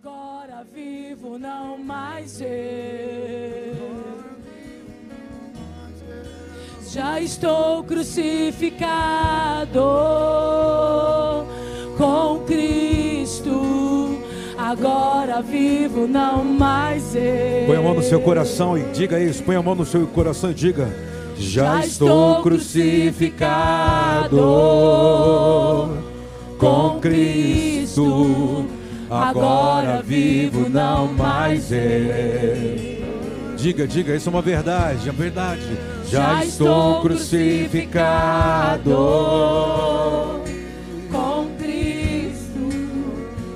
Agora 0.00 0.64
vivo 0.72 1.38
não 1.40 1.76
mais 1.76 2.40
eu. 2.40 2.46
Já 6.88 7.20
estou 7.20 7.82
crucificado 7.82 9.80
com 11.96 12.44
Cristo. 12.46 14.20
Agora 14.56 15.42
vivo 15.42 16.06
não 16.06 16.44
mais 16.44 17.16
eu. 17.16 17.66
Põe 17.66 17.76
a 17.76 17.82
mão 17.82 17.94
no 17.94 18.02
seu 18.02 18.20
coração 18.20 18.78
e 18.78 18.84
diga 18.92 19.18
isso. 19.18 19.42
Põe 19.42 19.56
a 19.56 19.62
mão 19.62 19.74
no 19.74 19.84
seu 19.84 20.06
coração 20.06 20.52
e 20.52 20.54
diga: 20.54 20.88
Já, 21.36 21.80
Já 21.80 21.86
estou 21.86 22.08
estou 22.08 22.42
crucificado 22.44 24.38
com 26.56 27.00
Cristo. 27.00 28.77
Agora 29.10 30.02
vivo 30.02 30.68
não 30.68 31.12
mais 31.12 31.72
eu. 31.72 31.78
Diga, 33.56 33.86
diga, 33.88 34.14
isso 34.14 34.28
é 34.28 34.32
uma 34.32 34.42
verdade, 34.42 35.08
é 35.08 35.12
verdade. 35.12 35.62
Já, 36.08 36.34
Já 36.34 36.44
estou 36.44 36.66
estou 36.68 37.00
crucificado. 37.02 38.90
com 41.10 41.46
Cristo. 41.58 42.68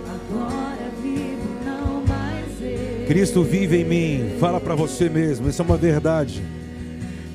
Agora 0.09 0.91
vivo 1.02 1.48
não 1.64 2.03
mais 2.06 2.61
eu. 2.61 3.06
Cristo 3.06 3.42
vive 3.45 3.77
em 3.83 3.84
mim. 3.84 4.37
Fala 4.41 4.59
para 4.61 4.75
você 4.75 5.09
mesmo, 5.09 5.48
isso 5.48 5.62
é 5.62 5.64
uma 5.64 5.77
verdade. 5.77 6.42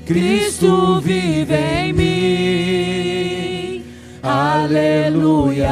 Cristo 0.05 0.99
vive 1.02 1.54
em 1.54 1.93
mim. 1.93 3.84
Aleluia. 4.23 5.68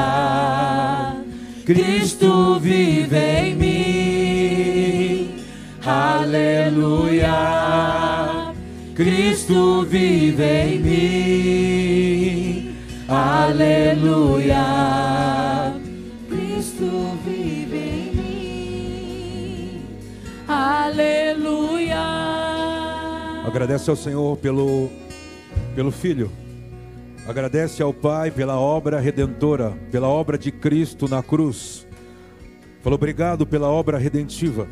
Cristo 1.66 2.60
vive 2.60 3.18
em 3.18 3.56
mim. 3.56 5.36
Aleluia. 5.84 7.34
Cristo 8.94 9.84
vive 9.84 10.44
em 10.44 10.80
mim. 10.80 12.76
Aleluia. 13.08 14.64
Cristo 16.30 17.18
vive 17.26 17.78
em 17.78 18.14
mim. 18.16 19.82
Aleluia. 20.48 21.98
Agradece 23.44 23.90
ao 23.90 23.96
Senhor 23.96 24.38
pelo, 24.38 24.92
pelo 25.74 25.92
Filho. 25.92 26.45
Agradece 27.28 27.82
ao 27.82 27.94
Pai 27.94 28.30
pela 28.30 28.60
obra 28.60 29.00
redentora, 29.00 29.72
pela 29.92 30.08
obra 30.08 30.38
de 30.38 30.52
Cristo 30.52 31.08
na 31.08 31.24
cruz. 31.24 31.88
Fala 32.82 32.96
obrigado 32.96 33.46
pela 33.46 33.68
obra 33.68 33.98
redentiva. 33.98 34.68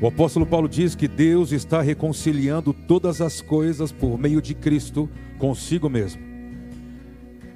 O 0.00 0.06
apóstolo 0.06 0.44
Paulo 0.44 0.68
diz 0.68 0.94
que 0.94 1.08
Deus 1.08 1.52
está 1.52 1.80
reconciliando 1.80 2.74
todas 2.74 3.20
as 3.20 3.40
coisas 3.40 3.90
por 3.90 4.18
meio 4.18 4.42
de 4.42 4.54
Cristo 4.54 5.08
consigo 5.38 5.88
mesmo. 5.88 6.20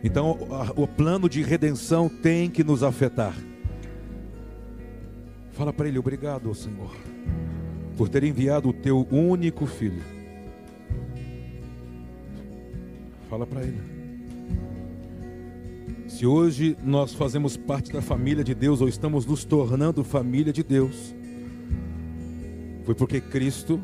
Então, 0.03 0.39
o 0.77 0.87
plano 0.87 1.29
de 1.29 1.43
redenção 1.43 2.09
tem 2.09 2.49
que 2.49 2.65
nos 2.65 2.83
afetar. 2.83 3.35
Fala 5.53 5.73
para 5.73 5.87
ele, 5.87 5.99
obrigado, 5.99 6.55
Senhor 6.55 6.91
por 8.01 8.09
ter 8.09 8.25
enviado 8.25 8.71
o 8.71 8.73
teu 8.73 9.07
único 9.11 9.67
filho. 9.67 10.03
Fala 13.31 13.47
para 13.47 13.63
ele. 13.63 13.79
Se 16.09 16.27
hoje 16.27 16.77
nós 16.85 17.15
fazemos 17.15 17.57
parte 17.57 17.93
da 17.93 18.03
família 18.03 18.43
de 18.43 18.57
Deus 18.57 18.81
ou 18.81 18.89
estamos 18.89 19.25
nos 19.25 19.45
tornando 19.45 20.03
família 20.03 20.53
de 20.53 20.65
Deus, 20.65 21.15
foi 22.85 22.93
porque 22.97 23.21
Cristo 23.21 23.81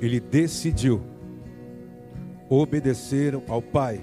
ele 0.00 0.20
decidiu 0.20 1.02
obedecer 2.48 3.34
ao 3.48 3.60
Pai 3.60 4.00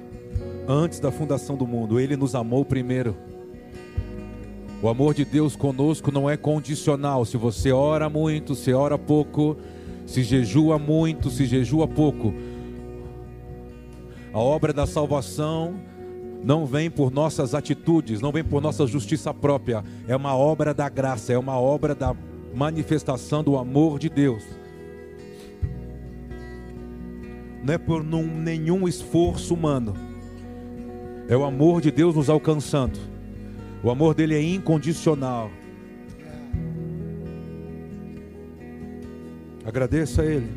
antes 0.68 1.00
da 1.00 1.12
fundação 1.12 1.56
do 1.56 1.66
mundo. 1.66 1.98
Ele 1.98 2.18
nos 2.18 2.36
amou 2.36 2.66
primeiro. 2.66 3.16
O 4.82 4.90
amor 4.90 5.14
de 5.14 5.24
Deus 5.24 5.56
conosco 5.56 6.12
não 6.12 6.30
é 6.30 6.36
condicional. 6.36 7.24
Se 7.24 7.38
você 7.38 7.72
ora 7.72 8.10
muito, 8.10 8.54
se 8.54 8.74
ora 8.74 8.98
pouco, 8.98 9.56
se 10.06 10.24
jejua 10.24 10.78
muito, 10.78 11.30
se 11.30 11.46
jejua 11.46 11.88
pouco. 11.88 12.34
A 14.38 14.40
obra 14.40 14.72
da 14.72 14.86
salvação 14.86 15.80
não 16.44 16.64
vem 16.64 16.92
por 16.92 17.12
nossas 17.12 17.56
atitudes, 17.56 18.22
não 18.22 18.32
vem 18.32 18.44
por 18.44 18.62
nossa 18.62 18.86
justiça 18.86 19.34
própria. 19.34 19.84
É 20.08 20.16
uma 20.16 20.38
obra 20.38 20.76
da 20.76 20.88
graça, 20.88 21.34
é 21.34 21.38
uma 21.40 21.60
obra 21.60 21.96
da 21.96 22.16
manifestação 22.54 23.44
do 23.44 23.58
amor 23.58 23.98
de 23.98 24.10
Deus. 24.10 24.44
Não 27.64 27.74
é 27.74 27.80
por 27.80 28.04
nenhum 28.04 28.88
esforço 28.88 29.56
humano. 29.56 29.96
É 31.28 31.36
o 31.36 31.44
amor 31.44 31.82
de 31.82 31.90
Deus 31.90 32.16
nos 32.16 32.30
alcançando. 32.30 33.00
O 33.82 33.90
amor 33.90 34.14
dele 34.14 34.36
é 34.36 34.42
incondicional. 34.44 35.50
Agradeça 39.66 40.22
a 40.22 40.26
ele. 40.28 40.52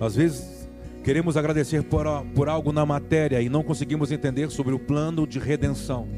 Às 0.00 0.16
vezes 0.16 0.59
queremos 1.02 1.36
agradecer 1.36 1.82
por, 1.82 2.06
por 2.34 2.48
algo 2.48 2.72
na 2.72 2.84
matéria 2.84 3.40
e 3.40 3.48
não 3.48 3.62
conseguimos 3.62 4.12
entender 4.12 4.50
sobre 4.50 4.74
o 4.74 4.78
plano 4.78 5.26
de 5.26 5.38
redenção. 5.38 6.08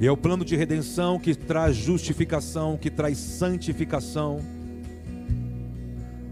E 0.00 0.06
é 0.06 0.10
o 0.10 0.16
plano 0.16 0.44
de 0.44 0.56
redenção 0.56 1.18
que 1.18 1.34
traz 1.34 1.76
justificação, 1.76 2.78
que 2.78 2.90
traz 2.90 3.18
santificação. 3.18 4.38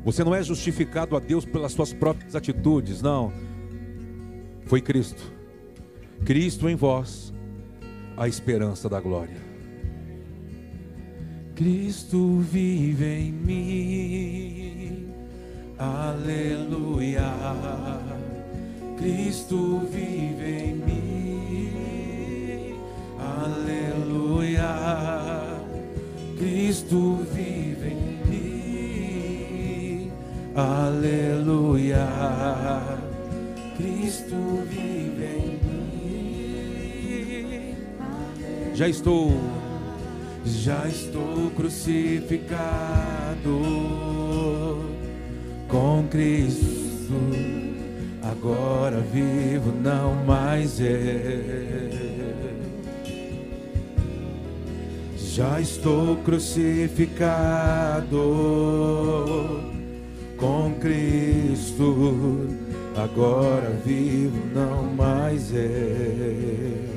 Você 0.05 0.25
não 0.25 0.35
é 0.35 0.43
justificado 0.43 1.15
a 1.17 1.21
Deus 1.21 1.45
pelas 1.45 1.73
suas 1.73 1.93
próprias 1.93 2.35
atitudes, 2.35 3.03
não. 3.03 3.31
Foi 4.65 4.81
Cristo. 4.81 5.23
Cristo 6.25 6.69
em 6.69 6.75
vós, 6.75 7.33
a 8.17 8.27
esperança 8.27 8.89
da 8.89 9.01
glória. 9.01 9.37
Cristo 11.55 12.39
vive 12.39 13.05
em 13.05 13.33
mim, 13.33 15.09
aleluia. 15.79 17.33
Cristo 18.99 19.79
vive 19.91 20.45
em 20.45 20.75
mim, 20.75 21.73
aleluia. 23.19 24.75
Cristo 26.37 27.25
vive 27.33 27.89
em 27.91 28.19
mim, 28.29 30.13
aleluia. 30.57 32.09
Cristo 33.77 34.65
vive 34.69 35.25
em 35.25 35.61
mim. 35.63 35.77
Já 38.75 38.89
estou, 38.89 39.33
já 40.45 40.89
estou 40.89 41.51
crucificado 41.51 44.18
com 45.69 46.07
Cristo. 46.11 47.15
Agora 48.23 49.01
vivo, 49.01 49.73
não 49.83 50.15
mais 50.25 50.81
eu. 50.81 50.89
Já 55.17 55.61
estou 55.61 56.17
crucificado 56.17 58.19
com 60.37 60.75
Cristo. 60.81 62.49
Agora 62.97 63.71
vivo, 63.85 64.37
não 64.53 64.83
mais 64.83 65.55
eu. 65.55 66.89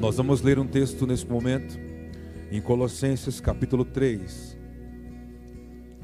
Nós 0.00 0.16
vamos 0.16 0.42
ler 0.42 0.58
um 0.58 0.66
texto 0.66 1.06
nesse 1.06 1.26
momento, 1.26 1.78
em 2.52 2.60
Colossenses 2.60 3.40
capítulo 3.40 3.84
3, 3.84 4.55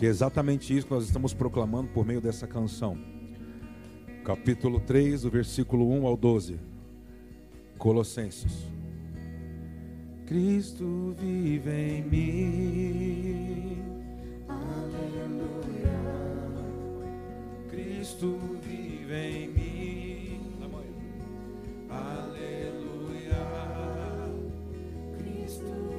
que 0.02 0.06
é 0.06 0.08
exatamente 0.08 0.76
isso 0.76 0.88
que 0.88 0.92
nós 0.92 1.04
estamos 1.04 1.32
proclamando 1.32 1.88
por 1.90 2.04
meio 2.04 2.20
dessa 2.20 2.44
canção. 2.44 2.98
Capítulo 4.24 4.80
3, 4.80 5.22
do 5.22 5.30
versículo 5.30 5.88
1 5.92 6.04
ao 6.08 6.16
12. 6.16 6.58
Colossenses. 7.78 8.66
Cristo 10.26 11.14
vive 11.16 11.70
em 11.70 12.02
mim. 12.02 13.78
Cristo 17.70 18.40
vive 18.60 19.14
em 19.14 19.48
mim. 19.50 20.40
Aleluia. 21.88 23.46
Cristo 25.16 25.91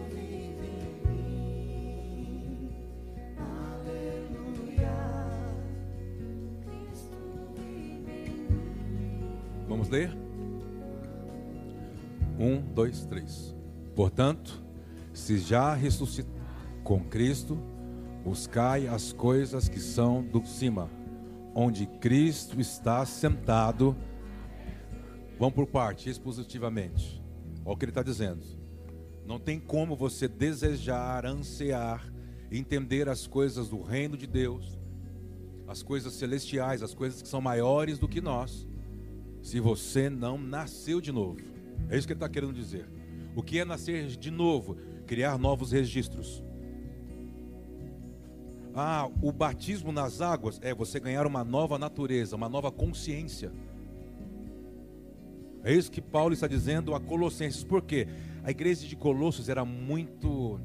Vamos 9.84 9.90
ler? 9.90 10.18
Um, 12.40 12.62
dois, 12.74 13.06
três. 13.06 13.54
Portanto, 13.94 14.64
se 15.14 15.38
já 15.38 15.74
ressuscitou 15.74 16.34
com 16.86 17.04
Cristo, 17.04 17.60
buscai 18.24 18.88
as 18.88 19.12
coisas 19.12 19.68
que 19.68 19.82
são 19.82 20.24
do 20.24 20.46
cima, 20.46 20.90
onde 21.54 21.86
Cristo 21.86 22.62
está 22.62 23.06
sentado. 23.06 23.94
Vamos 25.38 25.54
por 25.54 25.68
parte, 25.68 26.10
expositivamente. 26.10 27.22
Olha 27.66 27.74
o 27.74 27.78
que 27.78 27.84
ele 27.84 27.92
está 27.92 28.04
dizendo. 28.04 28.46
Não 29.26 29.38
tem 29.38 29.60
como 29.60 29.98
você 29.98 30.30
desejar, 30.30 31.26
ansiar, 31.26 32.10
entender 32.50 33.10
as 33.10 33.28
coisas 33.28 33.68
do 33.68 33.82
reino 33.82 34.16
de 34.16 34.28
Deus, 34.28 34.80
as 35.68 35.84
coisas 35.84 36.14
celestiais, 36.14 36.82
as 36.82 36.94
coisas 36.94 37.22
que 37.22 37.28
são 37.28 37.42
maiores 37.42 38.00
do 38.00 38.08
que 38.08 38.22
nós, 38.22 38.66
se 39.44 39.60
você 39.60 40.10
não 40.10 40.38
nasceu 40.38 41.02
de 41.02 41.12
novo. 41.12 41.38
É 41.90 41.98
isso 41.98 42.08
que 42.08 42.14
ele 42.14 42.18
está 42.18 42.30
querendo 42.30 42.54
dizer. 42.54 42.90
O 43.36 43.44
que 43.44 43.60
é 43.60 43.66
nascer 43.66 44.08
de 44.08 44.32
novo? 44.32 44.78
Criar 45.06 45.38
novos 45.38 45.74
registros. 45.74 46.42
Ah, 48.74 49.08
o 49.22 49.32
batismo 49.32 49.92
nas 49.92 50.22
águas 50.22 50.60
é 50.64 50.74
você 50.74 51.00
ganhar 51.00 51.28
uma 51.28 51.44
nova 51.44 51.78
natureza, 51.78 52.36
uma 52.36 52.48
nova 52.50 52.72
consciência. 52.72 53.52
É 55.62 55.74
isso 55.74 55.92
que 55.92 56.02
Paulo 56.02 56.34
está 56.34 56.48
dizendo 56.48 56.96
a 56.96 57.00
Colossenses. 57.00 57.64
Por 57.64 57.82
quê? 57.82 58.08
A 58.44 58.50
igreja 58.50 58.88
de 58.88 58.96
Colossos 58.96 59.50
era 59.50 59.64
muito. 59.66 60.60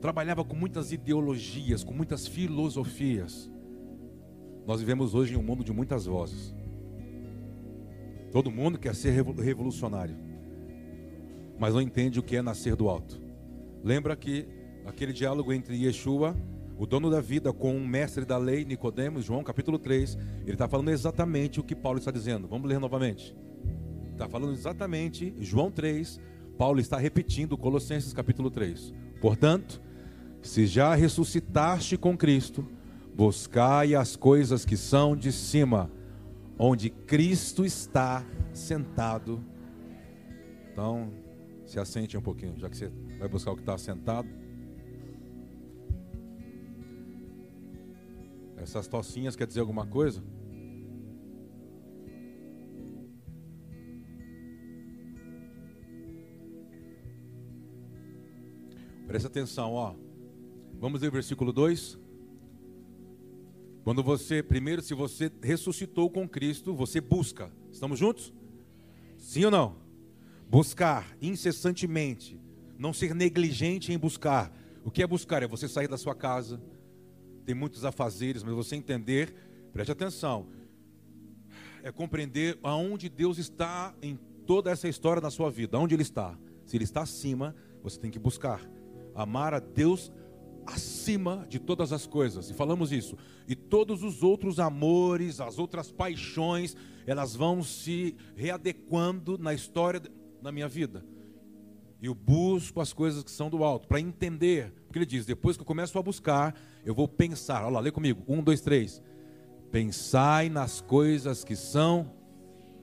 trabalhava 0.00 0.44
com 0.44 0.54
muitas 0.54 0.92
ideologias, 0.92 1.82
com 1.82 1.94
muitas 1.94 2.26
filosofias. 2.26 3.50
Nós 4.66 4.80
vivemos 4.80 5.14
hoje 5.14 5.34
em 5.34 5.36
um 5.36 5.42
mundo 5.42 5.64
de 5.64 5.72
muitas 5.72 6.04
vozes. 6.04 6.54
Todo 8.30 8.50
mundo 8.50 8.78
quer 8.78 8.94
ser 8.94 9.10
revolucionário, 9.10 10.16
mas 11.58 11.74
não 11.74 11.80
entende 11.80 12.18
o 12.18 12.22
que 12.22 12.36
é 12.36 12.42
nascer 12.42 12.76
do 12.76 12.88
alto. 12.88 13.20
Lembra 13.82 14.16
que 14.16 14.46
aquele 14.84 15.12
diálogo 15.12 15.52
entre 15.52 15.76
Yeshua, 15.76 16.36
o 16.78 16.86
dono 16.86 17.10
da 17.10 17.20
vida, 17.20 17.52
com 17.52 17.76
o 17.76 17.86
mestre 17.86 18.24
da 18.24 18.36
lei, 18.36 18.64
Nicodemos, 18.64 19.24
João 19.24 19.42
capítulo 19.42 19.78
3, 19.78 20.18
ele 20.42 20.52
está 20.52 20.68
falando 20.68 20.90
exatamente 20.90 21.58
o 21.60 21.64
que 21.64 21.74
Paulo 21.74 21.98
está 21.98 22.10
dizendo. 22.10 22.46
Vamos 22.46 22.68
ler 22.68 22.78
novamente. 22.78 23.34
Está 24.12 24.28
falando 24.28 24.52
exatamente, 24.52 25.34
João 25.38 25.70
3, 25.70 26.20
Paulo 26.56 26.80
está 26.80 26.96
repetindo 26.96 27.56
Colossenses 27.56 28.12
capítulo 28.12 28.50
3. 28.50 28.92
Portanto, 29.20 29.80
se 30.40 30.66
já 30.66 30.94
ressuscitaste 30.94 31.96
com 31.96 32.16
Cristo, 32.16 32.66
buscai 33.14 33.94
as 33.94 34.16
coisas 34.16 34.64
que 34.64 34.76
são 34.76 35.16
de 35.16 35.32
cima, 35.32 35.90
onde 36.58 36.90
Cristo 36.90 37.64
está 37.64 38.24
sentado. 38.52 39.44
Então, 40.72 41.12
se 41.64 41.78
assente 41.78 42.16
um 42.16 42.22
pouquinho, 42.22 42.58
já 42.58 42.68
que 42.68 42.76
você 42.76 42.88
vai 43.18 43.28
buscar 43.28 43.52
o 43.52 43.56
que 43.56 43.62
está 43.62 43.76
sentado. 43.76 44.28
Essas 48.56 48.88
tocinhas 48.88 49.36
quer 49.36 49.46
dizer 49.46 49.60
alguma 49.60 49.86
coisa? 49.86 50.22
Presta 59.06 59.28
atenção, 59.28 59.72
ó. 59.72 59.94
Vamos 60.80 61.00
ler 61.00 61.08
o 61.08 61.12
versículo 61.12 61.52
2. 61.52 62.05
Quando 63.86 64.02
você, 64.02 64.42
primeiro, 64.42 64.82
se 64.82 64.94
você 64.94 65.30
ressuscitou 65.40 66.10
com 66.10 66.28
Cristo, 66.28 66.74
você 66.74 67.00
busca. 67.00 67.52
Estamos 67.70 68.00
juntos? 68.00 68.34
Sim 69.16 69.44
ou 69.44 69.50
não? 69.52 69.76
Buscar 70.50 71.16
incessantemente, 71.22 72.36
não 72.76 72.92
ser 72.92 73.14
negligente 73.14 73.92
em 73.92 73.96
buscar. 73.96 74.52
O 74.84 74.90
que 74.90 75.04
é 75.04 75.06
buscar? 75.06 75.44
É 75.44 75.46
você 75.46 75.68
sair 75.68 75.86
da 75.86 75.96
sua 75.96 76.16
casa. 76.16 76.60
Tem 77.44 77.54
muitos 77.54 77.84
afazeres, 77.84 78.42
mas 78.42 78.56
você 78.56 78.74
entender, 78.74 79.32
preste 79.72 79.92
atenção. 79.92 80.48
É 81.80 81.92
compreender 81.92 82.58
aonde 82.64 83.08
Deus 83.08 83.38
está 83.38 83.94
em 84.02 84.18
toda 84.44 84.68
essa 84.68 84.88
história 84.88 85.22
na 85.22 85.30
sua 85.30 85.48
vida, 85.48 85.76
aonde 85.76 85.94
Ele 85.94 86.02
está. 86.02 86.36
Se 86.64 86.76
Ele 86.76 86.82
está 86.82 87.02
acima, 87.02 87.54
você 87.84 88.00
tem 88.00 88.10
que 88.10 88.18
buscar 88.18 88.60
amar 89.14 89.54
a 89.54 89.60
Deus 89.60 90.10
acima 90.66 91.46
de 91.48 91.58
todas 91.58 91.92
as 91.92 92.06
coisas. 92.06 92.50
E 92.50 92.54
falamos 92.54 92.92
isso. 92.92 93.16
E 93.46 93.54
todos 93.54 94.02
os 94.02 94.22
outros 94.22 94.58
amores, 94.58 95.40
as 95.40 95.58
outras 95.58 95.92
paixões, 95.92 96.76
elas 97.06 97.34
vão 97.34 97.62
se 97.62 98.16
readequando 98.34 99.38
na 99.38 99.54
história 99.54 100.02
da 100.42 100.50
minha 100.50 100.68
vida. 100.68 101.04
Eu 102.02 102.14
busco 102.14 102.80
as 102.80 102.92
coisas 102.92 103.22
que 103.22 103.30
são 103.30 103.48
do 103.48 103.64
alto, 103.64 103.88
para 103.88 104.00
entender. 104.00 104.72
Porque 104.86 104.98
ele 104.98 105.06
diz: 105.06 105.24
depois 105.24 105.56
que 105.56 105.62
eu 105.62 105.66
começo 105.66 105.98
a 105.98 106.02
buscar, 106.02 106.54
eu 106.84 106.94
vou 106.94 107.08
pensar. 107.08 107.62
Olha 107.62 107.74
lá, 107.74 107.80
lê 107.80 107.90
comigo. 107.90 108.22
Um, 108.28 108.42
dois, 108.42 108.60
três. 108.60 109.02
Pensai 109.70 110.48
nas 110.48 110.80
coisas 110.80 111.42
que 111.42 111.56
são. 111.56 112.12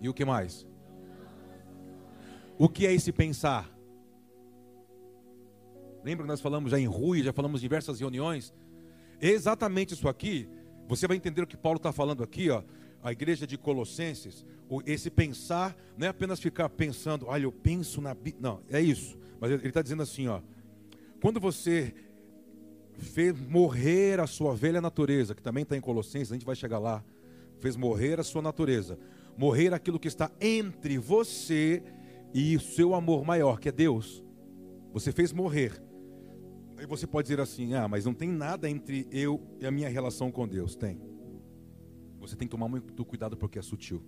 E 0.02 0.10
o 0.10 0.14
que 0.14 0.26
mais? 0.26 0.68
O 2.58 2.68
que 2.68 2.86
é 2.86 2.94
esse 2.94 3.12
pensar? 3.12 3.73
Lembra 6.04 6.26
que 6.26 6.30
nós 6.30 6.42
falamos 6.42 6.72
já 6.72 6.80
em 6.80 6.86
Rui, 6.86 7.24
já 7.24 7.32
falamos 7.32 7.62
diversas 7.62 8.00
reuniões? 8.00 8.54
Exatamente 9.22 9.94
isso 9.94 10.10
aqui, 10.10 10.50
você 10.88 11.08
vai 11.08 11.16
entender 11.16 11.42
o 11.42 11.48
que 11.48 11.56
Paulo 11.56 11.78
está 11.78 11.92
falando 11.92 12.24
aqui, 12.24 12.50
ó. 12.50 12.62
A 13.02 13.12
igreja 13.12 13.46
de 13.46 13.58
Colossenses, 13.58 14.46
esse 14.86 15.10
pensar 15.10 15.76
não 15.98 16.08
é 16.08 16.10
apenas 16.10 16.40
ficar 16.40 16.70
pensando, 16.70 17.26
olha, 17.28 17.44
eu 17.44 17.52
penso 17.52 18.02
na. 18.02 18.16
Não, 18.40 18.62
é 18.70 18.80
isso. 18.80 19.18
Mas 19.40 19.52
ele 19.52 19.68
está 19.68 19.82
dizendo 19.82 20.04
assim, 20.04 20.28
ó. 20.28 20.42
Quando 21.22 21.40
você 21.40 21.94
fez 22.98 23.34
morrer 23.48 24.20
a 24.20 24.28
sua 24.28 24.56
velha 24.56 24.80
natureza, 24.80 25.36
que 25.36 25.42
também 25.42 25.64
está 25.64 25.76
em 25.76 25.82
Colossenses, 25.82 26.32
a 26.32 26.36
gente 26.36 26.46
vai 26.46 26.56
chegar 26.56 26.80
lá. 26.80 27.04
Fez 27.60 27.76
morrer 27.76 28.20
a 28.20 28.24
sua 28.24 28.42
natureza, 28.42 29.00
morrer 29.38 29.74
aquilo 29.74 30.00
que 30.00 30.08
está 30.08 30.30
entre 30.40 30.98
você 30.98 31.82
e 32.34 32.56
o 32.56 32.60
seu 32.60 32.94
amor 32.94 33.26
maior, 33.26 33.60
que 33.60 33.70
é 33.70 33.72
Deus. 33.72 34.24
Você 34.94 35.12
fez 35.12 35.32
morrer 35.32 35.82
Aí 36.84 36.88
você 36.88 37.08
pode 37.08 37.30
dizer 37.30 37.40
assim: 37.40 37.76
ah, 37.76 37.88
mas 37.88 38.04
não 38.04 38.14
tem 38.14 38.30
nada 38.30 38.70
entre 38.70 39.08
eu 39.10 39.42
e 39.58 39.66
a 39.66 39.72
minha 39.72 39.88
relação 39.88 40.30
com 40.30 40.46
Deus. 40.46 40.76
Tem. 40.76 41.00
Você 42.20 42.36
tem 42.36 42.46
que 42.46 42.52
tomar 42.52 42.68
muito 42.68 43.06
cuidado 43.06 43.38
porque 43.38 43.58
é 43.58 43.62
sutil. 43.62 44.04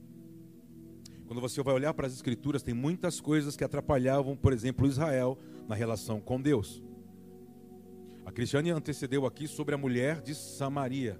Quando 1.26 1.40
você 1.40 1.64
vai 1.64 1.74
olhar 1.74 1.94
para 1.94 2.06
as 2.06 2.12
Escrituras, 2.12 2.62
tem 2.62 2.74
muitas 2.74 3.22
coisas 3.22 3.56
que 3.56 3.64
atrapalhavam, 3.64 4.36
por 4.36 4.52
exemplo, 4.52 4.86
Israel 4.86 5.38
na 5.70 5.74
relação 5.74 6.20
com 6.20 6.42
Deus. 6.42 6.84
A 8.26 8.32
Cristiane 8.34 8.72
antecedeu 8.72 9.26
aqui 9.26 9.48
sobre 9.48 9.74
a 9.74 9.78
mulher 9.78 10.20
de 10.20 10.36
Samaria. 10.36 11.18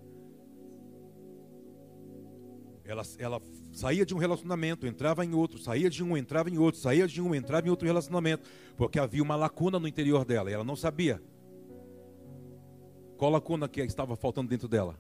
Ela, 2.84 3.04
ela 3.18 3.42
saía 3.72 4.06
de 4.06 4.14
um 4.14 4.18
relacionamento, 4.18 4.86
entrava 4.86 5.24
em 5.24 5.34
outro, 5.34 5.58
saía 5.58 5.90
de 5.90 6.04
um, 6.04 6.18
entrava 6.18 6.50
em 6.50 6.58
outro, 6.58 6.82
saía 6.82 7.08
de 7.08 7.22
um, 7.22 7.34
entrava 7.34 7.66
em 7.66 7.70
outro 7.70 7.88
relacionamento, 7.88 8.46
porque 8.76 9.00
havia 9.00 9.24
uma 9.24 9.38
lacuna 9.38 9.80
no 9.80 9.88
interior 9.88 10.26
dela 10.26 10.52
e 10.52 10.54
ela 10.54 10.66
não 10.66 10.76
sabia. 10.76 11.22
Qual 13.18 13.32
lacuna 13.32 13.68
que 13.70 13.82
estava 13.82 14.16
faltando 14.16 14.50
dentro 14.50 14.68
dela? 14.68 15.00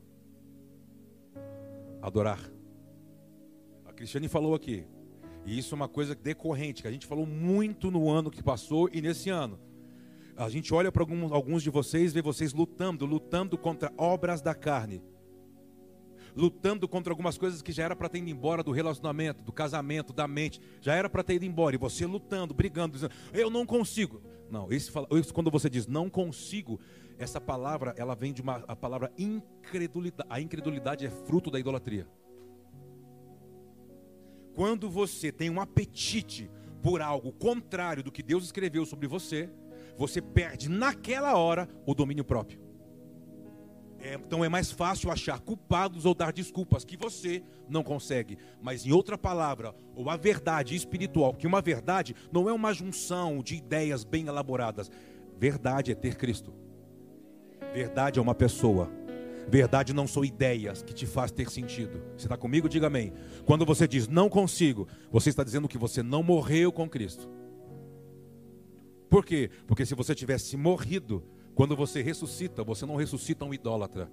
Adorar. 2.02 2.40
A 3.86 3.92
Cristiane 3.92 4.28
falou 4.28 4.56
aqui. 4.56 4.86
E 5.46 5.58
isso 5.58 5.76
é 5.76 5.78
uma 5.78 5.88
coisa 5.88 6.16
decorrente, 6.16 6.82
que 6.82 6.88
a 6.88 6.92
gente 6.92 7.06
falou 7.06 7.26
muito 7.26 7.92
no 7.92 8.10
ano 8.10 8.32
que 8.32 8.42
passou 8.42 8.90
e 8.92 9.02
nesse 9.02 9.30
ano. 9.30 9.60
A 10.36 10.50
gente 10.50 10.74
olha 10.74 10.92
para 10.92 11.04
alguns, 11.04 11.32
alguns 11.32 11.64
de 11.64 11.70
vocês, 11.70 12.14
vê 12.14 12.22
vocês 12.22 12.54
lutando, 12.54 13.06
lutando 13.06 13.58
contra 13.58 13.94
obras 13.98 14.42
da 14.42 14.56
carne. 14.56 15.04
Lutando 16.36 16.88
contra 16.88 17.14
algumas 17.14 17.38
coisas 17.38 17.62
que 17.62 17.72
já 17.72 17.84
era 17.86 17.96
para 17.96 18.10
ter 18.10 18.18
ido 18.18 18.30
embora 18.30 18.62
do 18.62 18.72
relacionamento, 18.72 19.44
do 19.44 19.54
casamento, 19.54 20.12
da 20.12 20.28
mente. 20.28 20.60
Já 20.82 20.96
era 20.96 21.10
para 21.10 21.24
ter 21.24 21.36
ido 21.36 21.46
embora. 21.46 21.76
E 21.76 21.80
você 21.80 22.06
lutando, 22.06 22.54
brigando, 22.54 22.94
dizendo, 22.96 23.14
eu 23.34 23.50
não 23.50 23.66
consigo. 23.66 24.22
Não, 24.50 24.72
esse, 24.72 24.92
quando 25.34 25.50
você 25.50 25.70
diz 25.70 25.88
não 25.88 26.10
consigo, 26.10 26.80
essa 27.18 27.40
palavra, 27.40 27.94
ela 27.98 28.16
vem 28.16 28.34
de 28.34 28.42
uma 28.42 28.64
a 28.68 28.76
palavra 28.76 29.12
incredulidade. 29.18 30.30
A 30.30 30.40
incredulidade 30.40 31.06
é 31.06 31.10
fruto 31.10 31.50
da 31.50 31.60
idolatria. 31.60 32.08
Quando 34.54 34.90
você 34.90 35.32
tem 35.32 35.50
um 35.50 35.60
apetite 35.60 36.50
por 36.82 37.02
algo 37.02 37.32
contrário 37.34 38.04
do 38.04 38.12
que 38.12 38.24
Deus 38.24 38.46
escreveu 38.46 38.86
sobre 38.86 39.08
você, 39.08 39.50
você 39.98 40.22
perde 40.22 40.70
naquela 40.70 41.38
hora 41.38 41.68
o 41.86 41.94
domínio 41.94 42.24
próprio. 42.24 42.65
É, 44.06 44.14
então 44.14 44.46
é 44.46 44.50
mais 44.50 44.70
fácil 44.70 45.10
achar 45.10 45.40
culpados 45.40 46.06
ou 46.06 46.14
dar 46.14 46.32
desculpas 46.32 46.86
que 46.86 46.96
você 46.96 47.42
não 47.68 47.82
consegue. 47.82 48.38
Mas 48.62 48.86
em 48.86 48.92
outra 48.92 49.18
palavra, 49.18 49.74
ou 49.96 50.12
a 50.12 50.16
verdade 50.16 50.76
espiritual, 50.76 51.34
que 51.34 51.48
uma 51.48 51.60
verdade 51.60 52.16
não 52.32 52.48
é 52.48 52.54
uma 52.54 52.72
junção 52.72 53.42
de 53.42 53.56
ideias 53.56 54.04
bem 54.04 54.28
elaboradas. 54.28 54.92
Verdade 55.40 55.92
é 55.92 55.96
ter 55.96 56.18
Cristo. 56.18 56.54
Verdade 57.74 58.20
é 58.20 58.22
uma 58.22 58.36
pessoa. 58.36 58.92
Verdade 59.48 59.92
não 59.92 60.06
são 60.06 60.24
ideias 60.24 60.84
que 60.84 60.94
te 60.94 61.08
faz 61.08 61.32
ter 61.32 61.50
sentido. 61.50 62.00
Você 62.16 62.28
está 62.28 62.38
comigo? 62.38 62.70
Diga 62.70 62.86
amém. 62.86 63.12
Quando 63.44 63.66
você 63.66 63.88
diz 63.88 64.08
não 64.08 64.30
consigo, 64.30 64.88
você 65.12 65.32
está 65.32 65.44
dizendo 65.44 65.68
que 65.68 65.80
você 65.80 66.04
não 66.04 66.22
morreu 66.22 66.72
com 66.72 66.88
Cristo. 66.88 67.28
Por 69.10 69.26
quê? 69.26 69.50
Porque 69.66 69.84
se 69.84 69.96
você 69.96 70.14
tivesse 70.14 70.56
morrido, 70.56 71.24
quando 71.56 71.76
você 71.76 72.02
ressuscita, 72.02 72.64
você 72.64 72.86
não 72.86 72.98
ressuscita 72.98 73.46
um 73.46 73.54
idólatra. 73.54 74.12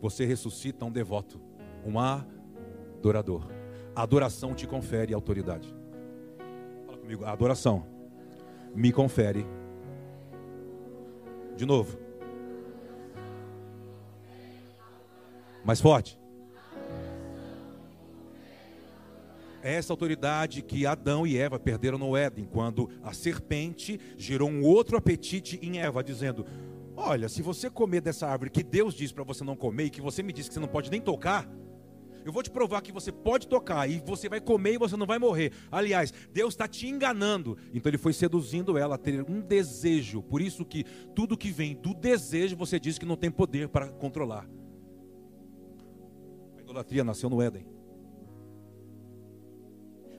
Você 0.00 0.26
ressuscita 0.26 0.84
um 0.84 0.92
devoto, 0.92 1.40
um 1.84 1.98
adorador. 1.98 3.48
A 3.96 4.02
adoração 4.02 4.54
te 4.54 4.66
confere 4.66 5.14
autoridade. 5.14 5.74
Fala 6.86 6.98
comigo, 6.98 7.24
a 7.24 7.32
adoração 7.32 7.86
me 8.74 8.92
confere. 8.92 9.46
De 11.56 11.64
novo. 11.64 11.98
Mais 15.64 15.80
forte. 15.80 16.21
Essa 19.62 19.92
autoridade 19.92 20.62
que 20.62 20.84
Adão 20.84 21.26
e 21.26 21.36
Eva 21.36 21.58
perderam 21.58 21.98
no 21.98 22.16
Éden, 22.16 22.44
quando 22.44 22.90
a 23.02 23.12
serpente 23.12 23.98
gerou 24.16 24.50
um 24.50 24.62
outro 24.62 24.96
apetite 24.96 25.58
em 25.62 25.78
Eva, 25.78 26.02
dizendo: 26.02 26.44
Olha, 26.96 27.28
se 27.28 27.40
você 27.40 27.70
comer 27.70 28.00
dessa 28.00 28.26
árvore 28.26 28.50
que 28.50 28.62
Deus 28.62 28.94
diz 28.94 29.12
para 29.12 29.24
você 29.24 29.44
não 29.44 29.56
comer 29.56 29.84
e 29.84 29.90
que 29.90 30.00
você 30.00 30.22
me 30.22 30.32
disse 30.32 30.48
que 30.48 30.54
você 30.54 30.60
não 30.60 30.68
pode 30.68 30.90
nem 30.90 31.00
tocar, 31.00 31.48
eu 32.24 32.32
vou 32.32 32.42
te 32.42 32.50
provar 32.50 32.80
que 32.82 32.92
você 32.92 33.10
pode 33.10 33.48
tocar 33.48 33.88
e 33.88 34.00
você 34.04 34.28
vai 34.28 34.40
comer 34.40 34.74
e 34.74 34.78
você 34.78 34.96
não 34.96 35.06
vai 35.06 35.18
morrer. 35.18 35.52
Aliás, 35.70 36.12
Deus 36.32 36.54
está 36.54 36.68
te 36.68 36.86
enganando. 36.86 37.56
Então 37.72 37.90
ele 37.90 37.98
foi 37.98 38.12
seduzindo 38.12 38.78
ela 38.78 38.94
a 38.94 38.98
ter 38.98 39.28
um 39.28 39.40
desejo. 39.40 40.22
Por 40.22 40.40
isso 40.40 40.64
que 40.64 40.84
tudo 41.14 41.36
que 41.36 41.50
vem 41.50 41.74
do 41.74 41.94
desejo 41.94 42.56
você 42.56 42.78
diz 42.78 42.98
que 42.98 43.06
não 43.06 43.16
tem 43.16 43.30
poder 43.30 43.68
para 43.68 43.88
controlar. 43.88 44.48
A 46.56 46.60
idolatria 46.60 47.02
nasceu 47.02 47.28
no 47.28 47.42
Éden. 47.42 47.71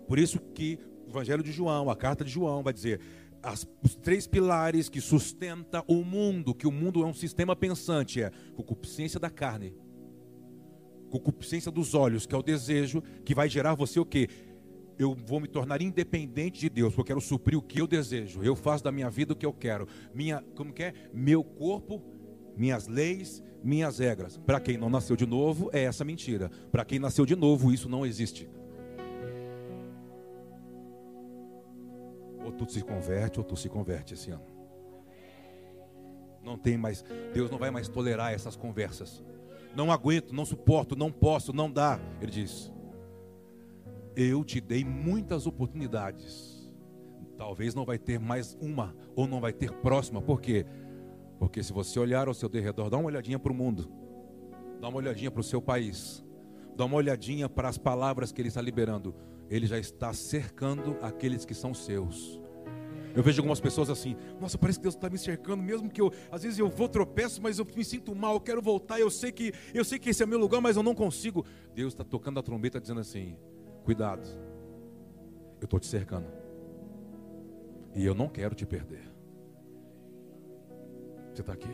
Por 0.07 0.19
isso 0.19 0.39
que 0.39 0.79
o 1.05 1.09
Evangelho 1.09 1.43
de 1.43 1.51
João, 1.51 1.89
a 1.89 1.95
carta 1.95 2.23
de 2.23 2.31
João, 2.31 2.63
vai 2.63 2.73
dizer 2.73 2.99
as, 3.43 3.67
os 3.83 3.93
três 3.93 4.25
pilares 4.25 4.87
que 4.87 5.01
sustenta 5.01 5.83
o 5.85 6.03
mundo, 6.03 6.55
que 6.55 6.65
o 6.65 6.71
mundo 6.71 7.03
é 7.03 7.05
um 7.05 7.13
sistema 7.13 7.55
pensante, 7.55 8.21
é 8.21 8.31
concupiscência 8.55 9.19
da 9.19 9.29
carne, 9.29 9.75
concupiscência 11.09 11.69
dos 11.69 11.93
olhos, 11.93 12.25
que 12.25 12.33
é 12.33 12.37
o 12.37 12.41
desejo, 12.41 13.03
que 13.25 13.35
vai 13.35 13.49
gerar 13.49 13.75
você 13.75 13.99
o 13.99 14.05
quê? 14.05 14.29
Eu 14.97 15.13
vou 15.13 15.39
me 15.39 15.47
tornar 15.47 15.81
independente 15.81 16.61
de 16.61 16.69
Deus, 16.69 16.93
porque 16.93 17.11
eu 17.11 17.15
quero 17.15 17.21
suprir 17.21 17.57
o 17.57 17.61
que 17.61 17.81
eu 17.81 17.87
desejo. 17.87 18.43
Eu 18.43 18.55
faço 18.55 18.83
da 18.83 18.91
minha 18.91 19.09
vida 19.09 19.33
o 19.33 19.35
que 19.35 19.45
eu 19.45 19.51
quero. 19.51 19.87
Minha, 20.13 20.41
como 20.55 20.71
que 20.71 20.83
é? 20.83 20.93
Meu 21.11 21.43
corpo, 21.43 22.01
minhas 22.55 22.87
leis, 22.87 23.43
minhas 23.63 23.97
regras. 23.97 24.37
Para 24.37 24.59
quem 24.59 24.77
não 24.77 24.89
nasceu 24.89 25.15
de 25.15 25.25
novo, 25.25 25.69
é 25.73 25.83
essa 25.83 26.05
mentira. 26.05 26.49
Para 26.71 26.85
quem 26.85 26.99
nasceu 26.99 27.25
de 27.25 27.35
novo, 27.35 27.73
isso 27.73 27.89
não 27.89 28.05
existe. 28.05 28.47
Ou 32.43 32.51
tu 32.51 32.69
se 32.69 32.81
converte, 32.81 33.39
ou 33.39 33.43
tu 33.43 33.55
se 33.55 33.69
converte 33.69 34.13
esse 34.13 34.31
ano. 34.31 34.45
Não 36.43 36.57
tem 36.57 36.77
mais, 36.77 37.03
Deus 37.33 37.49
não 37.49 37.57
vai 37.57 37.71
mais 37.71 37.87
tolerar 37.87 38.33
essas 38.33 38.55
conversas. 38.55 39.23
Não 39.75 39.91
aguento, 39.91 40.33
não 40.33 40.45
suporto, 40.45 40.95
não 40.95 41.11
posso, 41.11 41.53
não 41.53 41.71
dá. 41.71 41.99
Ele 42.21 42.31
diz: 42.31 42.71
Eu 44.15 44.43
te 44.43 44.59
dei 44.59 44.83
muitas 44.83 45.47
oportunidades. 45.47 46.71
Talvez 47.37 47.73
não 47.73 47.85
vai 47.85 47.97
ter 47.97 48.19
mais 48.19 48.57
uma, 48.61 48.95
ou 49.15 49.27
não 49.27 49.41
vai 49.41 49.51
ter 49.51 49.71
próxima. 49.71 50.21
Por 50.21 50.39
quê? 50.39 50.65
Porque 51.39 51.63
se 51.63 51.73
você 51.73 51.99
olhar 51.99 52.27
ao 52.27 52.33
seu 52.33 52.47
derredor, 52.47 52.89
dá 52.89 52.97
uma 52.97 53.07
olhadinha 53.07 53.39
para 53.39 53.51
o 53.51 53.55
mundo, 53.55 53.89
dá 54.79 54.87
uma 54.87 54.97
olhadinha 54.97 55.31
para 55.31 55.41
o 55.41 55.43
seu 55.43 55.61
país, 55.61 56.23
dá 56.75 56.85
uma 56.85 56.95
olhadinha 56.95 57.49
para 57.49 57.67
as 57.67 57.77
palavras 57.77 58.31
que 58.31 58.41
ele 58.41 58.49
está 58.49 58.61
liberando 58.61 59.15
ele 59.49 59.67
já 59.67 59.77
está 59.77 60.13
cercando 60.13 60.97
aqueles 61.01 61.45
que 61.45 61.53
são 61.53 61.73
seus. 61.73 62.41
Eu 63.15 63.21
vejo 63.21 63.39
algumas 63.41 63.59
pessoas 63.59 63.89
assim, 63.89 64.15
nossa, 64.39 64.57
parece 64.57 64.79
que 64.79 64.83
Deus 64.83 64.95
está 64.95 65.07
me 65.07 65.19
cercando, 65.19 65.61
mesmo 65.61 65.89
que 65.89 66.01
eu, 66.01 66.11
às 66.31 66.41
vezes 66.41 66.57
eu 66.57 66.67
vou 66.67 66.89
tropeço, 66.89 67.41
mas 67.41 67.59
eu 67.59 67.65
me 67.75 67.85
sinto 67.85 68.15
mal, 68.15 68.33
eu 68.33 68.41
quero 68.41 68.61
voltar, 68.61 68.99
eu 68.99 69.09
sei 69.09 69.31
que, 69.31 69.53
eu 69.71 69.85
sei 69.85 69.99
que 69.99 70.09
esse 70.09 70.23
é 70.23 70.25
o 70.25 70.29
meu 70.29 70.39
lugar, 70.39 70.59
mas 70.59 70.77
eu 70.77 70.83
não 70.83 70.95
consigo. 70.95 71.45
Deus 71.75 71.93
está 71.93 72.03
tocando 72.03 72.39
a 72.39 72.43
trombeta 72.43 72.81
dizendo 72.81 72.99
assim, 72.99 73.37
cuidado, 73.83 74.27
eu 75.61 75.65
estou 75.65 75.79
te 75.79 75.85
cercando. 75.85 76.27
E 77.95 78.03
eu 78.03 78.15
não 78.15 78.27
quero 78.27 78.55
te 78.55 78.65
perder. 78.65 79.11
Você 81.31 81.41
está 81.41 81.53
aqui? 81.53 81.69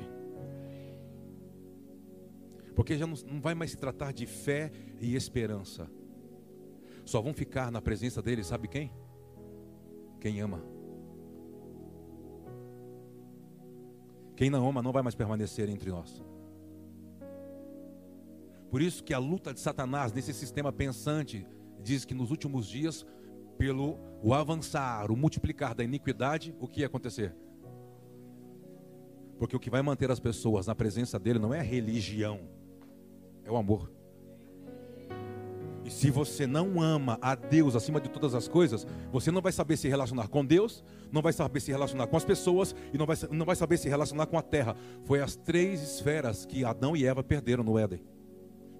Porque 2.76 2.98
já 2.98 3.08
não, 3.08 3.16
não 3.26 3.40
vai 3.40 3.56
mais 3.56 3.72
se 3.72 3.78
tratar 3.78 4.12
de 4.12 4.26
fé 4.26 4.72
e 5.00 5.16
esperança 5.16 5.90
só 7.10 7.20
vão 7.22 7.34
ficar 7.34 7.72
na 7.72 7.82
presença 7.82 8.22
dele, 8.22 8.44
sabe 8.44 8.68
quem? 8.68 8.92
Quem 10.22 10.40
ama. 10.42 10.64
Quem 14.36 14.50
não 14.50 14.70
ama 14.70 14.82
não 14.82 14.92
vai 14.92 15.02
mais 15.02 15.16
permanecer 15.16 15.68
entre 15.70 15.90
nós. 15.90 16.24
Por 18.70 18.82
isso 18.82 19.04
que 19.04 19.14
a 19.14 19.18
luta 19.18 19.54
de 19.54 19.60
Satanás 19.60 20.14
nesse 20.14 20.34
sistema 20.34 20.72
pensante 20.72 21.46
diz 21.82 22.06
que 22.06 22.14
nos 22.14 22.30
últimos 22.30 22.68
dias, 22.68 23.06
pelo 23.58 23.98
o 24.22 24.34
avançar, 24.34 25.12
o 25.12 25.18
multiplicar 25.18 25.74
da 25.74 25.84
iniquidade, 25.84 26.56
o 26.60 26.68
que 26.68 26.82
ia 26.82 26.86
acontecer? 26.86 27.36
Porque 29.40 29.56
o 29.56 29.60
que 29.60 29.70
vai 29.70 29.82
manter 29.82 30.12
as 30.12 30.20
pessoas 30.20 30.68
na 30.68 30.76
presença 30.76 31.18
dele 31.18 31.40
não 31.40 31.54
é 31.54 31.60
a 31.60 31.64
religião, 31.64 32.42
é 33.44 33.52
o 33.52 33.58
amor. 33.58 33.99
E 35.90 35.92
se 35.92 36.12
você 36.12 36.46
não 36.46 36.80
ama 36.80 37.18
a 37.20 37.34
Deus 37.34 37.76
acima 37.76 38.00
de 38.00 38.08
todas 38.10 38.36
as 38.36 38.48
coisas, 38.48 38.86
você 39.12 39.32
não 39.32 39.42
vai 39.42 39.52
saber 39.52 39.76
se 39.76 39.88
relacionar 39.88 40.28
com 40.28 40.46
Deus, 40.46 40.84
não 41.12 41.20
vai 41.20 41.34
saber 41.34 41.60
se 41.60 41.72
relacionar 41.72 42.06
com 42.06 42.16
as 42.16 42.24
pessoas 42.24 42.76
e 42.94 42.98
não 42.98 43.08
vai, 43.08 43.18
não 43.32 43.44
vai 43.44 43.56
saber 43.56 43.76
se 43.78 43.90
relacionar 43.90 44.28
com 44.28 44.38
a 44.38 44.42
terra. 44.44 44.76
Foi 45.06 45.20
as 45.20 45.36
três 45.36 45.82
esferas 45.82 46.46
que 46.46 46.64
Adão 46.64 46.96
e 46.96 47.08
Eva 47.08 47.24
perderam 47.24 47.64
no 47.64 47.80
Éden. 47.80 48.04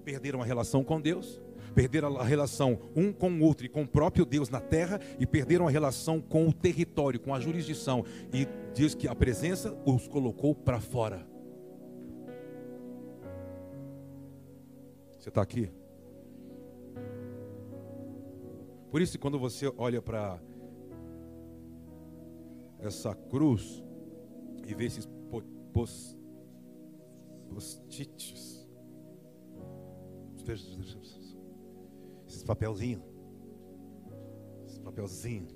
Perderam 0.04 0.40
a 0.40 0.44
relação 0.44 0.84
com 0.84 1.00
Deus, 1.00 1.42
perderam 1.74 2.16
a 2.16 2.22
relação 2.22 2.78
um 2.94 3.12
com 3.12 3.28
o 3.28 3.42
outro 3.42 3.66
e 3.66 3.68
com 3.68 3.82
o 3.82 3.88
próprio 3.88 4.24
Deus 4.24 4.48
na 4.48 4.60
terra 4.60 5.00
e 5.18 5.26
perderam 5.26 5.66
a 5.66 5.70
relação 5.70 6.20
com 6.20 6.46
o 6.46 6.52
território, 6.52 7.18
com 7.18 7.34
a 7.34 7.40
jurisdição. 7.40 8.04
E 8.32 8.46
diz 8.72 8.94
que 8.94 9.08
a 9.08 9.16
presença 9.16 9.76
os 9.84 10.06
colocou 10.06 10.54
para 10.54 10.80
fora. 10.80 11.26
Você 15.18 15.28
está 15.28 15.42
aqui? 15.42 15.79
Por 18.90 19.00
isso, 19.00 19.18
quando 19.18 19.38
você 19.38 19.72
olha 19.78 20.02
para 20.02 20.40
essa 22.80 23.14
cruz 23.14 23.84
e 24.66 24.74
vê 24.74 24.86
esses 24.86 25.08
post-its, 25.72 26.18
esses 32.26 32.42
papelzinhos, 32.42 33.04
esses 34.66 34.78
papelzinhos. 34.80 35.54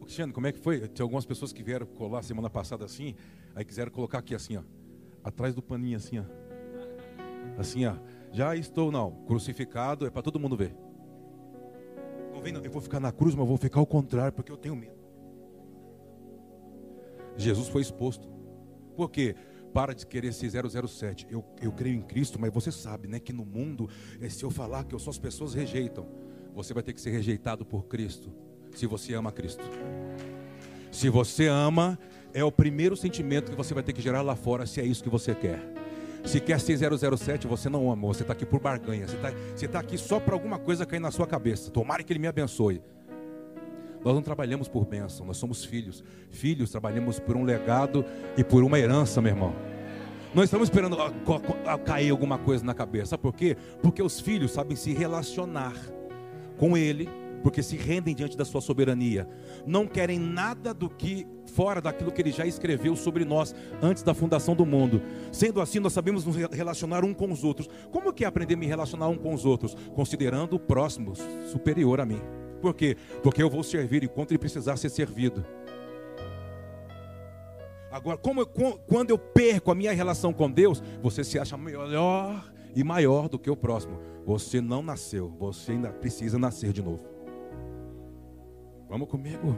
Cristiano, 0.00 0.32
como 0.32 0.46
é 0.46 0.52
que 0.52 0.58
foi? 0.58 0.88
Tinha 0.88 1.04
algumas 1.04 1.24
pessoas 1.24 1.52
que 1.52 1.62
vieram 1.62 1.86
colar 1.86 2.22
semana 2.22 2.50
passada 2.50 2.84
assim, 2.84 3.14
aí 3.54 3.64
quiseram 3.64 3.92
colocar 3.92 4.18
aqui 4.18 4.34
assim, 4.34 4.56
ó, 4.56 4.62
atrás 5.22 5.54
do 5.54 5.62
paninho 5.62 5.98
assim, 5.98 6.18
ó. 6.18 6.24
Assim, 7.58 7.86
ó. 7.86 7.94
Já 8.32 8.56
estou 8.56 8.90
não, 8.90 9.24
crucificado, 9.26 10.04
é 10.06 10.10
para 10.10 10.22
todo 10.22 10.40
mundo 10.40 10.56
ver 10.56 10.74
vendo, 12.42 12.64
eu 12.64 12.70
vou 12.70 12.82
ficar 12.82 13.00
na 13.00 13.12
cruz, 13.12 13.34
mas 13.34 13.46
vou 13.46 13.56
ficar 13.56 13.80
ao 13.80 13.86
contrário, 13.86 14.32
porque 14.32 14.50
eu 14.50 14.56
tenho 14.56 14.76
medo. 14.76 15.00
Jesus 17.36 17.68
foi 17.68 17.80
exposto. 17.80 18.28
Por 18.96 19.10
quê? 19.10 19.34
Para 19.72 19.94
de 19.94 20.06
querer 20.06 20.32
ser 20.34 20.50
007. 20.50 21.26
Eu, 21.30 21.44
eu 21.62 21.72
creio 21.72 21.96
em 21.96 22.02
Cristo, 22.02 22.38
mas 22.38 22.52
você 22.52 22.70
sabe, 22.70 23.08
né, 23.08 23.18
que 23.18 23.32
no 23.32 23.44
mundo, 23.44 23.88
eh, 24.20 24.28
se 24.28 24.42
eu 24.42 24.50
falar 24.50 24.84
que 24.84 24.94
eu 24.94 24.98
sou 24.98 25.10
as 25.10 25.18
pessoas 25.18 25.54
rejeitam, 25.54 26.06
você 26.54 26.74
vai 26.74 26.82
ter 26.82 26.92
que 26.92 27.00
ser 27.00 27.10
rejeitado 27.10 27.64
por 27.64 27.86
Cristo, 27.86 28.30
se 28.74 28.86
você 28.86 29.14
ama 29.14 29.32
Cristo. 29.32 29.64
Se 30.90 31.08
você 31.08 31.46
ama, 31.46 31.98
é 32.34 32.44
o 32.44 32.52
primeiro 32.52 32.94
sentimento 32.96 33.50
que 33.50 33.56
você 33.56 33.72
vai 33.72 33.82
ter 33.82 33.94
que 33.94 34.02
gerar 34.02 34.20
lá 34.20 34.36
fora, 34.36 34.66
se 34.66 34.78
é 34.80 34.84
isso 34.84 35.02
que 35.02 35.08
você 35.08 35.34
quer. 35.34 35.71
Se 36.24 36.40
quer 36.40 36.60
ser 36.60 36.78
007, 36.78 37.46
você 37.46 37.68
não 37.68 37.90
ama, 37.90 38.06
você 38.06 38.22
está 38.22 38.32
aqui 38.32 38.46
por 38.46 38.60
barganha. 38.60 39.06
Você 39.06 39.16
está 39.16 39.32
você 39.54 39.68
tá 39.68 39.80
aqui 39.80 39.98
só 39.98 40.20
para 40.20 40.34
alguma 40.34 40.58
coisa 40.58 40.86
cair 40.86 41.00
na 41.00 41.10
sua 41.10 41.26
cabeça. 41.26 41.70
Tomara 41.70 42.02
que 42.02 42.12
Ele 42.12 42.20
me 42.20 42.28
abençoe. 42.28 42.82
Nós 44.04 44.14
não 44.14 44.22
trabalhamos 44.22 44.68
por 44.68 44.84
bênção, 44.84 45.24
nós 45.26 45.36
somos 45.36 45.64
filhos. 45.64 46.02
Filhos 46.30 46.70
trabalhamos 46.70 47.20
por 47.20 47.36
um 47.36 47.44
legado 47.44 48.04
e 48.36 48.42
por 48.42 48.64
uma 48.64 48.78
herança, 48.78 49.20
meu 49.20 49.32
irmão. 49.32 49.54
Nós 50.34 50.44
estamos 50.44 50.68
esperando 50.68 50.96
cair 51.84 52.10
alguma 52.10 52.38
coisa 52.38 52.64
na 52.64 52.74
cabeça. 52.74 53.10
Sabe 53.10 53.22
por 53.22 53.34
quê? 53.34 53.56
Porque 53.82 54.02
os 54.02 54.18
filhos 54.18 54.52
sabem 54.52 54.76
se 54.76 54.92
relacionar 54.92 55.74
com 56.56 56.76
Ele 56.76 57.08
porque 57.42 57.62
se 57.62 57.76
rendem 57.76 58.14
diante 58.14 58.36
da 58.36 58.44
sua 58.44 58.60
soberania. 58.60 59.28
Não 59.66 59.86
querem 59.86 60.18
nada 60.18 60.72
do 60.72 60.88
que 60.88 61.26
fora 61.54 61.80
daquilo 61.80 62.12
que 62.12 62.22
ele 62.22 62.32
já 62.32 62.46
escreveu 62.46 62.94
sobre 62.96 63.24
nós 63.24 63.54
antes 63.82 64.02
da 64.02 64.14
fundação 64.14 64.54
do 64.54 64.64
mundo. 64.64 65.02
Sendo 65.30 65.60
assim, 65.60 65.80
nós 65.80 65.92
sabemos 65.92 66.24
nos 66.24 66.36
relacionar 66.36 67.04
um 67.04 67.12
com 67.12 67.30
os 67.30 67.44
outros. 67.44 67.68
Como 67.90 68.12
que 68.12 68.24
é 68.24 68.26
aprender 68.26 68.54
a 68.54 68.58
me 68.58 68.66
relacionar 68.66 69.08
um 69.08 69.16
com 69.16 69.34
os 69.34 69.44
outros? 69.44 69.76
Considerando 69.94 70.56
o 70.56 70.60
próximo 70.60 71.14
superior 71.50 72.00
a 72.00 72.06
mim. 72.06 72.20
Por 72.60 72.74
quê? 72.74 72.96
Porque 73.22 73.42
eu 73.42 73.50
vou 73.50 73.62
servir 73.62 74.04
enquanto 74.04 74.30
ele 74.30 74.38
precisar 74.38 74.76
ser 74.76 74.88
servido. 74.88 75.44
Agora, 77.90 78.16
como, 78.16 78.46
quando 78.86 79.10
eu 79.10 79.18
perco 79.18 79.70
a 79.70 79.74
minha 79.74 79.92
relação 79.92 80.32
com 80.32 80.50
Deus, 80.50 80.82
você 81.02 81.22
se 81.22 81.38
acha 81.38 81.58
melhor 81.58 82.50
e 82.74 82.82
maior 82.82 83.28
do 83.28 83.38
que 83.38 83.50
o 83.50 83.56
próximo. 83.56 84.00
Você 84.24 84.60
não 84.60 84.82
nasceu, 84.82 85.28
você 85.38 85.72
ainda 85.72 85.90
precisa 85.90 86.38
nascer 86.38 86.72
de 86.72 86.82
novo. 86.82 87.11
Vamos 88.92 89.08
comigo. 89.08 89.56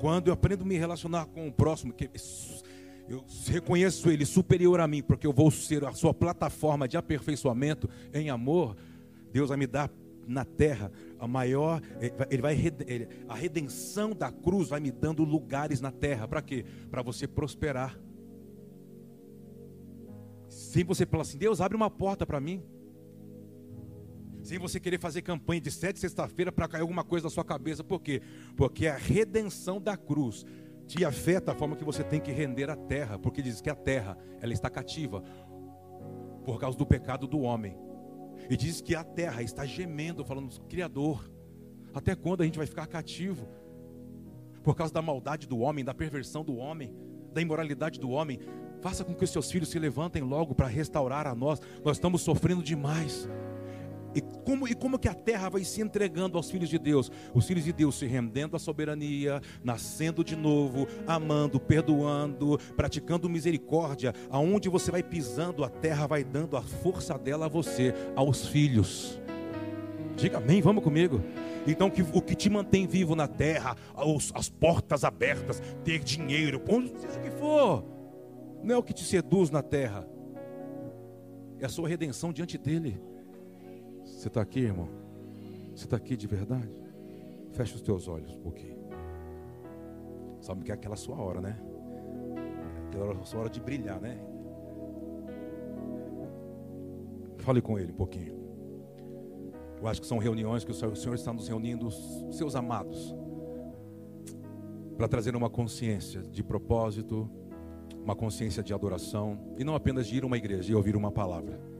Quando 0.00 0.28
eu 0.28 0.32
aprendo 0.32 0.62
a 0.62 0.66
me 0.66 0.78
relacionar 0.78 1.26
com 1.26 1.46
o 1.46 1.52
próximo, 1.52 1.92
que 1.92 2.08
eu 3.06 3.22
reconheço 3.48 4.08
ele 4.10 4.24
superior 4.24 4.80
a 4.80 4.88
mim, 4.88 5.02
porque 5.02 5.26
eu 5.26 5.32
vou 5.32 5.50
ser 5.50 5.84
a 5.84 5.92
sua 5.92 6.14
plataforma 6.14 6.88
de 6.88 6.96
aperfeiçoamento 6.96 7.86
em 8.14 8.30
amor, 8.30 8.74
Deus 9.30 9.50
vai 9.50 9.58
me 9.58 9.66
dar 9.66 9.90
na 10.26 10.42
terra 10.42 10.90
a 11.18 11.28
maior, 11.28 11.82
ele 12.30 12.40
vai 12.40 12.56
a 13.28 13.34
redenção 13.34 14.12
da 14.12 14.32
cruz 14.32 14.70
vai 14.70 14.80
me 14.80 14.90
dando 14.90 15.22
lugares 15.22 15.82
na 15.82 15.90
terra, 15.90 16.26
para 16.26 16.40
quê? 16.40 16.64
Para 16.90 17.02
você 17.02 17.28
prosperar. 17.28 17.94
Sem 20.48 20.82
você 20.82 21.04
falar 21.04 21.24
assim, 21.24 21.36
Deus 21.36 21.60
abre 21.60 21.76
uma 21.76 21.90
porta 21.90 22.24
para 22.24 22.40
mim. 22.40 22.62
Sem 24.44 24.58
você 24.58 24.78
querer 24.78 25.00
fazer 25.00 25.22
campanha 25.22 25.62
de 25.62 25.70
sete 25.70 25.98
sexta-feira 25.98 26.52
para 26.52 26.68
cair 26.68 26.82
alguma 26.82 27.02
coisa 27.02 27.24
na 27.24 27.30
sua 27.30 27.44
cabeça. 27.44 27.82
Por 27.82 27.98
quê? 27.98 28.20
Porque 28.54 28.86
a 28.86 28.94
redenção 28.94 29.80
da 29.80 29.96
cruz 29.96 30.44
te 30.86 31.02
afeta 31.02 31.52
a 31.52 31.54
forma 31.54 31.74
que 31.74 31.82
você 31.82 32.04
tem 32.04 32.20
que 32.20 32.30
render 32.30 32.68
a 32.68 32.76
terra. 32.76 33.18
Porque 33.18 33.40
diz 33.40 33.62
que 33.62 33.70
a 33.70 33.74
terra 33.74 34.18
ela 34.42 34.52
está 34.52 34.68
cativa 34.68 35.24
por 36.44 36.60
causa 36.60 36.76
do 36.76 36.84
pecado 36.84 37.26
do 37.26 37.40
homem. 37.40 37.74
E 38.50 38.54
diz 38.54 38.82
que 38.82 38.94
a 38.94 39.02
terra 39.02 39.42
está 39.42 39.64
gemendo, 39.64 40.22
falando, 40.26 40.60
Criador, 40.68 41.26
até 41.94 42.14
quando 42.14 42.42
a 42.42 42.44
gente 42.44 42.58
vai 42.58 42.66
ficar 42.66 42.86
cativo? 42.86 43.48
Por 44.62 44.76
causa 44.76 44.92
da 44.92 45.00
maldade 45.00 45.48
do 45.48 45.60
homem, 45.60 45.82
da 45.82 45.94
perversão 45.94 46.44
do 46.44 46.56
homem, 46.56 46.94
da 47.32 47.40
imoralidade 47.40 47.98
do 47.98 48.10
homem. 48.10 48.40
Faça 48.82 49.02
com 49.02 49.14
que 49.14 49.24
os 49.24 49.30
seus 49.30 49.50
filhos 49.50 49.70
se 49.70 49.78
levantem 49.78 50.22
logo 50.22 50.54
para 50.54 50.66
restaurar 50.66 51.26
a 51.26 51.34
nós. 51.34 51.62
Nós 51.82 51.96
estamos 51.96 52.20
sofrendo 52.20 52.62
demais. 52.62 53.26
E 54.14 54.20
como, 54.20 54.68
e 54.68 54.74
como 54.74 54.98
que 54.98 55.08
a 55.08 55.14
terra 55.14 55.48
vai 55.48 55.64
se 55.64 55.80
entregando 55.80 56.36
aos 56.36 56.50
filhos 56.50 56.68
de 56.68 56.78
Deus? 56.78 57.10
Os 57.34 57.46
filhos 57.46 57.64
de 57.64 57.72
Deus 57.72 57.96
se 57.96 58.06
rendendo 58.06 58.54
à 58.54 58.58
soberania, 58.58 59.40
nascendo 59.62 60.22
de 60.22 60.36
novo, 60.36 60.86
amando, 61.06 61.58
perdoando, 61.58 62.58
praticando 62.76 63.28
misericórdia. 63.28 64.12
Aonde 64.30 64.68
você 64.68 64.90
vai 64.90 65.02
pisando, 65.02 65.64
a 65.64 65.68
terra 65.68 66.06
vai 66.06 66.22
dando 66.22 66.56
a 66.56 66.62
força 66.62 67.18
dela 67.18 67.46
a 67.46 67.48
você, 67.48 67.92
aos 68.14 68.46
filhos. 68.46 69.20
Diga 70.16 70.38
amém, 70.38 70.62
vamos 70.62 70.84
comigo. 70.84 71.20
Então, 71.66 71.90
que, 71.90 72.02
o 72.02 72.20
que 72.20 72.34
te 72.34 72.48
mantém 72.48 72.86
vivo 72.86 73.16
na 73.16 73.26
terra, 73.26 73.76
as, 73.96 74.30
as 74.34 74.48
portas 74.48 75.02
abertas, 75.02 75.60
ter 75.82 75.98
dinheiro, 76.00 76.62
seja 77.00 77.18
o 77.18 77.22
que 77.22 77.30
for, 77.30 77.84
não 78.62 78.74
é 78.74 78.78
o 78.78 78.82
que 78.82 78.92
te 78.92 79.02
seduz 79.02 79.50
na 79.50 79.62
terra, 79.62 80.06
é 81.58 81.66
a 81.66 81.68
sua 81.68 81.88
redenção 81.88 82.32
diante 82.32 82.58
dEle. 82.58 83.00
Você 84.14 84.28
está 84.28 84.40
aqui, 84.40 84.60
irmão? 84.60 84.88
Você 85.74 85.84
está 85.84 85.96
aqui 85.96 86.16
de 86.16 86.26
verdade? 86.26 86.70
Fecha 87.52 87.74
os 87.74 87.82
teus 87.82 88.08
olhos 88.08 88.32
um 88.32 88.40
pouquinho. 88.40 88.78
Sabe 90.40 90.64
que 90.64 90.70
é 90.70 90.74
aquela 90.74 90.96
sua 90.96 91.16
hora, 91.16 91.40
né? 91.40 91.60
Aquela 92.88 93.24
sua 93.24 93.40
hora 93.40 93.50
de 93.50 93.60
brilhar, 93.60 94.00
né? 94.00 94.18
Fale 97.38 97.60
com 97.60 97.78
ele 97.78 97.92
um 97.92 97.96
pouquinho. 97.96 98.34
Eu 99.80 99.88
acho 99.88 100.00
que 100.00 100.06
são 100.06 100.16
reuniões 100.16 100.64
que 100.64 100.70
o 100.70 100.96
Senhor 100.96 101.14
está 101.14 101.32
nos 101.32 101.46
reunindo, 101.46 101.86
os 101.86 102.38
seus 102.38 102.56
amados, 102.56 103.14
para 104.96 105.06
trazer 105.06 105.36
uma 105.36 105.50
consciência 105.50 106.22
de 106.22 106.42
propósito, 106.42 107.28
uma 108.02 108.16
consciência 108.16 108.62
de 108.62 108.72
adoração 108.72 109.54
e 109.58 109.64
não 109.64 109.74
apenas 109.74 110.06
de 110.06 110.16
ir 110.16 110.22
a 110.22 110.26
uma 110.26 110.38
igreja 110.38 110.72
e 110.72 110.74
ouvir 110.74 110.96
uma 110.96 111.10
palavra. 111.10 111.73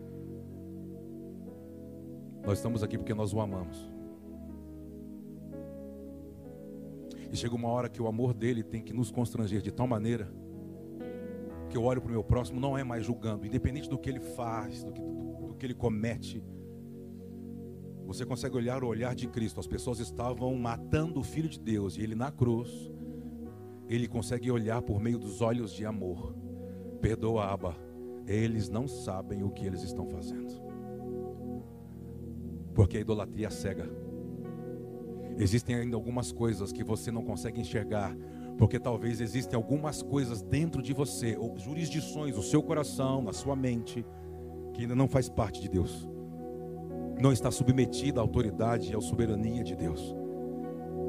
Nós 2.46 2.58
estamos 2.58 2.82
aqui 2.82 2.98
porque 2.98 3.14
nós 3.14 3.32
o 3.32 3.40
amamos. 3.40 3.90
E 7.32 7.36
chega 7.36 7.54
uma 7.54 7.68
hora 7.68 7.88
que 7.88 8.00
o 8.00 8.06
amor 8.06 8.32
dele 8.32 8.62
tem 8.62 8.82
que 8.82 8.92
nos 8.92 9.10
constranger 9.10 9.60
de 9.60 9.72
tal 9.72 9.86
maneira 9.86 10.32
que 11.74 11.76
eu 11.76 11.82
olho 11.82 12.00
para 12.00 12.08
o 12.08 12.12
meu 12.12 12.22
próximo 12.22 12.60
não 12.60 12.78
é 12.78 12.84
mais 12.84 13.04
julgando, 13.04 13.44
independente 13.44 13.90
do 13.90 13.98
que 13.98 14.08
ele 14.08 14.20
faz, 14.20 14.84
do 14.84 14.92
que, 14.92 15.00
do, 15.00 15.48
do 15.48 15.54
que 15.54 15.66
ele 15.66 15.74
comete. 15.74 16.40
Você 18.06 18.24
consegue 18.24 18.56
olhar 18.56 18.84
o 18.84 18.86
olhar 18.86 19.12
de 19.12 19.26
Cristo. 19.26 19.58
As 19.58 19.66
pessoas 19.66 19.98
estavam 19.98 20.54
matando 20.54 21.18
o 21.18 21.24
Filho 21.24 21.48
de 21.48 21.58
Deus 21.58 21.96
e 21.96 22.02
ele 22.02 22.14
na 22.14 22.30
cruz 22.30 22.92
ele 23.88 24.06
consegue 24.06 24.50
olhar 24.52 24.80
por 24.82 25.00
meio 25.00 25.18
dos 25.18 25.40
olhos 25.40 25.72
de 25.72 25.84
amor. 25.84 26.34
Perdoa, 27.00 27.46
Abba. 27.46 27.76
Eles 28.24 28.68
não 28.68 28.86
sabem 28.86 29.42
o 29.42 29.50
que 29.50 29.66
eles 29.66 29.82
estão 29.82 30.06
fazendo. 30.06 30.73
Porque 32.74 32.96
a 32.96 33.00
idolatria 33.00 33.50
cega. 33.50 33.88
Existem 35.38 35.76
ainda 35.76 35.96
algumas 35.96 36.30
coisas 36.30 36.72
que 36.72 36.84
você 36.84 37.10
não 37.10 37.24
consegue 37.24 37.60
enxergar, 37.60 38.16
porque 38.56 38.78
talvez 38.78 39.20
existem 39.20 39.56
algumas 39.56 40.02
coisas 40.02 40.42
dentro 40.42 40.80
de 40.80 40.92
você, 40.92 41.36
ou 41.36 41.58
jurisdições, 41.58 42.36
no 42.36 42.42
seu 42.42 42.62
coração, 42.62 43.22
na 43.22 43.32
sua 43.32 43.56
mente, 43.56 44.04
que 44.72 44.82
ainda 44.82 44.94
não 44.94 45.08
faz 45.08 45.28
parte 45.28 45.60
de 45.60 45.68
Deus. 45.68 46.08
Não 47.20 47.32
está 47.32 47.50
submetida 47.50 48.20
à 48.20 48.22
autoridade 48.22 48.92
e 48.92 48.96
à 48.96 49.00
soberania 49.00 49.64
de 49.64 49.74
Deus. 49.74 50.14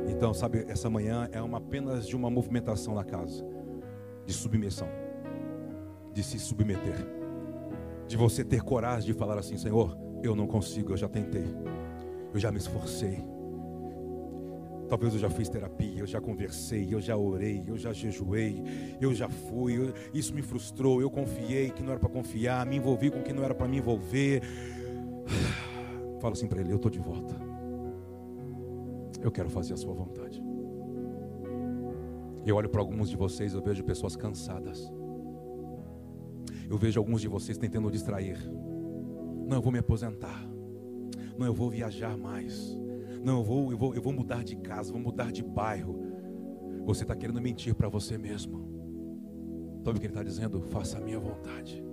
Então, 0.07 0.33
sabe, 0.33 0.65
essa 0.67 0.89
manhã 0.89 1.27
é 1.31 1.41
uma 1.41 1.57
apenas 1.57 2.07
de 2.07 2.15
uma 2.15 2.29
movimentação 2.29 2.93
na 2.93 3.03
casa, 3.03 3.43
de 4.25 4.33
submissão, 4.33 4.87
de 6.13 6.23
se 6.23 6.39
submeter, 6.39 7.07
de 8.07 8.15
você 8.15 8.43
ter 8.43 8.61
coragem 8.61 9.11
de 9.11 9.17
falar 9.17 9.37
assim: 9.37 9.57
Senhor, 9.57 9.97
eu 10.23 10.35
não 10.35 10.47
consigo, 10.47 10.93
eu 10.93 10.97
já 10.97 11.07
tentei, 11.07 11.45
eu 12.33 12.39
já 12.39 12.51
me 12.51 12.57
esforcei. 12.57 13.23
Talvez 14.87 15.13
eu 15.13 15.19
já 15.19 15.29
fiz 15.29 15.49
terapia, 15.49 15.99
eu 15.99 16.05
já 16.05 16.21
conversei, 16.21 16.93
eu 16.93 17.01
já 17.01 17.17
orei, 17.17 17.63
eu 17.65 17.77
já 17.77 17.91
jejuei, 17.91 18.61
eu 19.01 19.13
já 19.13 19.27
fui, 19.27 19.77
eu, 19.77 19.93
isso 20.13 20.33
me 20.33 20.43
frustrou, 20.43 21.01
eu 21.01 21.09
confiei 21.09 21.71
que 21.71 21.81
não 21.81 21.91
era 21.91 21.99
para 21.99 22.09
confiar, 22.09 22.65
me 22.67 22.75
envolvi 22.75 23.09
com 23.09 23.23
que 23.23 23.33
não 23.33 23.43
era 23.43 23.55
para 23.55 23.67
me 23.67 23.77
envolver. 23.77 24.43
Fala 26.21 26.33
assim 26.33 26.47
para 26.47 26.61
ele: 26.61 26.71
eu 26.71 26.75
estou 26.75 26.91
de 26.91 26.99
volta. 26.99 27.35
Eu 29.21 29.31
quero 29.31 29.49
fazer 29.49 29.73
a 29.73 29.77
sua 29.77 29.93
vontade. 29.93 30.43
Eu 32.45 32.55
olho 32.55 32.69
para 32.69 32.79
alguns 32.79 33.09
de 33.09 33.17
vocês, 33.17 33.55
eu 33.55 33.61
vejo 33.61 33.83
pessoas 33.83 34.15
cansadas. 34.15 34.91
Eu 36.69 36.77
vejo 36.77 36.99
alguns 36.99 37.21
de 37.21 37.27
vocês 37.27 37.57
tentando 37.57 37.89
distrair. 37.89 38.37
Não, 39.47 39.57
eu 39.57 39.61
vou 39.61 39.71
me 39.71 39.79
aposentar. 39.79 40.45
Não, 41.37 41.45
eu 41.45 41.53
vou 41.53 41.69
viajar 41.69 42.17
mais. 42.17 42.77
Não, 43.23 43.39
eu 43.39 43.43
vou, 43.43 43.71
eu 43.71 43.77
vou, 43.77 43.95
eu 43.95 44.01
vou 44.01 44.13
mudar 44.13 44.43
de 44.43 44.55
casa, 44.55 44.91
vou 44.91 45.01
mudar 45.01 45.31
de 45.31 45.43
bairro. 45.43 45.99
Você 46.85 47.03
está 47.03 47.15
querendo 47.15 47.41
mentir 47.41 47.73
para 47.73 47.89
você 47.89 48.17
mesmo. 48.17 48.65
Sabe 49.83 49.97
o 49.97 49.99
que 49.99 50.07
ele 50.07 50.13
está 50.13 50.23
dizendo? 50.23 50.61
Faça 50.61 50.97
a 50.97 51.01
minha 51.01 51.19
vontade. 51.19 51.83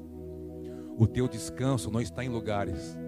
O 0.97 1.07
teu 1.07 1.29
descanso 1.29 1.91
não 1.91 2.01
está 2.01 2.25
em 2.25 2.29
lugares. 2.29 2.99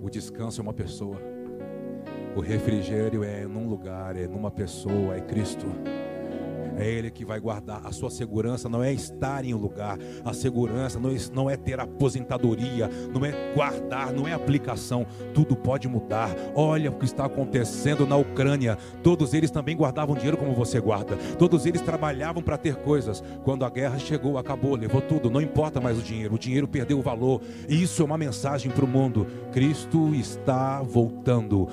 O 0.00 0.08
descanso 0.08 0.60
é 0.60 0.62
uma 0.62 0.72
pessoa. 0.72 1.16
O 2.36 2.40
refrigério 2.40 3.24
é 3.24 3.46
num 3.46 3.68
lugar, 3.68 4.16
é 4.16 4.26
numa 4.26 4.50
pessoa, 4.50 5.16
é 5.16 5.20
Cristo. 5.20 5.66
É 6.78 6.88
Ele 6.88 7.10
que 7.10 7.24
vai 7.24 7.40
guardar. 7.40 7.80
A 7.84 7.92
sua 7.92 8.10
segurança 8.10 8.68
não 8.68 8.82
é 8.82 8.92
estar 8.92 9.44
em 9.44 9.52
um 9.52 9.58
lugar. 9.58 9.98
A 10.24 10.32
segurança 10.32 11.00
não 11.32 11.50
é, 11.50 11.56
ter 11.56 11.80
aposentadoria, 11.80 12.88
não 13.12 13.24
é 13.24 13.52
guardar, 13.54 14.12
não 14.12 14.26
é 14.26 14.32
aplicação. 14.32 15.06
Tudo 15.34 15.56
pode 15.56 15.88
mudar. 15.88 16.30
Olha 16.54 16.90
o 16.90 16.94
que 16.94 17.04
está 17.04 17.24
acontecendo 17.24 18.06
na 18.06 18.16
Ucrânia. 18.16 18.78
Todos 19.02 19.34
eles 19.34 19.50
também 19.50 19.76
guardavam 19.76 20.14
dinheiro 20.14 20.36
como 20.36 20.54
você 20.54 20.80
guarda. 20.80 21.16
Todos 21.38 21.66
eles 21.66 21.80
trabalhavam 21.80 22.42
para 22.42 22.56
ter 22.56 22.76
coisas. 22.76 23.22
Quando 23.42 23.64
a 23.64 23.70
guerra 23.70 23.98
chegou, 23.98 24.38
acabou, 24.38 24.76
levou 24.76 25.00
tudo. 25.00 25.30
Não 25.30 25.40
importa 25.40 25.80
mais 25.80 25.98
o 25.98 26.02
dinheiro. 26.02 26.34
O 26.34 26.38
dinheiro 26.38 26.68
perdeu 26.68 26.98
o 26.98 27.02
valor. 27.02 27.42
Isso 27.68 28.02
é 28.02 28.04
uma 28.04 28.18
mensagem 28.18 28.70
para 28.70 28.84
o 28.84 28.88
mundo. 28.88 29.26
Cristo 29.52 30.14
está 30.14 30.82
voltando 30.82 31.68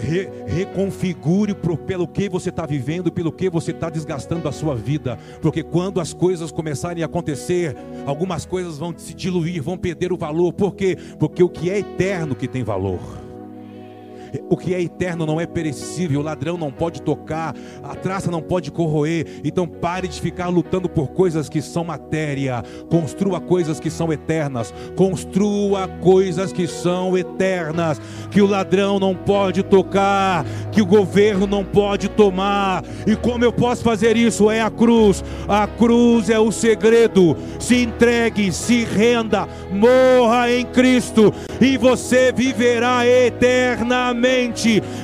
re, 0.00 0.28
reconfigure 0.46 1.54
pelo 1.86 2.06
que 2.06 2.28
você 2.28 2.50
está 2.50 2.66
vivendo, 2.66 3.10
pelo 3.10 3.32
que 3.32 3.50
você 3.50 3.70
está 3.70 3.90
desgastando 3.90 4.48
a 4.48 4.52
sua 4.52 4.74
vida, 4.74 5.18
porque 5.40 5.62
quando 5.62 6.00
as 6.00 6.12
coisas 6.12 6.52
começarem 6.52 7.02
a 7.02 7.06
acontecer, 7.06 7.76
algumas 8.06 8.44
coisas 8.44 8.78
vão 8.78 8.94
se 8.96 9.14
diluir, 9.14 9.62
vão 9.62 9.76
perder 9.76 10.12
o 10.12 10.16
valor, 10.16 10.52
por 10.52 10.74
quê? 10.74 10.96
Porque 11.18 11.42
o 11.42 11.48
que 11.48 11.70
é 11.70 11.78
eterno 11.78 12.34
que 12.34 12.48
tem 12.48 12.62
valor. 12.62 13.25
O 14.48 14.56
que 14.56 14.74
é 14.74 14.80
eterno 14.80 15.26
não 15.26 15.40
é 15.40 15.46
perecível, 15.46 16.20
o 16.20 16.22
ladrão 16.22 16.56
não 16.56 16.70
pode 16.70 17.02
tocar, 17.02 17.54
a 17.82 17.94
traça 17.94 18.30
não 18.30 18.42
pode 18.42 18.70
corroer. 18.70 19.40
Então 19.44 19.66
pare 19.66 20.08
de 20.08 20.20
ficar 20.20 20.48
lutando 20.48 20.88
por 20.88 21.08
coisas 21.08 21.48
que 21.48 21.62
são 21.62 21.84
matéria. 21.84 22.62
Construa 22.90 23.40
coisas 23.40 23.80
que 23.80 23.90
são 23.90 24.12
eternas. 24.12 24.72
Construa 24.94 25.88
coisas 25.88 26.52
que 26.52 26.66
são 26.66 27.16
eternas, 27.16 28.00
que 28.30 28.40
o 28.40 28.46
ladrão 28.46 28.98
não 28.98 29.14
pode 29.14 29.62
tocar, 29.62 30.44
que 30.72 30.82
o 30.82 30.86
governo 30.86 31.46
não 31.46 31.64
pode 31.64 32.08
tomar. 32.08 32.84
E 33.06 33.16
como 33.16 33.44
eu 33.44 33.52
posso 33.52 33.82
fazer 33.82 34.16
isso? 34.16 34.50
É 34.50 34.60
a 34.60 34.70
cruz. 34.70 35.24
A 35.48 35.66
cruz 35.66 36.30
é 36.30 36.38
o 36.38 36.52
segredo. 36.52 37.36
Se 37.58 37.82
entregue, 37.82 38.52
se 38.52 38.84
renda, 38.84 39.48
morra 39.70 40.50
em 40.50 40.64
Cristo 40.66 41.32
e 41.60 41.76
você 41.76 42.32
viverá 42.32 43.06
eternamente. 43.06 44.25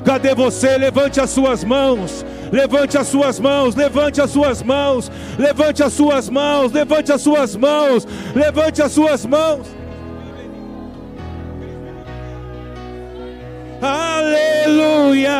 Cadê 0.04 0.34
você? 0.34 0.76
Levante 0.78 1.20
as 1.20 1.30
suas 1.30 1.64
mãos. 1.64 2.24
Levante 2.52 2.98
as 2.98 3.06
suas 3.08 3.40
mãos, 3.40 3.74
levante 3.74 4.20
as 4.20 4.30
suas 4.30 4.62
mãos, 4.62 5.10
levante 5.38 5.82
as 5.82 5.90
suas 5.94 6.28
mãos, 6.28 6.70
levante 6.70 7.10
as 7.10 7.22
suas 7.22 7.56
mãos, 7.56 8.06
levante 8.34 8.82
as 8.82 8.92
suas 8.92 9.24
mãos. 9.24 9.66
Aleluia, 13.80 15.32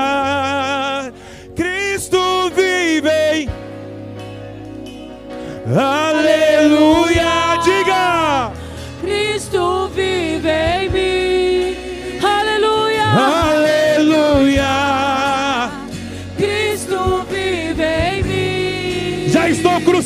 Cristo 1.55 2.51
vive. 2.57 3.51
Aleluia, 5.77 7.59
diga. 7.63 8.53
Cristo 9.03 9.82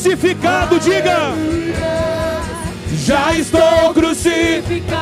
crucificado, 0.06 0.78
diga. 0.78 1.32
Já 3.04 3.34
estou 3.34 3.92
crucificado. 3.92 4.94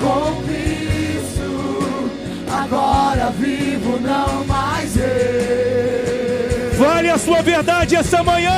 Com 0.00 0.42
Cristo. 0.42 2.10
Agora 2.50 3.30
vivo, 3.38 4.00
não 4.00 4.44
mais 4.44 4.96
eu. 4.96 6.72
Fale 6.76 7.08
a 7.08 7.18
sua 7.18 7.40
verdade 7.42 7.94
essa 7.94 8.22
manhã. 8.24 8.50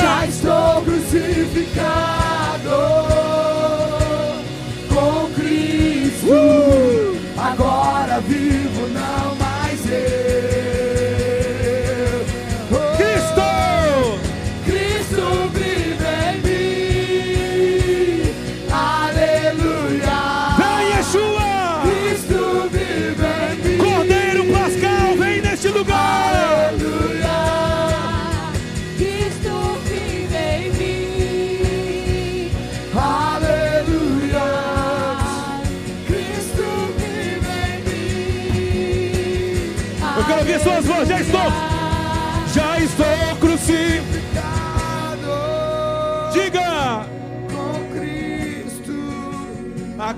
Já 0.00 0.26
estou 0.26 0.82
crucificado 0.82 2.16
com 4.88 5.30
Cristo. 5.34 6.32
Uh! 6.32 7.16
Agora 7.38 8.20
vivo, 8.20 8.35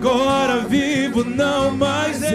Agora 0.00 0.60
vivo, 0.60 1.24
não 1.24 1.76
mais 1.76 2.22
eu. 2.22 2.28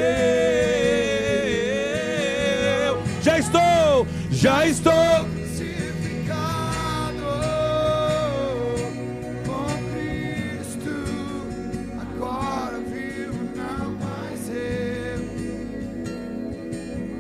Já 3.21 3.39
estou, 3.39 4.05
já 4.29 4.67
estou. 4.67 4.91
Crucificado 5.31 6.43
com 9.45 9.63
Cristo. 9.93 10.91
Agora 12.01 12.79
vivo, 12.81 13.39
não 13.55 13.93
mais 13.95 14.49
eu. 14.49 15.23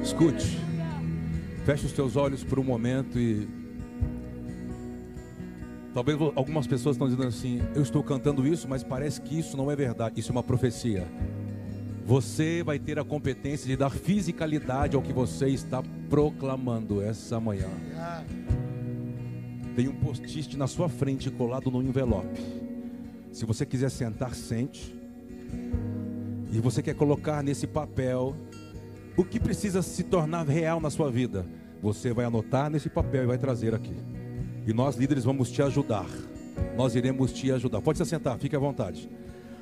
Escute, 0.03 0.59
feche 1.65 1.85
os 1.85 1.93
teus 1.93 2.17
olhos 2.17 2.43
por 2.43 2.59
um 2.59 2.63
momento 2.63 3.17
e. 3.17 3.62
Talvez 5.93 6.17
algumas 6.35 6.65
pessoas 6.65 6.95
estão 6.95 7.07
dizendo 7.07 7.27
assim: 7.27 7.61
eu 7.75 7.81
estou 7.81 8.03
cantando 8.03 8.47
isso, 8.47 8.67
mas 8.67 8.83
parece 8.83 9.21
que 9.21 9.37
isso 9.37 9.55
não 9.55 9.69
é 9.69 9.75
verdade. 9.75 10.19
Isso 10.19 10.31
é 10.31 10.33
uma 10.33 10.43
profecia. 10.43 11.05
Você 12.05 12.63
vai 12.63 12.79
ter 12.79 12.99
a 12.99 13.03
competência 13.03 13.67
de 13.67 13.77
dar 13.77 13.89
fisicalidade 13.89 14.95
ao 14.95 15.01
que 15.01 15.13
você 15.13 15.47
está 15.47 15.81
proclamando 16.09 17.01
essa 17.01 17.39
manhã. 17.39 17.69
Tem 19.75 19.87
um 19.87 19.95
post-it 19.95 20.57
na 20.57 20.67
sua 20.67 20.89
frente 20.89 21.31
colado 21.31 21.71
no 21.71 21.81
envelope. 21.81 22.39
Se 23.31 23.45
você 23.45 23.65
quiser 23.65 23.89
sentar, 23.89 24.35
sente. 24.35 24.93
E 26.51 26.59
você 26.59 26.83
quer 26.83 26.93
colocar 26.93 27.41
nesse 27.41 27.65
papel 27.65 28.35
o 29.15 29.23
que 29.23 29.39
precisa 29.39 29.81
se 29.81 30.03
tornar 30.03 30.47
real 30.47 30.79
na 30.79 30.89
sua 30.89 31.09
vida. 31.09 31.45
Você 31.81 32.13
vai 32.13 32.25
anotar 32.25 32.69
nesse 32.69 32.89
papel 32.89 33.23
e 33.23 33.27
vai 33.27 33.37
trazer 33.37 33.73
aqui. 33.73 33.95
E 34.65 34.73
nós 34.73 34.95
líderes 34.95 35.23
vamos 35.23 35.51
te 35.51 35.61
ajudar. 35.61 36.07
Nós 36.75 36.95
iremos 36.95 37.31
te 37.33 37.51
ajudar. 37.51 37.81
Pode 37.81 37.97
se 37.97 38.05
sentar, 38.05 38.37
fique 38.37 38.55
à 38.55 38.59
vontade. 38.59 39.09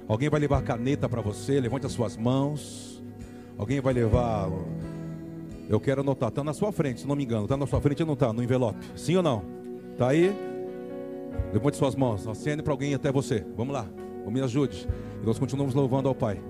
Alguém 0.08 0.30
vai 0.30 0.40
levar 0.40 0.62
caneta 0.62 1.08
para 1.08 1.22
você, 1.22 1.60
levante 1.60 1.86
as 1.86 1.92
suas 1.92 2.18
mãos. 2.18 3.02
Alguém 3.58 3.80
vai 3.80 3.94
levar. 3.94 4.50
Eu 5.70 5.80
quero 5.80 6.02
anotar, 6.02 6.30
está 6.30 6.44
na 6.44 6.54
sua 6.54 6.72
frente, 6.72 7.02
se 7.02 7.08
não 7.08 7.16
me 7.16 7.24
engano. 7.24 7.44
Está 7.44 7.56
na 7.56 7.66
sua 7.66 7.80
frente 7.80 8.02
ou 8.02 8.08
não 8.08 8.14
está? 8.14 8.34
No 8.34 8.44
envelope. 8.44 8.80
Sim 8.96 9.16
ou 9.16 9.24
não? 9.24 9.44
Está 9.94 10.10
aí? 10.10 10.36
Levante 11.54 11.78
suas 11.78 11.96
mãos, 11.96 12.28
acende 12.28 12.62
para 12.62 12.74
alguém 12.74 12.94
até 12.94 13.12
você. 13.12 13.46
Vamos 13.56 13.74
lá, 13.74 13.88
me 14.28 14.42
ajude. 14.42 14.88
E 15.22 15.26
nós 15.26 15.38
continuamos 15.38 15.74
louvando 15.74 16.08
ao 16.08 16.16
Pai. 16.16 16.42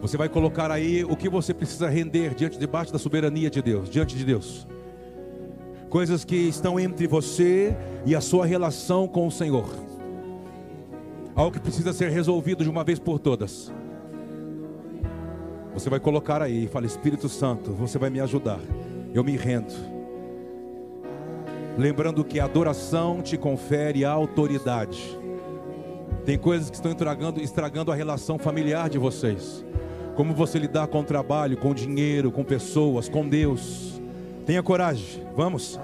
Você 0.00 0.16
vai 0.16 0.28
colocar 0.28 0.70
aí 0.70 1.04
o 1.04 1.16
que 1.16 1.28
você 1.28 1.52
precisa 1.52 1.88
render 1.88 2.34
diante 2.34 2.58
debaixo 2.58 2.92
da 2.92 2.98
soberania 2.98 3.50
de 3.50 3.60
Deus, 3.60 3.88
diante 3.88 4.16
de 4.16 4.24
Deus. 4.24 4.66
Coisas 5.88 6.22
que 6.22 6.36
estão 6.36 6.78
entre 6.78 7.06
você 7.06 7.74
e 8.04 8.14
a 8.14 8.20
sua 8.20 8.44
relação 8.44 9.08
com 9.08 9.26
o 9.26 9.30
Senhor. 9.30 9.68
Algo 11.34 11.52
que 11.52 11.60
precisa 11.60 11.92
ser 11.92 12.10
resolvido 12.10 12.62
de 12.62 12.68
uma 12.68 12.84
vez 12.84 12.98
por 12.98 13.18
todas. 13.18 13.72
Você 15.72 15.88
vai 15.88 15.98
colocar 15.98 16.42
aí 16.42 16.64
e 16.64 16.68
fala: 16.68 16.84
Espírito 16.84 17.28
Santo, 17.28 17.72
você 17.72 17.98
vai 17.98 18.10
me 18.10 18.20
ajudar. 18.20 18.60
Eu 19.14 19.24
me 19.24 19.36
rendo. 19.36 19.72
Lembrando 21.78 22.24
que 22.24 22.38
a 22.38 22.44
adoração 22.44 23.22
te 23.22 23.38
confere 23.38 24.04
autoridade. 24.04 25.18
Tem 26.26 26.36
coisas 26.36 26.68
que 26.68 26.76
estão 26.76 26.90
estragando, 26.90 27.40
estragando 27.40 27.90
a 27.90 27.94
relação 27.94 28.38
familiar 28.38 28.90
de 28.90 28.98
vocês. 28.98 29.64
Como 30.16 30.34
você 30.34 30.58
lidar 30.58 30.88
com 30.88 31.00
o 31.00 31.04
trabalho, 31.04 31.56
com 31.56 31.70
o 31.70 31.74
dinheiro, 31.74 32.30
com 32.30 32.44
pessoas, 32.44 33.08
com 33.08 33.26
Deus. 33.26 33.97
Tenha 34.48 34.62
coragem, 34.62 35.22
vamos. 35.36 35.78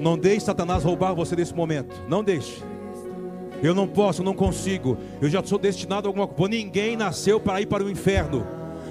Não 0.00 0.18
deixe 0.18 0.44
Satanás 0.44 0.82
roubar 0.82 1.14
você 1.14 1.36
nesse 1.36 1.54
momento. 1.54 1.94
Não 2.08 2.24
deixe. 2.24 2.60
Eu 3.62 3.72
não 3.72 3.86
posso, 3.86 4.20
não 4.20 4.34
consigo. 4.34 4.98
Eu 5.20 5.30
já 5.30 5.40
sou 5.44 5.60
destinado 5.60 6.08
a 6.08 6.10
alguma 6.10 6.26
coisa. 6.26 6.50
Ninguém 6.50 6.96
nasceu 6.96 7.38
para 7.38 7.60
ir 7.60 7.66
para 7.66 7.84
o 7.84 7.88
inferno. 7.88 8.44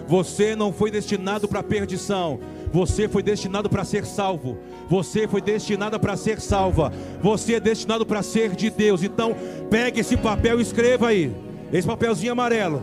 Você 0.07 0.55
não 0.55 0.71
foi 0.71 0.89
destinado 0.89 1.49
para 1.49 1.59
a 1.59 1.63
perdição. 1.63 2.39
Você 2.71 3.09
foi 3.09 3.21
destinado 3.21 3.69
para 3.69 3.83
ser 3.83 4.05
salvo. 4.05 4.57
Você 4.87 5.27
foi 5.27 5.41
destinada 5.41 5.99
para 5.99 6.15
ser 6.15 6.39
salva. 6.39 6.93
Você 7.21 7.55
é 7.55 7.59
destinado 7.59 8.05
para 8.05 8.23
ser 8.23 8.55
de 8.55 8.69
Deus. 8.69 9.03
Então, 9.03 9.35
pegue 9.69 9.99
esse 9.99 10.15
papel 10.15 10.59
e 10.59 10.63
escreva 10.63 11.09
aí. 11.09 11.35
Esse 11.73 11.85
papelzinho 11.85 12.31
amarelo. 12.31 12.81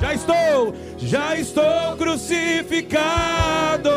Já 0.00 0.14
estou, 0.14 0.74
já 0.98 1.38
estou 1.38 1.96
crucificado. 1.96 3.88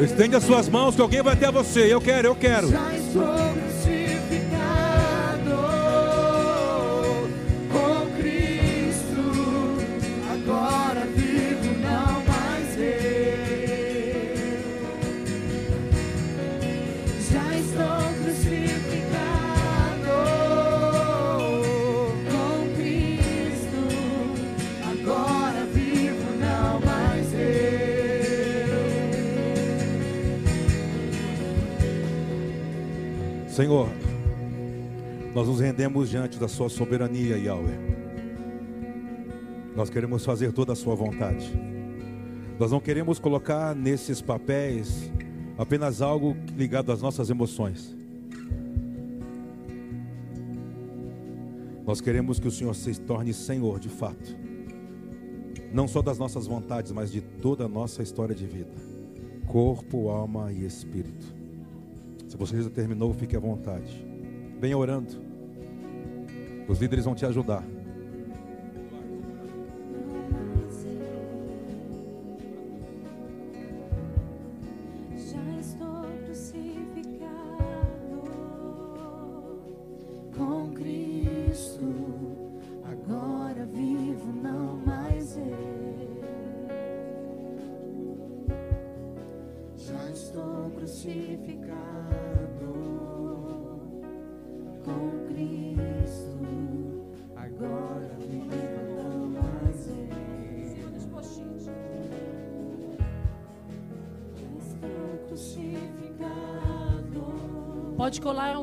Estende 0.00 0.36
as 0.36 0.44
suas 0.44 0.68
mãos 0.68 0.94
que 0.94 1.02
alguém 1.02 1.22
vai 1.22 1.34
até 1.34 1.50
você. 1.50 1.92
Eu 1.92 2.00
quero, 2.00 2.28
eu 2.28 2.34
quero. 2.34 2.68
Senhor, 33.60 33.90
nós 35.34 35.46
nos 35.46 35.60
rendemos 35.60 36.08
diante 36.08 36.38
da 36.38 36.48
Sua 36.48 36.70
soberania, 36.70 37.36
Yahweh. 37.36 37.78
Nós 39.76 39.90
queremos 39.90 40.24
fazer 40.24 40.50
toda 40.50 40.72
a 40.72 40.74
Sua 40.74 40.94
vontade. 40.94 41.52
Nós 42.58 42.72
não 42.72 42.80
queremos 42.80 43.18
colocar 43.18 43.76
nesses 43.76 44.22
papéis 44.22 45.12
apenas 45.58 46.00
algo 46.00 46.34
ligado 46.56 46.90
às 46.90 47.02
nossas 47.02 47.28
emoções. 47.28 47.94
Nós 51.86 52.00
queremos 52.00 52.40
que 52.40 52.48
o 52.48 52.50
Senhor 52.50 52.74
se 52.74 52.98
torne 52.98 53.34
Senhor 53.34 53.78
de 53.78 53.90
fato, 53.90 54.34
não 55.70 55.86
só 55.86 56.00
das 56.00 56.18
nossas 56.18 56.46
vontades, 56.46 56.92
mas 56.92 57.12
de 57.12 57.20
toda 57.20 57.66
a 57.66 57.68
nossa 57.68 58.02
história 58.02 58.34
de 58.34 58.46
vida, 58.46 58.72
corpo, 59.46 60.08
alma 60.08 60.50
e 60.50 60.64
espírito. 60.64 61.39
Você 62.40 62.62
já 62.62 62.70
terminou, 62.70 63.12
fique 63.12 63.36
à 63.36 63.38
vontade. 63.38 64.02
Venha 64.58 64.76
orando. 64.78 65.12
Os 66.66 66.80
líderes 66.80 67.04
vão 67.04 67.14
te 67.14 67.26
ajudar. 67.26 67.62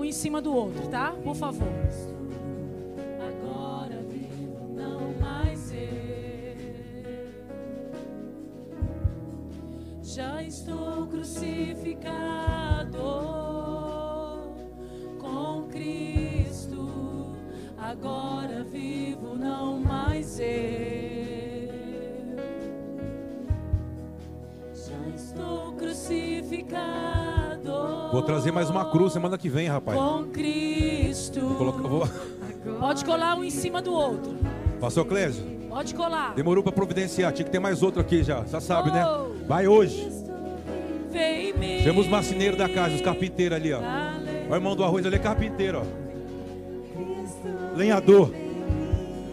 Em 0.08 0.12
cima 0.12 0.42
do 0.42 0.54
outro, 0.54 0.88
tá? 0.88 1.14
Por 1.24 1.36
favor. 1.36 1.77
Trazer 28.28 28.52
mais 28.52 28.70
uma 28.70 28.86
cruz 28.92 29.14
semana 29.14 29.38
que 29.38 29.50
vem, 29.50 29.68
rapaz. 29.68 29.98
com 29.98 30.26
Cristo. 30.26 31.40
Coloca- 31.58 31.88
vou- 31.88 32.08
Pode 32.80 33.06
colar 33.06 33.36
um 33.38 33.44
em 33.44 33.50
cima 33.50 33.82
do 33.82 33.94
outro. 33.94 34.36
Pastor 34.80 35.06
Clésio, 35.06 35.44
Pode 35.70 35.96
colar. 35.96 36.34
demorou 36.36 36.62
para 36.62 36.74
providenciar. 36.74 37.32
Tinha 37.32 37.46
que 37.46 37.52
ter 37.52 37.60
mais 37.60 37.82
outro 37.82 38.02
aqui 38.02 38.24
já. 38.24 38.44
Já 38.46 38.60
sabe, 38.60 38.92
né? 38.92 39.06
Oh. 39.06 39.46
Vai 39.48 39.68
hoje. 39.68 40.08
Temos 41.84 42.08
marceneiro 42.08 42.56
da 42.58 42.68
casa, 42.70 42.96
os 42.96 43.02
carpinteiros 43.02 43.56
ali, 43.56 43.74
ó. 43.74 43.80
O 44.50 44.54
irmão 44.54 44.76
do 44.76 44.84
arroz 44.84 45.06
ali 45.06 45.16
é 45.16 45.20
carpinteiro, 45.20 45.82
ó. 45.82 47.76
Lenhador. 47.76 48.32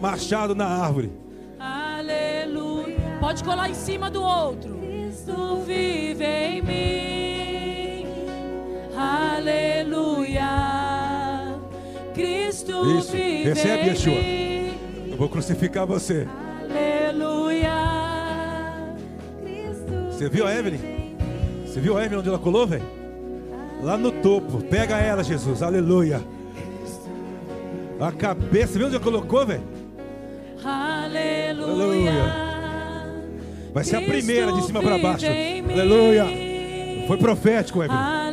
Machado 0.01 0.55
na 0.55 0.65
árvore. 0.65 1.11
Aleluia. 1.59 2.95
Pode 3.19 3.43
colar 3.43 3.69
em 3.69 3.73
cima 3.75 4.09
do 4.09 4.23
outro. 4.23 4.75
Cristo 4.79 5.57
vive 5.65 6.23
em 6.25 6.61
mim. 6.61 7.24
Aleluia. 8.97 10.49
Cristo 12.13 12.97
Isso. 12.97 13.11
vive 13.11 13.43
Recebe, 13.43 13.89
Yeshua. 13.89 14.15
Eu 15.11 15.17
vou 15.17 15.27
crucificar 15.29 15.85
você. 15.85 16.25
Aleluia. 16.61 17.73
Você 20.09 20.29
viu 20.29 20.47
a 20.47 20.55
Evelyn? 20.55 20.79
Você 21.65 21.79
viu 21.81 21.97
a 21.97 22.01
Evelyn 22.03 22.19
onde 22.19 22.29
ela 22.29 22.39
colou, 22.39 22.65
velho? 22.65 22.83
Lá 23.83 23.97
no 23.97 24.11
topo. 24.11 24.63
Pega 24.63 24.97
ela, 24.97 25.23
Jesus. 25.23 25.61
Aleluia. 25.61 26.21
A 27.99 28.11
cabeça, 28.11 28.77
viu 28.77 28.87
onde 28.87 28.95
ela 28.95 29.03
colocou, 29.03 29.45
velho? 29.45 29.63
Aleluia. 30.63 32.13
Vai 33.73 33.83
ser 33.83 33.97
a 33.97 33.99
Cristo 33.99 34.25
primeira 34.25 34.51
de 34.53 34.63
cima 34.63 34.81
para 34.81 34.97
baixo. 34.97 35.25
Aleluia. 35.25 36.25
Foi 37.07 37.17
profético, 37.17 37.83
Evelyn. 37.83 38.24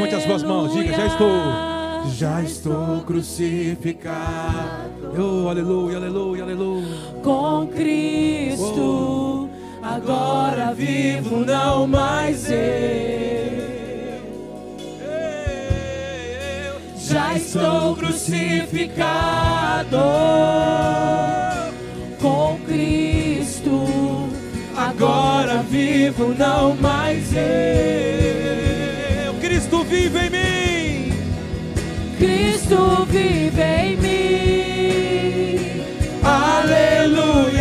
Levante 0.00 0.14
as 0.14 0.22
suas 0.22 0.42
mãos, 0.42 0.72
diga, 0.72 0.94
já 0.94 1.06
estou. 1.06 1.30
Já 2.16 2.42
estou 2.42 3.02
crucificado. 3.02 5.12
Oh, 5.14 5.48
aleluia, 5.50 5.98
aleluia, 5.98 6.44
aleluia. 6.44 6.86
com 7.22 7.66
Cristo. 7.66 9.50
Agora 9.82 10.72
vivo, 10.72 11.44
não 11.44 11.86
mais 11.86 12.50
eu. 12.50 12.56
Já 16.96 17.36
estou 17.36 17.94
crucificado 17.96 19.98
com 22.18 22.58
Cristo. 22.66 23.84
Agora 24.74 25.62
vivo, 25.62 26.34
não 26.38 26.74
mais 26.76 27.34
eu. 27.34 28.19
Cristo 32.70 33.04
vive 33.06 33.60
em 33.60 33.96
mim. 33.96 35.82
Aleluia. 36.22 37.59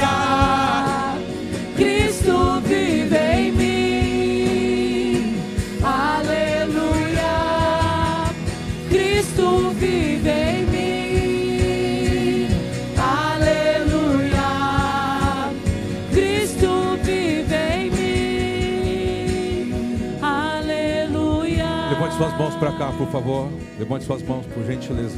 Suas 22.19 22.37
mãos 22.37 22.53
para 22.57 22.77
cá, 22.77 22.91
por 22.91 23.07
favor. 23.07 23.47
Levante 23.79 24.03
suas 24.03 24.21
mãos, 24.21 24.45
por 24.47 24.61
gentileza. 24.65 25.17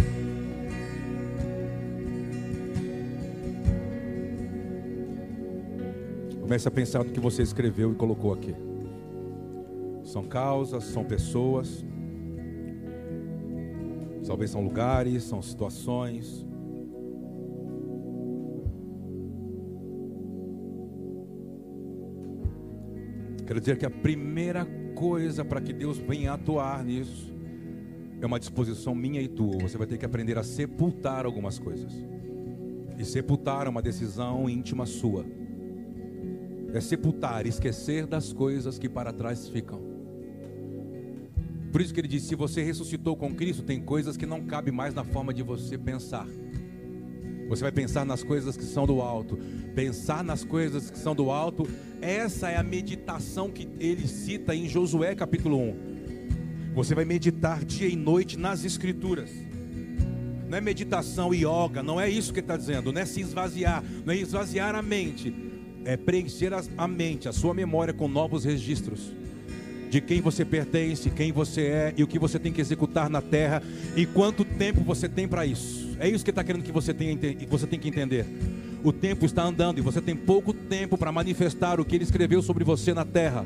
Comece 6.40 6.68
a 6.68 6.70
pensar 6.70 7.04
no 7.04 7.10
que 7.10 7.20
você 7.20 7.42
escreveu 7.42 7.92
e 7.92 7.96
colocou 7.96 8.32
aqui. 8.32 8.54
São 10.04 10.24
causas, 10.26 10.84
são 10.84 11.04
pessoas, 11.04 11.84
talvez 14.28 14.52
são 14.52 14.64
lugares, 14.64 15.24
são 15.24 15.42
situações. 15.42 16.46
Quero 23.48 23.60
dizer 23.60 23.80
que 23.80 23.88
a 23.88 23.90
primeira 23.90 24.81
coisa 24.94 25.44
para 25.44 25.62
que 25.62 25.74
Deus 25.74 25.98
venha 25.98 26.34
atuar 26.34 26.84
nisso 26.84 27.32
é 28.22 28.26
uma 28.26 28.40
disposição 28.40 28.94
minha 28.94 29.20
e 29.22 29.28
tua. 29.28 29.60
Você 29.60 29.78
vai 29.78 29.88
ter 29.88 29.98
que 29.98 30.06
aprender 30.06 30.38
a 30.38 30.44
sepultar 30.44 31.26
algumas 31.26 31.58
coisas. 31.58 31.92
E 32.98 33.04
sepultar 33.04 33.66
é 33.66 33.70
uma 33.70 33.82
decisão 33.82 34.48
íntima 34.48 34.86
sua. 34.86 35.26
É 36.74 36.80
sepultar, 36.80 37.48
esquecer 37.48 38.06
das 38.06 38.32
coisas 38.32 38.78
que 38.78 38.88
para 38.88 39.12
trás 39.12 39.48
ficam. 39.50 39.82
Por 41.72 41.82
isso 41.82 41.94
que 41.94 42.00
ele 42.00 42.08
diz: 42.08 42.24
se 42.24 42.36
você 42.36 42.62
ressuscitou 42.62 43.16
com 43.16 43.34
Cristo, 43.34 43.64
tem 43.64 43.82
coisas 43.82 44.16
que 44.16 44.26
não 44.26 44.46
cabem 44.46 44.74
mais 44.74 44.94
na 44.94 45.04
forma 45.04 45.34
de 45.34 45.42
você 45.42 45.78
pensar. 45.78 46.28
Você 47.52 47.64
vai 47.64 47.72
pensar 47.74 48.06
nas 48.06 48.24
coisas 48.24 48.56
que 48.56 48.64
são 48.64 48.86
do 48.86 49.02
alto. 49.02 49.38
Pensar 49.76 50.24
nas 50.24 50.42
coisas 50.42 50.90
que 50.90 50.98
são 50.98 51.14
do 51.14 51.30
alto, 51.30 51.68
essa 52.00 52.50
é 52.50 52.56
a 52.56 52.64
meditação 52.64 53.52
que 53.52 53.68
ele 53.78 54.08
cita 54.08 54.56
em 54.56 54.70
Josué 54.70 55.14
capítulo 55.16 55.58
1. 55.60 55.76
Você 56.74 56.96
vai 56.96 57.04
meditar 57.04 57.66
dia 57.66 57.90
e 57.90 57.96
noite 57.98 58.40
nas 58.40 58.64
Escrituras. 58.64 59.30
Não 60.48 60.58
é 60.58 60.62
meditação 60.62 61.34
yoga, 61.34 61.84
não 61.84 62.00
é 62.00 62.10
isso 62.10 62.32
que 62.32 62.40
ele 62.40 62.46
está 62.46 62.56
dizendo, 62.56 62.94
não 62.94 63.02
é 63.02 63.06
se 63.06 63.20
esvaziar, 63.20 63.84
não 64.06 64.14
é 64.14 64.18
esvaziar 64.18 64.74
a 64.74 64.82
mente, 64.82 65.36
é 65.84 65.98
preencher 65.98 66.54
a 66.78 66.88
mente, 66.88 67.28
a 67.28 67.34
sua 67.34 67.54
memória 67.54 67.94
com 67.94 68.08
novos 68.08 68.46
registros 68.46 69.14
de 69.90 70.00
quem 70.00 70.22
você 70.22 70.46
pertence, 70.46 71.10
quem 71.10 71.34
você 71.34 71.64
é 71.64 71.94
e 71.98 72.04
o 72.04 72.08
que 72.08 72.18
você 72.18 72.40
tem 72.40 72.54
que 72.54 72.62
executar 72.62 73.10
na 73.10 73.22
terra 73.22 73.62
e 73.94 74.06
quanto 74.06 74.46
tempo 74.46 74.86
você 74.86 75.10
tem 75.10 75.28
para 75.28 75.46
isso. 75.46 75.91
É 76.02 76.10
isso 76.10 76.24
que 76.24 76.32
está 76.32 76.44
querendo 76.44 76.64
que 76.64 76.72
você 76.72 76.96
tenha 76.96 77.16
você 77.48 77.68
tem 77.68 77.80
que 77.80 77.88
entender. 77.88 78.26
O 78.84 78.92
tempo 78.92 79.24
está 79.24 79.44
andando 79.44 79.78
e 79.78 79.82
você 79.82 80.02
tem 80.02 80.16
pouco 80.16 80.52
tempo 80.52 80.98
para 80.98 81.12
manifestar 81.12 81.80
o 81.80 81.86
que 81.86 81.96
ele 81.96 82.04
escreveu 82.04 82.42
sobre 82.42 82.64
você 82.64 82.92
na 82.92 83.06
terra. 83.06 83.46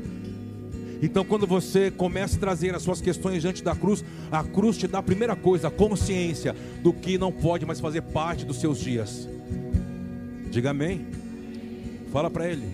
Então, 1.02 1.22
quando 1.22 1.46
você 1.46 1.90
começa 1.90 2.38
a 2.38 2.40
trazer 2.40 2.74
as 2.74 2.82
suas 2.82 3.02
questões 3.02 3.42
diante 3.42 3.62
da 3.62 3.76
cruz, 3.76 4.02
a 4.32 4.42
cruz 4.42 4.78
te 4.78 4.88
dá 4.88 5.00
a 5.00 5.02
primeira 5.02 5.36
coisa, 5.36 5.68
a 5.68 5.70
consciência 5.70 6.56
do 6.82 6.94
que 6.94 7.18
não 7.18 7.30
pode 7.30 7.66
mais 7.66 7.78
fazer 7.78 8.00
parte 8.00 8.46
dos 8.46 8.58
seus 8.58 8.80
dias. 8.80 9.28
Diga 10.50 10.70
amém. 10.70 11.04
Fala 12.10 12.30
para 12.30 12.48
ele. 12.48 12.66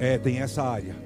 É, 0.00 0.16
tem 0.16 0.38
essa 0.38 0.62
área. 0.62 0.96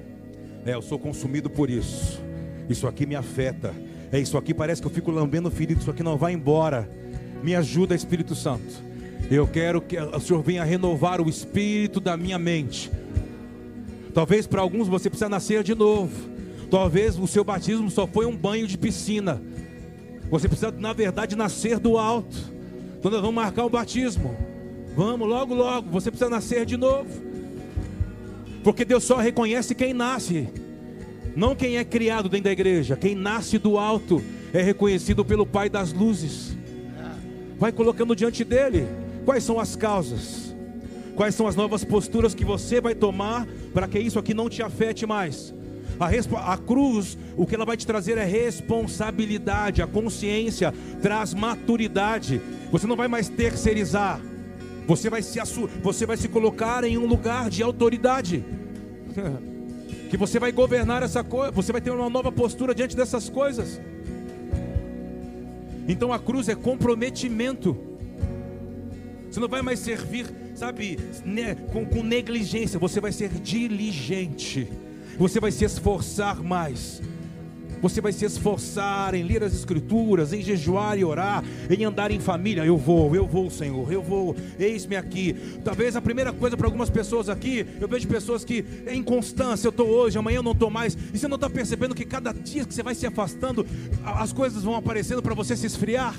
É, 0.65 0.75
eu 0.75 0.81
sou 0.81 0.97
consumido 0.97 1.49
por 1.49 1.69
isso. 1.69 2.21
Isso 2.69 2.87
aqui 2.87 3.05
me 3.05 3.17
afeta. 3.17 3.73
É 4.13 4.17
isso 4.17 4.37
aqui 4.37 4.53
parece 4.53 4.81
que 4.81 4.87
eu 4.87 4.91
fico 4.91 5.11
lambendo 5.11 5.51
ferido. 5.51 5.81
Isso 5.81 5.91
aqui 5.91 6.03
não 6.03 6.15
vai 6.15 6.31
embora. 6.31 7.02
Me 7.43 7.53
ajuda, 7.55 7.93
Espírito 7.93 8.33
Santo. 8.33 8.81
Eu 9.29 9.45
quero 9.45 9.81
que 9.81 9.99
o 9.99 10.19
Senhor 10.21 10.41
venha 10.41 10.63
renovar 10.63 11.19
o 11.19 11.27
espírito 11.27 11.99
da 11.99 12.15
minha 12.15 12.39
mente. 12.39 12.89
Talvez 14.13 14.47
para 14.47 14.61
alguns 14.61 14.87
você 14.87 15.09
precisa 15.09 15.27
nascer 15.27 15.61
de 15.61 15.75
novo. 15.75 16.29
Talvez 16.71 17.19
o 17.19 17.27
seu 17.27 17.43
batismo 17.43 17.91
só 17.91 18.07
foi 18.07 18.25
um 18.25 18.35
banho 18.35 18.65
de 18.65 18.77
piscina. 18.77 19.41
Você 20.29 20.47
precisa, 20.47 20.71
na 20.71 20.93
verdade, 20.93 21.35
nascer 21.35 21.79
do 21.79 21.97
alto. 21.97 22.37
Então 22.97 23.11
nós 23.11 23.19
vamos 23.19 23.35
marcar 23.35 23.65
o 23.65 23.69
batismo. 23.69 24.33
Vamos, 24.95 25.27
logo, 25.27 25.53
logo. 25.53 25.89
Você 25.91 26.09
precisa 26.09 26.29
nascer 26.29 26.65
de 26.65 26.77
novo. 26.77 27.09
Porque 28.63 28.85
Deus 28.85 29.03
só 29.03 29.17
reconhece 29.17 29.75
quem 29.75 29.93
nasce, 29.93 30.47
não 31.35 31.53
quem 31.53 31.75
é 31.75 31.83
criado 31.83 32.29
dentro 32.29 32.45
da 32.45 32.51
igreja. 32.51 32.95
Quem 32.95 33.13
nasce 33.13 33.57
do 33.57 33.77
alto 33.77 34.23
é 34.53 34.61
reconhecido 34.61 35.25
pelo 35.25 35.45
Pai 35.45 35.69
das 35.69 35.91
luzes. 35.91 36.62
Vai 37.63 37.71
colocando 37.71 38.13
diante 38.13 38.43
dele 38.43 38.85
quais 39.23 39.41
são 39.41 39.57
as 39.57 39.73
causas, 39.73 40.53
quais 41.15 41.33
são 41.33 41.47
as 41.47 41.55
novas 41.55 41.81
posturas 41.85 42.35
que 42.35 42.43
você 42.43 42.81
vai 42.81 42.93
tomar 42.93 43.47
para 43.73 43.87
que 43.87 43.97
isso 43.97 44.19
aqui 44.19 44.33
não 44.33 44.49
te 44.49 44.61
afete 44.61 45.05
mais. 45.05 45.53
A, 45.97 46.51
a, 46.51 46.57
cruz, 46.57 47.17
o 47.37 47.47
que 47.47 47.55
ela 47.55 47.63
vai 47.63 47.77
te 47.77 47.87
trazer 47.87 48.17
é 48.17 48.25
responsabilidade, 48.25 49.81
a 49.81 49.87
consciência 49.87 50.73
traz 51.01 51.33
maturidade. 51.33 52.41
Você 52.69 52.85
não 52.85 52.97
vai 52.97 53.07
mais 53.07 53.29
terceirizar. 53.29 54.19
Você 54.85 55.09
vai 55.09 55.21
se, 55.21 55.39
você 55.81 56.05
vai 56.05 56.17
se 56.17 56.27
colocar 56.27 56.83
em 56.83 56.97
um 56.97 57.05
lugar 57.05 57.49
de 57.49 57.63
autoridade. 57.63 58.43
que 60.11 60.17
você 60.17 60.37
vai 60.37 60.51
governar 60.51 61.01
essa 61.01 61.23
coisa, 61.23 61.49
você 61.53 61.71
vai 61.71 61.79
ter 61.79 61.91
uma 61.91 62.09
nova 62.09 62.29
postura 62.29 62.75
diante 62.75 62.93
dessas 62.93 63.29
coisas. 63.29 63.79
Então 65.87 66.13
a 66.13 66.19
cruz 66.19 66.49
é 66.49 66.55
comprometimento. 66.55 67.77
Você 69.29 69.39
não 69.39 69.47
vai 69.47 69.61
mais 69.61 69.79
servir, 69.79 70.27
sabe, 70.55 70.97
com, 71.71 71.85
com 71.85 72.03
negligência, 72.03 72.79
você 72.79 72.99
vai 72.99 73.11
ser 73.11 73.29
diligente. 73.29 74.67
Você 75.17 75.39
vai 75.39 75.51
se 75.51 75.65
esforçar 75.65 76.43
mais. 76.43 77.01
Você 77.83 77.99
vai 77.99 78.13
se 78.13 78.23
esforçar 78.23 79.13
em 79.13 79.23
ler 79.23 79.43
as 79.43 79.53
Escrituras, 79.53 80.31
em 80.31 80.41
jejuar 80.41 80.97
e 80.97 81.03
orar, 81.03 81.43
em 81.69 81.83
andar 81.83 82.11
em 82.11 82.19
família. 82.19 82.63
Eu 82.63 82.77
vou, 82.77 83.13
eu 83.13 83.27
vou, 83.27 83.49
Senhor, 83.49 83.91
eu 83.91 84.01
vou. 84.01 84.33
Eis-me 84.57 84.95
aqui. 84.95 85.35
Talvez 85.65 85.93
a 85.97 86.01
primeira 86.01 86.31
coisa 86.31 86.55
para 86.55 86.65
algumas 86.65 86.89
pessoas 86.89 87.27
aqui, 87.27 87.65
eu 87.81 87.87
vejo 87.89 88.07
pessoas 88.07 88.45
que 88.45 88.63
é 88.85 88.95
inconstância. 88.95 89.67
Eu 89.67 89.71
estou 89.71 89.85
hoje, 89.85 90.17
amanhã 90.17 90.37
eu 90.37 90.43
não 90.43 90.53
estou 90.53 90.69
mais. 90.69 90.97
E 91.13 91.17
você 91.19 91.27
não 91.27 91.35
está 91.35 91.49
percebendo 91.49 91.93
que 91.93 92.05
cada 92.05 92.31
dia 92.31 92.63
que 92.63 92.73
você 92.73 92.81
vai 92.81 92.95
se 92.95 93.05
afastando, 93.05 93.67
as 94.05 94.31
coisas 94.31 94.63
vão 94.63 94.75
aparecendo 94.75 95.21
para 95.21 95.33
você 95.33 95.53
se 95.57 95.65
esfriar. 95.65 96.15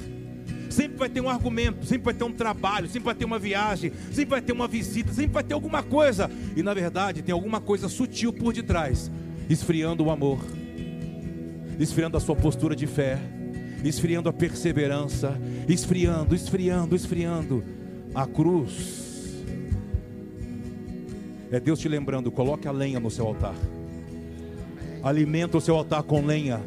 Sempre 0.68 0.98
vai 0.98 1.08
ter 1.08 1.22
um 1.22 1.30
argumento, 1.30 1.86
sempre 1.86 2.04
vai 2.04 2.14
ter 2.14 2.24
um 2.24 2.32
trabalho, 2.32 2.88
sempre 2.88 3.06
vai 3.06 3.14
ter 3.14 3.24
uma 3.24 3.38
viagem, 3.38 3.90
sempre 4.08 4.32
vai 4.32 4.42
ter 4.42 4.52
uma 4.52 4.68
visita, 4.68 5.14
sempre 5.14 5.32
vai 5.32 5.42
ter 5.42 5.54
alguma 5.54 5.82
coisa. 5.82 6.30
E 6.54 6.62
na 6.62 6.74
verdade 6.74 7.22
tem 7.22 7.32
alguma 7.32 7.58
coisa 7.58 7.88
sutil 7.88 8.34
por 8.34 8.52
detrás, 8.52 9.10
esfriando 9.48 10.04
o 10.04 10.10
amor 10.10 10.44
esfriando 11.78 12.16
a 12.16 12.20
sua 12.20 12.36
postura 12.36 12.76
de 12.76 12.86
fé, 12.86 13.18
esfriando 13.82 14.28
a 14.28 14.32
perseverança, 14.32 15.38
esfriando, 15.68 16.34
esfriando, 16.34 16.96
esfriando 16.96 17.64
a 18.14 18.26
cruz. 18.26 19.44
É 21.50 21.60
Deus 21.60 21.78
te 21.78 21.88
lembrando: 21.88 22.30
coloque 22.30 22.66
a 22.66 22.72
lenha 22.72 22.98
no 22.98 23.10
seu 23.10 23.26
altar, 23.26 23.54
alimenta 25.02 25.58
o 25.58 25.60
seu 25.60 25.76
altar 25.76 26.02
com 26.02 26.24
lenha. 26.24 26.60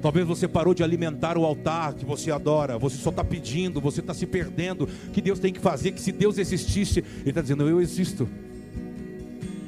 Talvez 0.00 0.24
você 0.26 0.46
parou 0.46 0.74
de 0.74 0.84
alimentar 0.84 1.36
o 1.36 1.44
altar 1.44 1.92
que 1.94 2.04
você 2.04 2.30
adora, 2.30 2.78
você 2.78 2.96
só 2.96 3.10
está 3.10 3.24
pedindo, 3.24 3.80
você 3.80 4.00
está 4.00 4.14
se 4.14 4.26
perdendo. 4.26 4.88
Que 5.12 5.20
Deus 5.20 5.40
tem 5.40 5.52
que 5.52 5.58
fazer, 5.58 5.90
que 5.90 6.00
se 6.00 6.12
Deus 6.12 6.38
existisse, 6.38 7.00
Ele 7.20 7.30
está 7.30 7.42
dizendo: 7.42 7.68
Eu 7.68 7.80
existo. 7.80 8.28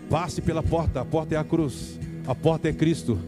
Passe 0.08 0.40
pela 0.40 0.62
porta, 0.62 1.00
a 1.00 1.04
porta 1.04 1.36
é 1.36 1.38
a 1.38 1.44
cruz, 1.44 1.98
a 2.26 2.34
porta 2.34 2.68
é 2.68 2.72
Cristo. 2.72 3.18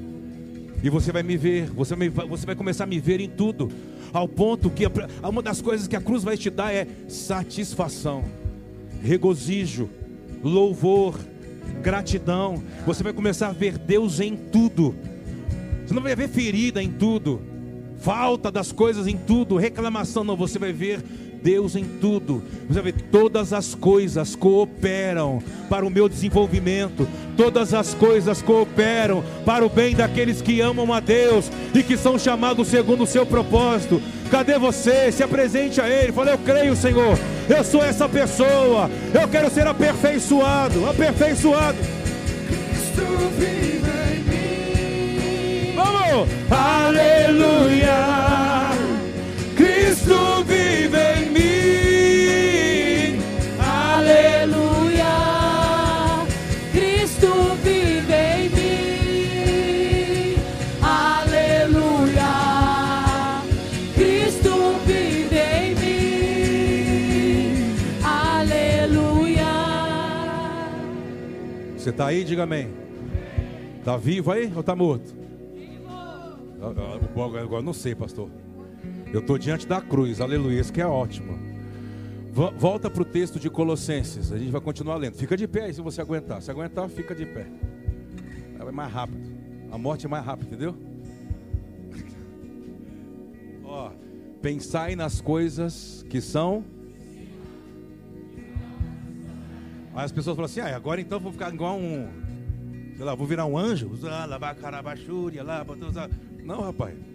E 0.82 0.90
você 0.90 1.12
vai 1.12 1.22
me 1.22 1.36
ver, 1.36 1.66
você, 1.66 1.94
me, 1.94 2.08
você 2.08 2.44
vai 2.44 2.56
começar 2.56 2.84
a 2.84 2.86
me 2.86 2.98
ver 2.98 3.20
em 3.20 3.28
tudo, 3.28 3.70
ao 4.12 4.26
ponto 4.26 4.68
que 4.68 4.84
uma 5.22 5.40
das 5.40 5.62
coisas 5.62 5.86
que 5.86 5.94
a 5.94 6.00
cruz 6.00 6.24
vai 6.24 6.36
te 6.36 6.50
dar 6.50 6.72
é 6.72 6.86
satisfação, 7.08 8.24
regozijo, 9.00 9.88
louvor, 10.42 11.18
gratidão. 11.82 12.62
Você 12.84 13.02
vai 13.02 13.12
começar 13.12 13.48
a 13.48 13.52
ver 13.52 13.78
Deus 13.78 14.18
em 14.18 14.36
tudo. 14.36 14.94
Você 15.86 15.94
não 15.94 16.02
vai 16.02 16.16
ver 16.16 16.28
ferida 16.28 16.82
em 16.82 16.90
tudo, 16.90 17.40
falta 17.98 18.50
das 18.50 18.72
coisas 18.72 19.06
em 19.06 19.16
tudo, 19.16 19.56
reclamação, 19.56 20.24
não. 20.24 20.36
Você 20.36 20.58
vai 20.58 20.72
ver 20.72 21.00
Deus 21.42 21.74
em 21.74 21.84
tudo. 21.84 22.42
Você 22.68 22.80
vê, 22.80 22.92
todas 22.92 23.52
as 23.52 23.74
coisas 23.74 24.36
cooperam 24.36 25.42
para 25.68 25.84
o 25.84 25.90
meu 25.90 26.08
desenvolvimento, 26.08 27.08
todas 27.36 27.74
as 27.74 27.94
coisas 27.94 28.40
cooperam 28.40 29.24
para 29.44 29.66
o 29.66 29.68
bem 29.68 29.94
daqueles 29.94 30.40
que 30.40 30.60
amam 30.60 30.92
a 30.92 31.00
Deus 31.00 31.50
e 31.74 31.82
que 31.82 31.96
são 31.96 32.18
chamados 32.18 32.68
segundo 32.68 33.02
o 33.04 33.06
seu 33.06 33.26
propósito. 33.26 34.00
Cadê 34.30 34.58
você? 34.58 35.10
Se 35.12 35.22
apresente 35.22 35.80
a 35.80 35.88
Ele. 35.88 36.12
Fala, 36.12 36.30
eu 36.30 36.38
creio, 36.38 36.74
Senhor. 36.74 37.18
Eu 37.48 37.64
sou 37.64 37.84
essa 37.84 38.08
pessoa. 38.08 38.88
Eu 39.12 39.28
quero 39.28 39.50
ser 39.50 39.66
aperfeiçoado. 39.66 40.88
Aperfeiçoado. 40.88 41.76
Cristo 42.46 43.02
vive 43.38 43.90
em 44.10 44.22
mim. 45.70 45.74
Vamos! 45.74 46.28
Aleluia! 46.50 48.41
Cristo 50.02 50.42
vive 50.44 50.98
em 50.98 51.30
mim. 51.30 53.18
Aleluia. 53.60 55.14
Cristo 56.72 57.30
vive 57.62 58.12
em 58.12 58.48
mim. 58.50 60.34
Aleluia. 60.82 62.32
Cristo 63.94 64.74
vive 64.84 65.38
em 65.38 65.76
mim. 65.76 66.82
Aleluia. 68.02 69.52
Você 71.78 71.90
está 71.90 72.06
aí? 72.08 72.24
Diga 72.24 72.42
amém. 72.42 72.74
Está 73.78 73.96
vivo 73.96 74.32
aí 74.32 74.50
ou 74.52 74.60
está 74.62 74.74
morto? 74.74 75.14
Vivo. 75.54 75.88
Agora 77.40 77.62
não 77.62 77.72
sei, 77.72 77.94
pastor. 77.94 78.41
Eu 79.12 79.20
estou 79.20 79.36
diante 79.36 79.66
da 79.66 79.80
cruz, 79.80 80.20
aleluia, 80.20 80.60
isso 80.60 80.72
que 80.72 80.80
é 80.80 80.86
ótimo. 80.86 81.38
Volta 82.32 82.88
para 82.88 83.02
o 83.02 83.04
texto 83.04 83.38
de 83.38 83.50
Colossenses, 83.50 84.32
a 84.32 84.38
gente 84.38 84.50
vai 84.50 84.60
continuar 84.60 84.96
lendo. 84.96 85.16
Fica 85.16 85.36
de 85.36 85.46
pé 85.46 85.64
aí 85.64 85.74
se 85.74 85.82
você 85.82 86.00
aguentar. 86.00 86.40
Se 86.40 86.50
aguentar, 86.50 86.88
fica 86.88 87.14
de 87.14 87.26
pé. 87.26 87.46
É 88.58 88.72
mais 88.72 88.90
rápido. 88.90 89.20
A 89.70 89.76
morte 89.76 90.06
é 90.06 90.08
mais 90.08 90.24
rápida, 90.24 90.54
entendeu? 90.54 90.74
Ó, 93.64 93.90
pensai 94.40 94.96
nas 94.96 95.20
coisas 95.20 96.06
que 96.08 96.22
são 96.22 96.64
Aí 99.94 100.04
as 100.04 100.12
pessoas 100.12 100.36
falam 100.36 100.46
assim: 100.46 100.60
ah, 100.60 100.74
agora 100.74 101.00
então 101.00 101.20
vou 101.20 101.32
ficar 101.32 101.52
igual 101.52 101.76
um. 101.78 102.08
Sei 102.96 103.04
lá, 103.04 103.14
vou 103.14 103.26
virar 103.26 103.46
um 103.46 103.58
anjo. 103.58 103.88
Não, 106.44 106.62
rapaz. 106.62 107.11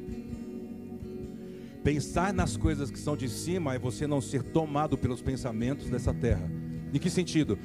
Pensar 1.84 2.34
nas 2.34 2.58
coisas 2.58 2.92
que 2.92 3.00
são 3.00 3.16
de 3.16 3.30
cima 3.30 3.76
é 3.76 3.80
você 3.80 4.06
não 4.06 4.20
ser 4.20 4.44
tomado 4.44 4.98
pelos 4.98 5.22
pensamentos 5.22 5.90
dessa 5.90 6.14
terra. 6.14 6.50
Em 6.94 7.00
que 7.00 7.10
sentido? 7.10 7.58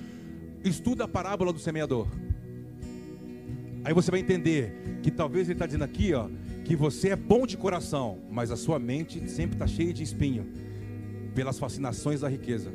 Estuda 0.65 1.05
a 1.05 1.09
parábola 1.09 1.53
do 1.53 1.59
semeador. 1.59 2.07
Aí 3.85 3.93
você 3.93 4.11
vai 4.11 4.21
entender 4.21 5.01
que 5.03 5.11
talvez 5.11 5.49
ele 5.49 5.55
está 5.55 5.67
dizendo 5.67 5.85
aqui, 5.85 6.15
ó, 6.15 6.29
que 6.65 6.77
você 6.77 7.09
é 7.09 7.17
bom 7.17 7.47
de 7.47 7.57
coração, 7.57 8.19
mas 8.31 8.51
a 8.53 8.57
sua 8.57 8.79
mente 8.79 9.29
sempre 9.29 9.57
está 9.57 9.67
cheia 9.67 9.93
de 9.93 10.03
espinho 10.03 10.47
pelas 11.35 11.59
fascinações 11.59 12.21
da 12.21 12.29
riqueza. 12.29 12.73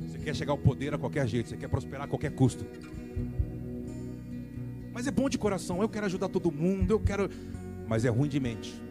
Você 0.00 0.18
quer 0.18 0.34
chegar 0.34 0.52
ao 0.52 0.58
poder 0.58 0.94
a 0.94 0.98
qualquer 0.98 1.26
jeito, 1.28 1.50
você 1.50 1.56
quer 1.56 1.68
prosperar 1.68 2.06
a 2.06 2.08
qualquer 2.08 2.30
custo. 2.32 2.64
Mas 4.94 5.06
é 5.06 5.10
bom 5.10 5.28
de 5.28 5.36
coração, 5.36 5.82
eu 5.82 5.88
quero 5.88 6.06
ajudar 6.06 6.28
todo 6.28 6.50
mundo, 6.50 6.92
eu 6.92 7.00
quero. 7.00 7.28
Mas 7.86 8.04
é 8.04 8.08
ruim 8.08 8.28
de 8.28 8.40
mente. 8.40 8.83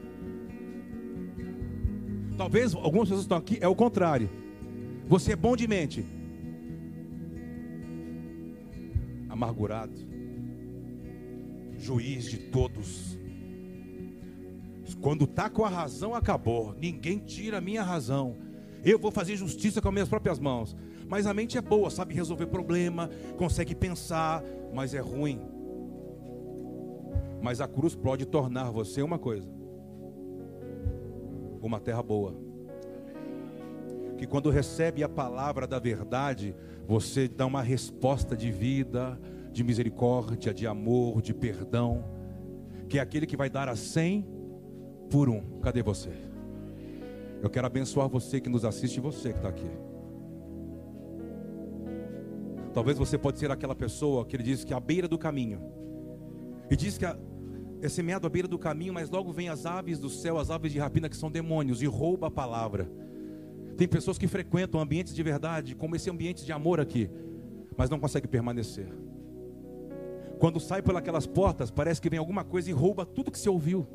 Talvez 2.37 2.73
algumas 2.73 3.07
pessoas 3.07 3.21
estão 3.21 3.37
aqui, 3.37 3.57
é 3.61 3.67
o 3.67 3.75
contrário. 3.75 4.29
Você 5.07 5.33
é 5.33 5.35
bom 5.35 5.55
de 5.55 5.67
mente, 5.67 6.05
amargurado, 9.29 9.93
juiz 11.77 12.25
de 12.25 12.37
todos. 12.37 13.17
Quando 15.01 15.25
está 15.25 15.49
com 15.49 15.65
a 15.65 15.69
razão, 15.69 16.15
acabou. 16.15 16.73
Ninguém 16.79 17.19
tira 17.19 17.57
a 17.57 17.61
minha 17.61 17.83
razão. 17.83 18.37
Eu 18.85 18.97
vou 18.97 19.11
fazer 19.11 19.35
justiça 19.35 19.81
com 19.81 19.89
as 19.89 19.93
minhas 19.93 20.07
próprias 20.07 20.39
mãos. 20.39 20.75
Mas 21.09 21.27
a 21.27 21.33
mente 21.33 21.57
é 21.57 21.61
boa, 21.61 21.89
sabe 21.89 22.13
resolver 22.13 22.47
problema, 22.47 23.09
consegue 23.37 23.75
pensar, 23.75 24.41
mas 24.73 24.93
é 24.93 24.99
ruim. 24.99 25.41
Mas 27.41 27.59
a 27.59 27.67
cruz 27.67 27.93
pode 27.93 28.25
tornar 28.25 28.71
você 28.71 29.01
uma 29.01 29.19
coisa: 29.19 29.47
uma 31.67 31.79
terra 31.79 32.03
boa. 32.03 32.35
Que 34.17 34.27
quando 34.27 34.49
recebe 34.49 35.03
a 35.03 35.09
palavra 35.09 35.67
da 35.67 35.79
verdade, 35.79 36.55
você 36.87 37.27
dá 37.27 37.45
uma 37.45 37.61
resposta 37.61 38.35
de 38.35 38.51
vida, 38.51 39.19
de 39.51 39.63
misericórdia, 39.63 40.53
de 40.53 40.67
amor, 40.67 41.21
de 41.21 41.33
perdão. 41.33 42.03
Que 42.87 42.99
é 42.99 43.01
aquele 43.01 43.25
que 43.25 43.37
vai 43.37 43.49
dar 43.49 43.69
a 43.69 43.75
cem 43.75 44.27
por 45.09 45.29
um. 45.29 45.59
Cadê 45.61 45.81
você? 45.81 46.11
Eu 47.41 47.49
quero 47.49 47.67
abençoar 47.67 48.07
você 48.07 48.39
que 48.39 48.49
nos 48.49 48.63
assiste 48.63 48.97
e 48.97 49.01
você 49.01 49.31
que 49.31 49.39
está 49.39 49.49
aqui. 49.49 49.69
Talvez 52.73 52.97
você 52.97 53.17
pode 53.17 53.37
ser 53.37 53.51
aquela 53.51 53.75
pessoa 53.75 54.25
que 54.25 54.35
ele 54.35 54.43
diz 54.43 54.63
que 54.63 54.73
é 54.73 54.75
à 54.75 54.79
beira 54.79 55.07
do 55.07 55.17
caminho. 55.17 55.61
E 56.71 56.75
diz 56.75 56.97
que 56.97 57.05
é 57.85 57.89
semeado 57.89 58.25
à 58.25 58.29
beira 58.29 58.47
do 58.47 58.57
caminho, 58.57 58.93
mas 58.93 59.09
logo 59.09 59.33
vem 59.33 59.49
as 59.49 59.65
aves 59.65 59.99
do 59.99 60.09
céu, 60.09 60.37
as 60.37 60.49
aves 60.49 60.71
de 60.71 60.79
rapina 60.79 61.09
que 61.09 61.17
são 61.17 61.29
demônios 61.29 61.81
e 61.81 61.85
rouba 61.85 62.27
a 62.27 62.31
palavra. 62.31 62.89
Tem 63.75 63.85
pessoas 63.87 64.17
que 64.17 64.25
frequentam 64.25 64.79
ambientes 64.79 65.13
de 65.13 65.21
verdade, 65.21 65.75
como 65.75 65.93
esse 65.93 66.09
ambiente 66.09 66.45
de 66.45 66.53
amor 66.53 66.79
aqui, 66.79 67.09
mas 67.75 67.89
não 67.89 67.99
conseguem 67.99 68.29
permanecer. 68.29 68.87
Quando 70.39 70.61
sai 70.61 70.81
pelas 70.81 71.27
portas, 71.27 71.69
parece 71.69 72.01
que 72.01 72.09
vem 72.09 72.19
alguma 72.19 72.45
coisa 72.45 72.69
e 72.69 72.73
rouba 72.73 73.05
tudo 73.05 73.31
que 73.31 73.39
você 73.39 73.49
ouviu. 73.49 73.85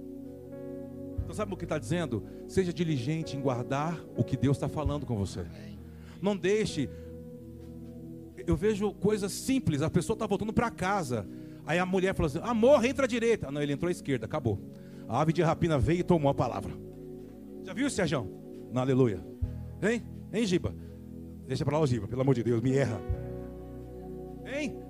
Então 1.22 1.34
sabe 1.34 1.54
o 1.54 1.56
que 1.56 1.64
está 1.64 1.78
dizendo? 1.78 2.24
Seja 2.46 2.74
diligente 2.74 3.38
em 3.38 3.40
guardar 3.40 3.98
o 4.16 4.22
que 4.22 4.36
Deus 4.36 4.58
está 4.58 4.68
falando 4.68 5.06
com 5.06 5.16
você. 5.16 5.46
Não 6.20 6.36
deixe. 6.36 6.90
Eu 8.46 8.56
vejo 8.56 8.92
coisas 8.94 9.32
simples. 9.32 9.80
A 9.80 9.88
pessoa 9.88 10.14
está 10.14 10.26
voltando 10.26 10.52
para 10.52 10.70
casa. 10.70 11.26
Aí 11.68 11.78
a 11.78 11.84
mulher 11.84 12.14
falou 12.14 12.28
assim: 12.28 12.40
Amor, 12.42 12.82
entra 12.82 13.04
à 13.04 13.06
direita. 13.06 13.50
Não, 13.50 13.60
ele 13.60 13.74
entrou 13.74 13.88
à 13.88 13.92
esquerda. 13.92 14.24
Acabou. 14.24 14.58
A 15.06 15.20
ave 15.20 15.34
de 15.34 15.42
rapina 15.42 15.78
veio 15.78 16.00
e 16.00 16.02
tomou 16.02 16.30
a 16.30 16.34
palavra. 16.34 16.72
Já 17.62 17.74
viu, 17.74 17.90
Sérgio? 17.90 18.26
Na 18.72 18.80
aleluia. 18.80 19.22
Hein? 19.82 20.02
Hein, 20.32 20.46
Giba? 20.46 20.74
Deixa 21.46 21.66
para 21.66 21.78
lá, 21.78 21.84
Giba. 21.84 22.08
Pelo 22.08 22.22
amor 22.22 22.34
de 22.34 22.42
Deus, 22.42 22.62
me 22.62 22.74
erra. 22.74 22.98
Hein? 24.46 24.88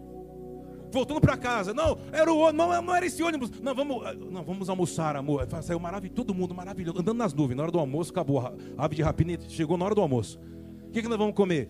voltando 0.93 1.21
para 1.21 1.37
casa. 1.37 1.75
Não, 1.75 1.99
era 2.13 2.33
o 2.33 2.53
não, 2.53 2.81
não 2.81 2.95
era 2.95 3.05
esse 3.05 3.23
ônibus. 3.25 3.51
Não, 3.61 3.75
vamos, 3.75 4.03
não, 4.31 4.45
vamos 4.45 4.71
almoçar, 4.71 5.17
amor. 5.17 5.47
Saiu 5.63 5.81
maravilhoso, 5.81 6.15
todo 6.15 6.33
mundo 6.33 6.55
maravilhoso, 6.55 7.01
andando 7.01 7.19
nas 7.19 7.35
nuvens. 7.35 7.57
Na 7.57 7.65
hora 7.65 7.73
do 7.73 7.79
almoço, 7.81 8.13
acabou. 8.13 8.39
A 8.39 8.55
ave 8.79 8.95
de 8.95 9.03
rapina 9.03 9.37
chegou 9.49 9.77
na 9.77 9.85
hora 9.85 9.97
do 9.97 10.01
almoço. 10.01 10.39
O 10.87 10.91
que, 10.93 11.03
que 11.03 11.09
nós 11.09 11.19
vamos 11.19 11.35
comer? 11.35 11.69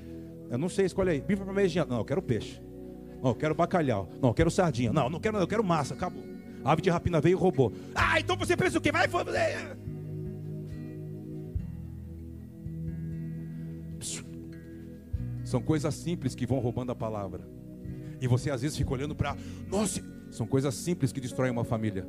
Eu 0.50 0.58
não 0.58 0.68
sei, 0.68 0.84
escolhe 0.84 1.10
aí. 1.10 1.20
Bife 1.20 1.42
para 1.42 1.86
Não, 1.86 1.98
eu 1.98 2.04
quero 2.04 2.22
peixe. 2.22 2.67
Não, 3.22 3.30
eu 3.30 3.34
quero 3.34 3.54
bacalhau. 3.54 4.08
Não, 4.20 4.30
eu 4.30 4.34
quero 4.34 4.50
sardinha. 4.50 4.92
Não, 4.92 5.08
não 5.08 5.20
quero, 5.20 5.38
eu 5.38 5.46
quero 5.46 5.64
massa. 5.64 5.94
Acabou. 5.94 6.22
A 6.64 6.72
ave 6.72 6.82
de 6.82 6.90
rapina 6.90 7.20
veio 7.20 7.36
e 7.36 7.40
roubou. 7.40 7.72
Ah, 7.94 8.18
então 8.20 8.36
você 8.36 8.56
pensa 8.56 8.78
o 8.78 8.80
quê? 8.80 8.92
Vai 8.92 9.08
fazer. 9.08 9.76
São 15.44 15.62
coisas 15.62 15.94
simples 15.94 16.34
que 16.34 16.46
vão 16.46 16.58
roubando 16.58 16.92
a 16.92 16.94
palavra. 16.94 17.48
E 18.20 18.26
você 18.26 18.50
às 18.50 18.60
vezes 18.60 18.76
fica 18.76 18.92
olhando 18.92 19.14
para, 19.14 19.36
nossa, 19.70 20.02
são 20.30 20.46
coisas 20.46 20.74
simples 20.74 21.10
que 21.12 21.20
destroem 21.20 21.50
uma 21.50 21.64
família. 21.64 22.06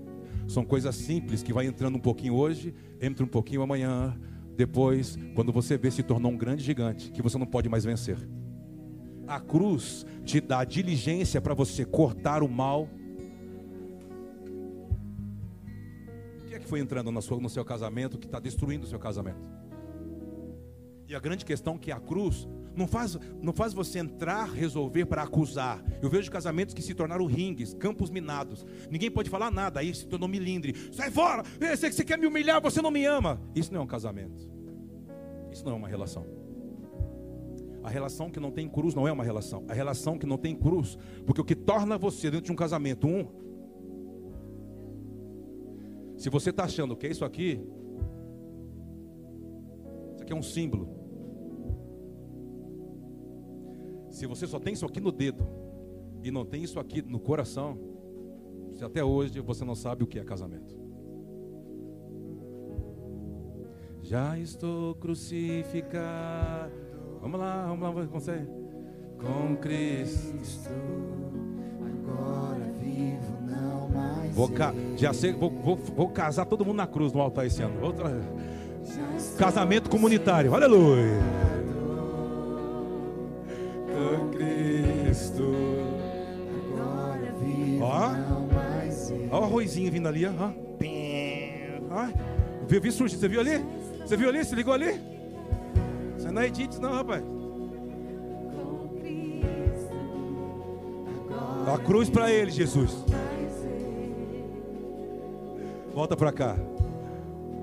São 0.48 0.66
coisas 0.66 0.96
simples 0.96 1.42
que 1.44 1.54
vai 1.54 1.66
entrando 1.66 1.96
um 1.96 2.02
pouquinho 2.02 2.34
hoje, 2.34 2.74
entra 3.00 3.24
um 3.24 3.30
pouquinho 3.30 3.62
amanhã, 3.62 4.20
depois, 4.58 5.18
quando 5.36 5.54
você 5.54 5.78
vê, 5.78 5.90
se 5.90 6.04
tornou 6.04 6.32
um 6.32 6.38
grande 6.38 6.64
gigante 6.64 7.12
que 7.12 7.22
você 7.22 7.38
não 7.38 7.46
pode 7.46 7.70
mais 7.70 7.86
vencer. 7.86 8.18
A 9.30 9.40
cruz 9.40 10.08
te 10.26 10.42
dá 10.42 10.64
diligência 10.64 11.40
para 11.40 11.54
você 11.54 11.86
cortar 11.86 12.42
o 12.42 12.50
mal. 12.50 12.90
O 16.40 16.48
que 16.48 16.56
é 16.56 16.60
que 16.60 16.66
foi 16.66 16.80
entrando 16.80 17.12
no 17.12 17.22
seu, 17.22 17.40
no 17.40 17.48
seu 17.48 17.64
casamento 17.64 18.18
que 18.18 18.26
está 18.26 18.40
destruindo 18.40 18.88
o 18.88 18.90
seu 18.90 18.98
casamento? 18.98 19.48
E 21.08 21.14
a 21.14 21.20
grande 21.20 21.46
questão 21.46 21.76
é 21.76 21.78
que 21.78 21.92
a 21.92 22.00
cruz 22.00 22.48
não 22.76 22.88
faz, 22.88 23.20
não 23.40 23.54
faz 23.54 23.72
você 23.72 24.00
entrar, 24.00 24.50
resolver 24.50 25.06
para 25.06 25.22
acusar. 25.22 25.84
Eu 26.02 26.10
vejo 26.10 26.32
casamentos 26.32 26.74
que 26.74 26.82
se 26.82 26.96
tornaram 26.96 27.28
ringues, 27.28 27.76
campos 27.76 28.10
minados. 28.10 28.66
Ninguém 28.90 29.12
pode 29.12 29.30
falar 29.30 29.52
nada, 29.52 29.80
aí 29.80 29.94
se 29.94 30.08
tornou 30.08 30.28
milindre. 30.28 30.74
Sai 30.92 31.12
fora! 31.12 31.44
Você, 31.60 31.92
você 31.92 32.04
quer 32.04 32.18
me 32.18 32.26
humilhar, 32.26 32.60
você 32.60 32.82
não 32.82 32.90
me 32.90 33.06
ama. 33.06 33.40
Isso 33.54 33.72
não 33.72 33.82
é 33.82 33.84
um 33.84 33.88
casamento. 33.88 34.52
Isso 35.52 35.64
não 35.64 35.74
é 35.74 35.76
uma 35.76 35.88
relação. 35.88 36.39
A 37.84 37.90
relação 37.90 38.30
que 38.30 38.40
não 38.40 38.52
tem 38.52 38.68
cruz 38.68 38.94
não 38.94 39.08
é 39.08 39.12
uma 39.12 39.24
relação. 39.24 39.64
A 39.68 39.74
relação 39.74 40.18
que 40.18 40.26
não 40.26 40.38
tem 40.38 40.56
cruz, 40.56 40.98
porque 41.26 41.42
o 41.42 41.46
que 41.46 41.56
torna 41.56 41.98
você 41.98 42.30
dentro 42.30 42.46
de 42.46 42.52
um 42.52 42.56
casamento 42.56 43.08
um. 43.08 43.28
Se 46.18 46.30
você 46.30 46.50
está 46.50 46.66
achando 46.66 46.96
que 46.98 47.08
é 47.08 47.12
isso 47.12 47.24
aqui, 47.24 47.62
isso 50.14 50.24
aqui 50.24 50.34
é 50.34 50.36
um 50.36 50.44
símbolo. 50.44 50.90
Se 54.10 54.26
você 54.28 54.46
só 54.46 54.60
tem 54.60 54.74
isso 54.74 54.86
aqui 54.86 55.00
no 55.00 55.12
dedo 55.12 55.48
e 56.22 56.30
não 56.30 56.46
tem 56.46 56.64
isso 56.64 56.80
aqui 56.80 57.02
no 57.02 57.20
coração, 57.20 57.80
se 58.74 58.84
até 58.84 59.04
hoje 59.04 59.40
você 59.40 59.64
não 59.64 59.76
sabe 59.76 60.04
o 60.04 60.08
que 60.08 60.20
é 60.20 60.24
casamento. 60.24 60.78
Já 64.02 64.38
estou 64.38 64.96
crucificado. 64.96 66.89
Vamos 67.22 67.40
lá, 67.40 67.66
vamos 67.68 67.82
lá, 67.82 68.06
você. 68.06 68.46
Com 69.20 69.56
Cristo. 69.58 70.70
Agora 71.82 72.72
vivo, 72.82 73.38
não 73.42 73.90
mais. 73.90 74.34
Vou. 74.34 74.50
Já 74.96 75.14
sei, 75.14 75.34
vou, 75.34 75.50
vou, 75.50 75.76
vou 75.76 76.10
casar 76.10 76.46
todo 76.46 76.66
mundo 76.66 76.78
na 76.78 76.88
cruz 76.88 77.14
no 77.14 77.22
altar 77.22 77.46
esse 77.46 77.62
ano. 77.62 77.80
Vou 77.80 77.94
tra... 77.94 78.10
Casamento 79.38 79.90
comunitário. 79.90 80.56
Aleluia. 80.56 81.20
Ó 89.32 89.42
o 89.42 89.44
arrozinho 89.44 89.92
vindo 89.92 90.08
ali, 90.08 90.26
ó. 90.26 90.32
ó. 91.92 92.10
Viu, 92.68 92.82
viu 92.82 92.92
surgir? 92.92 93.18
Você 93.18 93.28
viu 93.28 93.40
ali? 93.40 93.64
Você 94.02 94.18
viu 94.18 94.30
ali? 94.30 94.44
Se 94.44 94.56
ligou 94.56 94.74
ali? 94.74 95.00
Você 96.30 96.34
não 96.34 96.42
é 96.44 96.48
Edith, 96.48 96.80
não, 96.80 96.94
rapaz. 96.94 97.24
A 101.74 101.78
cruz 101.80 102.08
para 102.08 102.32
ele, 102.32 102.52
Jesus. 102.52 103.04
Volta 105.92 106.16
para 106.16 106.32
cá. 106.32 106.56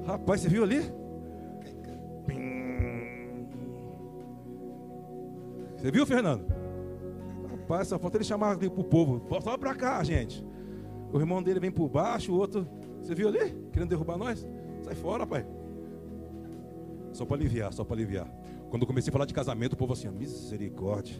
Rapaz, 0.04 0.40
você 0.40 0.48
viu 0.48 0.64
ali? 0.64 0.80
Você 5.76 5.92
viu, 5.92 6.04
Fernando? 6.04 6.52
Rapaz, 7.48 7.86
só 7.86 8.00
falta 8.00 8.16
ele 8.16 8.24
chamar 8.24 8.58
para 8.58 8.66
o 8.66 8.84
povo. 8.84 9.22
Volta 9.28 9.56
para 9.56 9.76
cá, 9.76 10.02
gente. 10.02 10.44
O 11.12 11.20
irmão 11.20 11.40
dele 11.40 11.60
vem 11.60 11.70
por 11.70 11.88
baixo, 11.88 12.32
o 12.32 12.36
outro. 12.36 12.66
Você 13.00 13.14
viu 13.14 13.28
ali? 13.28 13.54
Querendo 13.72 13.90
derrubar 13.90 14.18
nós? 14.18 14.44
Sai 14.82 14.96
fora, 14.96 15.24
pai. 15.24 15.46
Só 17.12 17.24
para 17.24 17.36
aliviar, 17.36 17.72
só 17.72 17.84
para 17.84 17.94
aliviar. 17.94 18.45
Quando 18.70 18.82
eu 18.82 18.86
comecei 18.86 19.10
a 19.10 19.12
falar 19.12 19.26
de 19.26 19.34
casamento, 19.34 19.74
o 19.74 19.76
povo 19.76 19.92
assim, 19.92 20.08
misericórdia. 20.08 21.16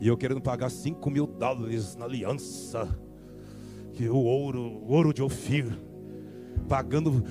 E 0.00 0.08
eu 0.08 0.16
querendo 0.16 0.40
pagar 0.40 0.70
5 0.70 1.10
mil 1.10 1.26
dólares 1.26 1.96
na 1.96 2.04
aliança. 2.04 2.88
Que 3.92 4.08
o 4.08 4.16
ouro, 4.16 4.60
o 4.60 4.92
ouro 4.92 5.12
de 5.12 5.22
Ofir. 5.22 5.66
Pagando 6.68 7.24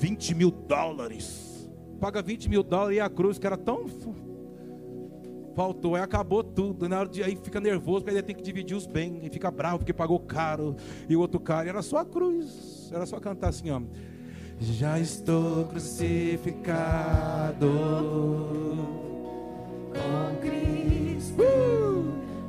20 0.00 0.34
mil 0.34 0.50
dólares. 0.50 1.70
Paga 2.00 2.20
20 2.20 2.48
mil 2.48 2.62
dólares 2.62 2.98
e 2.98 3.00
a 3.00 3.08
cruz 3.08 3.38
que 3.38 3.46
era 3.46 3.56
tão. 3.56 3.86
Faltou, 5.54 5.94
aí 5.94 6.02
acabou 6.02 6.44
tudo. 6.44 6.88
Na 6.88 7.00
hora 7.00 7.08
de 7.08 7.22
aí 7.22 7.36
fica 7.36 7.60
nervoso, 7.60 8.04
porque 8.04 8.16
aí 8.16 8.22
tem 8.22 8.36
que 8.36 8.42
dividir 8.42 8.76
os 8.76 8.86
bens. 8.86 9.24
E 9.24 9.30
fica 9.30 9.50
bravo 9.50 9.78
porque 9.78 9.92
pagou 9.92 10.20
caro. 10.20 10.76
E 11.08 11.16
o 11.16 11.20
outro 11.20 11.40
cara 11.40 11.68
era 11.68 11.80
só 11.80 11.98
a 11.98 12.04
cruz. 12.04 12.90
Era 12.92 13.06
só 13.06 13.18
cantar 13.18 13.48
assim, 13.48 13.70
ó. 13.70 13.80
Já 14.60 14.98
estou 14.98 15.64
crucificado 15.66 17.68
com 19.92 20.36
Cristo. 20.40 21.42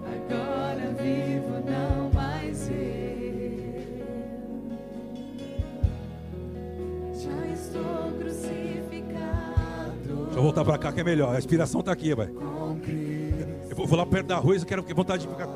Agora 0.05 0.93
vivo, 0.93 1.59
não 1.69 2.09
mais 2.11 2.69
eu. 2.69 2.77
Já 7.13 7.45
estou 7.53 8.11
crucificado 8.19 10.15
Deixa 10.25 10.37
eu 10.37 10.43
voltar 10.43 10.63
pra 10.63 10.77
cá 10.77 10.93
que 10.93 11.01
é 11.01 11.03
melhor. 11.03 11.35
A 11.35 11.37
inspiração 11.37 11.81
tá 11.81 11.91
aqui, 11.91 12.15
vai. 12.15 12.29
Eu 13.69 13.85
vou, 13.85 13.97
lá 13.97 14.05
perto 14.05 14.27
da 14.27 14.37
arroz, 14.37 14.61
eu 14.61 14.67
quero 14.67 14.81
vontade 14.95 15.23
de 15.23 15.29
ficar. 15.29 15.49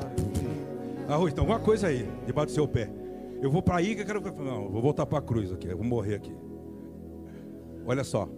Arroz, 1.08 1.32
então 1.32 1.44
alguma 1.44 1.60
coisa 1.60 1.86
aí, 1.86 2.06
debaixo 2.26 2.48
do 2.48 2.54
seu 2.54 2.68
pé. 2.68 2.90
Eu 3.42 3.50
vou 3.50 3.60
para 3.60 3.78
aí 3.78 3.96
que 3.96 4.02
eu 4.02 4.06
quero. 4.06 4.20
Não, 4.20 4.66
eu 4.66 4.70
vou 4.70 4.80
voltar 4.80 5.04
para 5.04 5.18
a 5.18 5.22
cruz 5.22 5.52
aqui, 5.52 5.66
eu 5.66 5.76
vou 5.76 5.84
morrer 5.84 6.14
aqui. 6.14 6.32
Olha 7.84 8.04
só. 8.04 8.28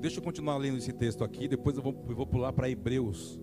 Deixa 0.00 0.20
eu 0.20 0.22
continuar 0.22 0.56
lendo 0.56 0.78
esse 0.78 0.92
texto 0.92 1.24
aqui, 1.24 1.48
depois 1.48 1.76
eu 1.76 1.82
vou, 1.82 2.04
eu 2.08 2.14
vou 2.14 2.26
pular 2.26 2.52
para 2.52 2.70
Hebreus, 2.70 3.38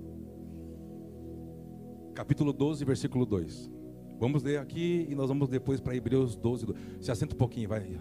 capítulo 2.15 2.51
12, 2.53 2.83
versículo 2.85 3.25
2. 3.25 3.69
Vamos 4.17 4.41
ler 4.43 4.59
aqui 4.59 5.05
e 5.09 5.13
nós 5.13 5.27
vamos 5.27 5.49
depois 5.49 5.81
para 5.81 5.95
Hebreus 5.95 6.37
12. 6.37 6.65
2. 6.67 6.79
Se 7.01 7.11
assenta 7.11 7.35
um 7.35 7.37
pouquinho, 7.37 7.67
vai. 7.67 7.99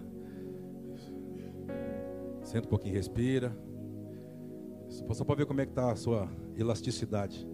Senta 2.44 2.66
um 2.66 2.70
pouquinho, 2.70 2.94
respira. 2.94 3.65
Só 4.89 5.24
para 5.24 5.34
ver 5.37 5.47
como 5.47 5.61
é 5.61 5.66
que 5.66 5.72
está 5.72 5.91
a 5.91 5.97
sua 5.97 6.28
elasticidade. 6.57 7.47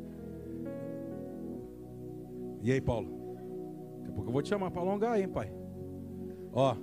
E 2.62 2.70
aí, 2.70 2.80
Paulo? 2.80 3.08
Daqui 3.98 4.10
a 4.10 4.12
pouco 4.12 4.28
eu 4.28 4.32
vou 4.32 4.42
te 4.42 4.48
chamar 4.48 4.70
para 4.70 4.82
alongar, 4.82 5.20
hein, 5.20 5.28
pai? 5.28 5.52
Ó, 6.52 6.76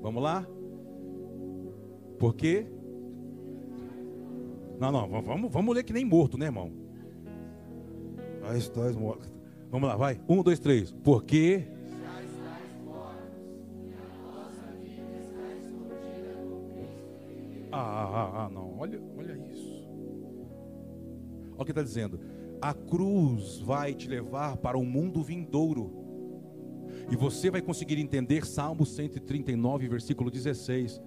vamos 0.00 0.22
lá? 0.22 0.46
Porque 2.18 2.66
não, 4.82 4.90
não, 4.90 5.08
vamos, 5.08 5.52
vamos 5.52 5.74
ler 5.76 5.84
que 5.84 5.92
nem 5.92 6.04
morto, 6.04 6.36
né, 6.36 6.46
irmão? 6.46 6.72
Ah, 8.42 8.56
estás 8.56 8.96
morto. 8.96 9.30
Vamos 9.70 9.88
lá, 9.88 9.94
vai. 9.94 10.20
Um, 10.28 10.42
dois, 10.42 10.58
três. 10.58 10.90
Porque. 11.04 11.68
Ah, 17.70 17.78
ah, 17.78 18.44
ah, 18.44 18.50
não. 18.50 18.76
Olha, 18.76 19.00
olha 19.16 19.38
isso. 19.51 19.51
Olha 21.62 21.64
o 21.64 21.66
que 21.66 21.70
está 21.70 21.82
dizendo. 21.82 22.20
A 22.60 22.74
cruz 22.74 23.58
vai 23.60 23.94
te 23.94 24.08
levar 24.08 24.56
para 24.56 24.76
o 24.76 24.84
mundo 24.84 25.22
vindouro. 25.22 25.92
E 27.10 27.16
você 27.16 27.50
vai 27.50 27.62
conseguir 27.62 27.98
entender 27.98 28.44
Salmo 28.44 28.84
139, 28.84 29.88
versículo 29.88 30.30
16. 30.30 31.00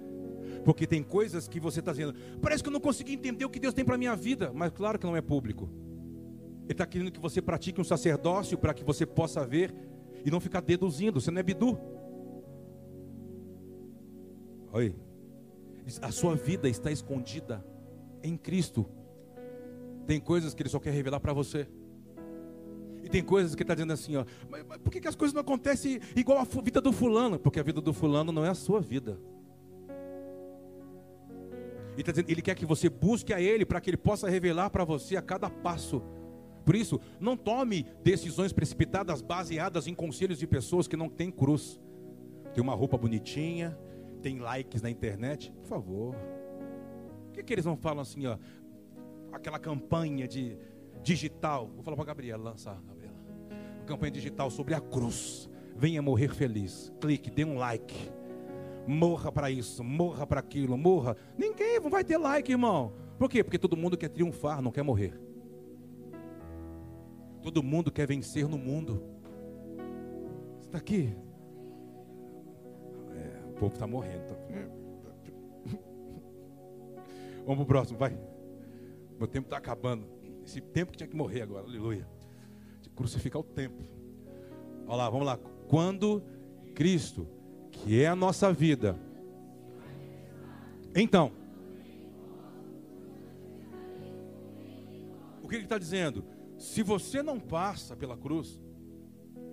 Porque 0.64 0.88
tem 0.88 1.04
coisas 1.04 1.48
que 1.48 1.60
você 1.60 1.80
está 1.80 1.92
dizendo, 1.92 2.16
parece 2.42 2.64
que 2.64 2.70
eu 2.70 2.74
não 2.74 2.80
consegui 2.80 3.14
entender 3.14 3.44
o 3.44 3.50
que 3.50 3.60
Deus 3.60 3.74
tem 3.74 3.84
para 3.84 3.96
a 3.96 3.98
minha 3.98 4.16
vida, 4.16 4.52
mas 4.54 4.72
claro 4.72 4.98
que 4.98 5.06
não 5.06 5.16
é 5.16 5.22
público. 5.22 5.70
Ele 6.64 6.72
está 6.72 6.86
querendo 6.86 7.12
que 7.12 7.20
você 7.20 7.42
pratique 7.42 7.80
um 7.80 7.84
sacerdócio 7.84 8.58
para 8.58 8.74
que 8.74 8.84
você 8.84 9.06
possa 9.06 9.46
ver 9.46 9.74
e 10.24 10.32
não 10.32 10.40
ficar 10.40 10.62
deduzindo. 10.62 11.20
Você 11.20 11.32
não 11.32 11.40
é 11.40 11.44
bidu. 11.44 11.78
Oi. 14.72 14.96
A 16.02 16.12
sua 16.12 16.36
vida 16.36 16.68
está 16.68 16.92
escondida 16.92 17.64
em 18.24 18.36
Cristo. 18.38 18.86
Tem 20.06 20.20
coisas 20.20 20.54
que 20.54 20.62
Ele 20.62 20.70
só 20.70 20.80
quer 20.80 20.92
revelar 20.92 21.20
para 21.20 21.34
você. 21.34 21.68
E 23.04 23.10
tem 23.10 23.24
coisas 23.24 23.54
que 23.54 23.62
Ele 23.62 23.66
está 23.66 23.76
dizendo 23.76 23.94
assim, 23.94 24.16
ó. 24.16 24.26
Mas, 24.50 24.66
mas 24.68 24.78
por 24.80 24.92
que, 24.92 25.00
que 25.00 25.08
as 25.08 25.16
coisas 25.16 25.34
não 25.34 25.42
acontecem 25.42 26.00
igual 26.16 26.40
a 26.40 26.44
vida 26.62 26.82
do 26.82 26.92
fulano? 26.92 27.38
Porque 27.38 27.60
a 27.60 27.64
vida 27.64 27.82
do 27.82 27.94
fulano 27.94 28.32
não 28.32 28.46
é 28.46 28.50
a 28.50 28.56
sua 28.56 28.82
vida. 28.82 29.20
Ele, 31.94 32.04
tá 32.04 32.12
dizendo, 32.12 32.30
ele 32.30 32.42
quer 32.42 32.56
que 32.56 32.66
você 32.66 32.90
busque 32.90 33.34
a 33.34 33.40
Ele 33.40 33.66
para 33.66 33.80
que 33.80 33.90
Ele 33.90 33.98
possa 33.98 34.30
revelar 34.30 34.70
para 34.70 34.84
você 34.84 35.16
a 35.16 35.22
cada 35.22 35.50
passo. 35.50 36.02
Por 36.66 36.76
isso, 36.76 37.00
não 37.20 37.38
tome 37.38 37.86
decisões 38.04 38.52
precipitadas 38.52 39.22
baseadas 39.22 39.88
em 39.88 39.94
conselhos 39.94 40.40
de 40.40 40.48
pessoas 40.48 40.88
que 40.88 40.98
não 40.98 41.08
têm 41.08 41.32
cruz. 41.32 41.80
Tem 42.54 42.62
uma 42.62 42.74
roupa 42.74 42.98
bonitinha, 42.98 43.78
tem 44.22 44.40
likes 44.40 44.82
na 44.82 44.90
internet, 44.90 45.52
por 45.52 45.68
favor. 45.68 46.16
Por 47.26 47.34
que, 47.34 47.44
que 47.44 47.54
eles 47.54 47.66
não 47.66 47.78
falam 47.78 48.02
assim, 48.02 48.26
ó? 48.26 48.38
Aquela 49.36 49.60
campanha 49.60 50.26
de 50.26 50.58
digital. 51.04 51.68
Vou 51.68 51.84
falar 51.84 51.98
para 51.98 52.06
Gabriela 52.06 52.42
lançar, 52.42 52.82
Gabriela. 52.88 53.18
Uma 53.80 53.86
campanha 53.86 54.12
digital 54.12 54.50
sobre 54.50 54.74
a 54.74 54.80
cruz. 54.80 55.50
Venha 55.76 56.02
morrer 56.02 56.30
feliz. 56.34 56.92
Clique, 57.02 57.30
dê 57.30 57.44
um 57.44 57.58
like. 57.58 57.94
Morra 58.88 59.34
para 59.34 59.52
isso, 59.52 59.84
morra 59.84 60.26
para 60.26 60.40
aquilo, 60.40 60.78
morra. 60.78 61.18
Ninguém 61.38 61.82
vai 61.82 62.02
ter 62.06 62.18
like, 62.18 62.50
irmão. 62.50 62.94
Por 63.20 63.30
quê? 63.30 63.44
Porque 63.44 63.60
todo 63.60 63.76
mundo 63.76 63.98
quer 63.98 64.08
triunfar, 64.08 64.62
não 64.62 64.72
quer 64.72 64.84
morrer. 64.84 65.20
Todo 67.42 67.62
mundo 67.62 67.92
quer 67.92 68.08
vencer 68.08 68.48
no 68.48 68.58
mundo. 68.58 69.04
Você 70.60 70.68
está 70.68 70.78
aqui? 70.78 71.14
É, 73.12 73.50
o 73.50 73.54
povo 73.54 73.74
está 73.74 73.86
morrendo. 73.86 74.28
Tá... 74.28 74.36
Vamos 77.46 77.56
para 77.56 77.64
o 77.64 77.66
próximo, 77.66 78.00
vai. 78.00 78.18
Meu 79.18 79.28
tempo 79.28 79.48
está 79.48 79.58
acabando. 79.58 80.08
Esse 80.46 80.62
tempo 80.62 80.92
que 80.92 80.98
tinha 80.98 81.08
que 81.08 81.16
morrer 81.16 81.42
agora, 81.42 81.66
aleluia. 81.66 82.08
De 82.82 82.90
crucificar 82.90 83.42
o 83.42 83.44
tempo. 83.44 83.84
Olha 84.88 84.98
lá, 84.98 85.10
vamos 85.10 85.26
lá. 85.26 85.38
Quando 85.68 86.24
Cristo, 86.74 87.28
que 87.72 88.02
é 88.02 88.08
a 88.08 88.16
nossa 88.16 88.54
vida, 88.54 89.00
então, 90.96 91.34
o 95.44 95.48
que 95.48 95.56
ele 95.56 95.66
está 95.66 95.78
dizendo? 95.78 96.24
Se 96.58 96.82
você 96.82 97.22
não 97.22 97.38
passa 97.38 97.98
pela 97.98 98.16
cruz, 98.16 98.62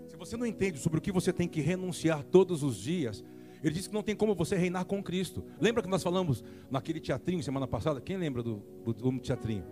se 0.06 0.16
você 0.16 0.36
não 0.36 0.46
entende 0.46 0.78
sobre 0.78 0.98
o 0.98 1.02
que 1.02 1.10
você 1.10 1.32
tem 1.32 1.48
que 1.48 1.60
renunciar 1.60 2.22
todos 2.22 2.62
os 2.62 2.76
dias, 2.76 3.24
ele 3.62 3.74
diz 3.74 3.86
que 3.86 3.94
não 3.94 4.02
tem 4.02 4.16
como 4.16 4.34
você 4.34 4.56
reinar 4.56 4.84
com 4.84 5.02
Cristo. 5.02 5.44
Lembra 5.60 5.82
que 5.82 5.88
nós 5.88 6.02
falamos 6.02 6.42
naquele 6.70 7.00
teatrinho 7.00 7.42
semana 7.42 7.66
passada? 7.66 8.00
Quem 8.00 8.16
lembra 8.16 8.42
do, 8.42 8.56
do, 8.84 8.92
do 8.92 9.18
teatrinho? 9.20 9.64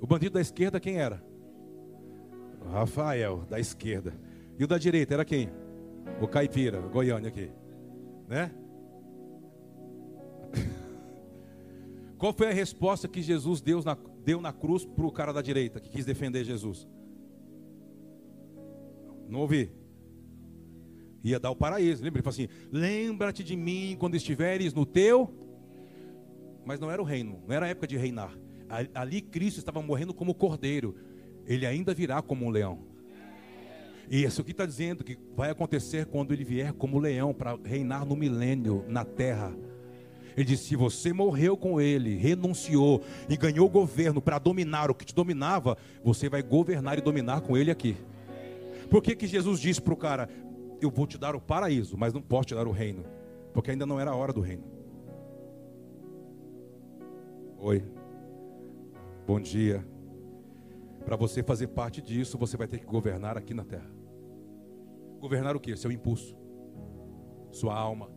O 0.00 0.06
bandido 0.06 0.34
da 0.34 0.40
esquerda 0.40 0.80
quem 0.80 0.96
era? 0.96 1.22
Rafael, 2.70 3.44
da 3.48 3.60
esquerda. 3.60 4.14
E 4.58 4.64
o 4.64 4.66
da 4.66 4.78
direita 4.78 5.14
era 5.14 5.24
quem? 5.24 5.50
O 6.20 6.28
caipira, 6.28 6.80
Goiânia 6.80 7.28
aqui. 7.28 7.50
Né? 8.26 8.50
Qual 12.16 12.32
foi 12.32 12.48
a 12.48 12.52
resposta 12.52 13.06
que 13.08 13.20
Jesus 13.20 13.60
deu 13.60 13.82
na, 13.82 13.96
deu 14.24 14.40
na 14.40 14.52
cruz 14.52 14.86
para 14.86 15.06
o 15.06 15.12
cara 15.12 15.32
da 15.32 15.42
direita 15.42 15.80
que 15.80 15.90
quis 15.90 16.06
defender 16.06 16.44
Jesus? 16.44 16.88
Não 19.28 19.40
ouvi. 19.40 19.79
Ia 21.22 21.38
dar 21.38 21.50
o 21.50 21.56
paraíso. 21.56 22.02
Lembra? 22.02 22.18
Ele 22.18 22.24
falou 22.24 22.34
assim: 22.34 22.48
Lembra-te 22.72 23.44
de 23.44 23.56
mim 23.56 23.96
quando 23.98 24.14
estiveres 24.14 24.72
no 24.72 24.86
teu. 24.86 25.34
Mas 26.64 26.78
não 26.78 26.90
era 26.90 27.00
o 27.00 27.04
reino, 27.04 27.42
não 27.46 27.54
era 27.54 27.66
a 27.66 27.68
época 27.68 27.86
de 27.86 27.96
reinar. 27.96 28.36
Ali 28.94 29.20
Cristo 29.20 29.58
estava 29.58 29.82
morrendo 29.82 30.14
como 30.14 30.34
cordeiro. 30.34 30.94
Ele 31.46 31.66
ainda 31.66 31.92
virá 31.92 32.22
como 32.22 32.46
um 32.46 32.50
leão. 32.50 32.90
E 34.08 34.24
isso 34.24 34.42
que 34.42 34.50
está 34.50 34.66
dizendo 34.66 35.04
que 35.04 35.16
vai 35.36 35.50
acontecer 35.50 36.06
quando 36.06 36.32
ele 36.32 36.44
vier 36.44 36.72
como 36.72 36.98
leão 36.98 37.32
para 37.32 37.56
reinar 37.64 38.04
no 38.04 38.16
milênio 38.16 38.84
na 38.88 39.04
terra. 39.04 39.52
Ele 40.36 40.44
disse: 40.44 40.64
se 40.64 40.76
você 40.76 41.12
morreu 41.12 41.56
com 41.56 41.80
ele, 41.80 42.16
renunciou 42.16 43.02
e 43.28 43.36
ganhou 43.36 43.66
o 43.66 43.70
governo 43.70 44.20
para 44.20 44.38
dominar 44.38 44.90
o 44.90 44.94
que 44.94 45.04
te 45.04 45.14
dominava, 45.14 45.76
você 46.02 46.28
vai 46.28 46.42
governar 46.42 46.98
e 46.98 47.00
dominar 47.00 47.40
com 47.40 47.56
ele 47.56 47.70
aqui. 47.70 47.96
Por 48.88 49.02
que, 49.02 49.14
que 49.14 49.26
Jesus 49.26 49.60
disse 49.60 49.80
para 49.80 49.94
o 49.94 49.96
cara: 49.96 50.28
Eu 50.80 50.90
vou 50.90 51.06
te 51.06 51.18
dar 51.18 51.34
o 51.34 51.40
paraíso, 51.40 51.96
mas 51.96 52.12
não 52.12 52.22
posso 52.22 52.48
te 52.48 52.54
dar 52.54 52.66
o 52.66 52.72
reino? 52.72 53.04
Porque 53.52 53.70
ainda 53.70 53.86
não 53.86 54.00
era 54.00 54.10
a 54.10 54.16
hora 54.16 54.32
do 54.32 54.40
reino. 54.40 54.64
Oi. 57.58 57.84
Bom 59.26 59.40
dia. 59.40 59.86
Para 61.04 61.16
você 61.16 61.42
fazer 61.42 61.68
parte 61.68 62.00
disso, 62.00 62.38
você 62.38 62.56
vai 62.56 62.66
ter 62.66 62.78
que 62.78 62.86
governar 62.86 63.36
aqui 63.36 63.52
na 63.52 63.64
terra. 63.64 63.90
Governar 65.18 65.54
o 65.54 65.60
que? 65.60 65.76
Seu 65.76 65.92
impulso, 65.92 66.36
sua 67.50 67.74
alma, 67.74 68.08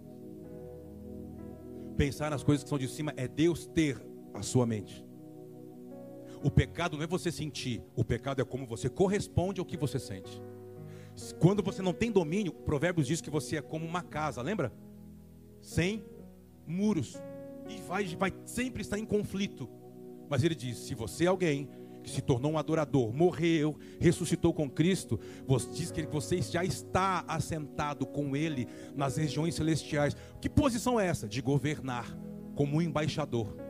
Pensar 1.95 2.31
nas 2.31 2.43
coisas 2.43 2.63
que 2.63 2.69
são 2.69 2.77
de 2.77 2.87
cima 2.87 3.13
é 3.15 3.27
Deus 3.27 3.67
ter 3.67 4.03
a 4.33 4.41
sua 4.41 4.65
mente. 4.65 5.05
O 6.43 6.49
pecado 6.49 6.97
não 6.97 7.03
é 7.03 7.07
você 7.07 7.31
sentir, 7.31 7.81
o 7.95 8.03
pecado 8.03 8.41
é 8.41 8.45
como 8.45 8.65
você 8.65 8.89
corresponde 8.89 9.59
ao 9.59 9.65
que 9.65 9.77
você 9.77 9.99
sente. 9.99 10.41
Quando 11.39 11.61
você 11.61 11.81
não 11.81 11.93
tem 11.93 12.11
domínio, 12.11 12.51
Provérbios 12.51 13.07
diz 13.07 13.21
que 13.21 13.29
você 13.29 13.57
é 13.57 13.61
como 13.61 13.85
uma 13.85 14.01
casa, 14.01 14.41
lembra? 14.41 14.73
Sem 15.61 16.03
muros. 16.65 17.21
E 17.69 17.81
vai, 17.81 18.05
vai 18.15 18.33
sempre 18.45 18.81
estar 18.81 18.97
em 18.97 19.05
conflito. 19.05 19.69
Mas 20.29 20.43
ele 20.43 20.55
diz: 20.55 20.77
se 20.77 20.95
você 20.95 21.25
é 21.25 21.27
alguém 21.27 21.69
que 22.03 22.09
se 22.11 22.21
tornou 22.21 22.51
um 22.51 22.57
adorador, 22.57 23.13
morreu, 23.13 23.77
ressuscitou 23.99 24.53
com 24.53 24.69
Cristo, 24.69 25.19
diz 25.73 25.89
que 25.91 26.05
você 26.05 26.41
já 26.41 26.63
está 26.63 27.23
assentado 27.27 28.05
com 28.05 28.35
Ele 28.35 28.67
nas 28.93 29.15
regiões 29.15 29.55
celestiais. 29.55 30.15
Que 30.41 30.49
posição 30.49 30.99
é 30.99 31.07
essa? 31.07 31.27
De 31.27 31.41
governar 31.41 32.05
como 32.55 32.77
um 32.77 32.81
embaixador. 32.81 33.62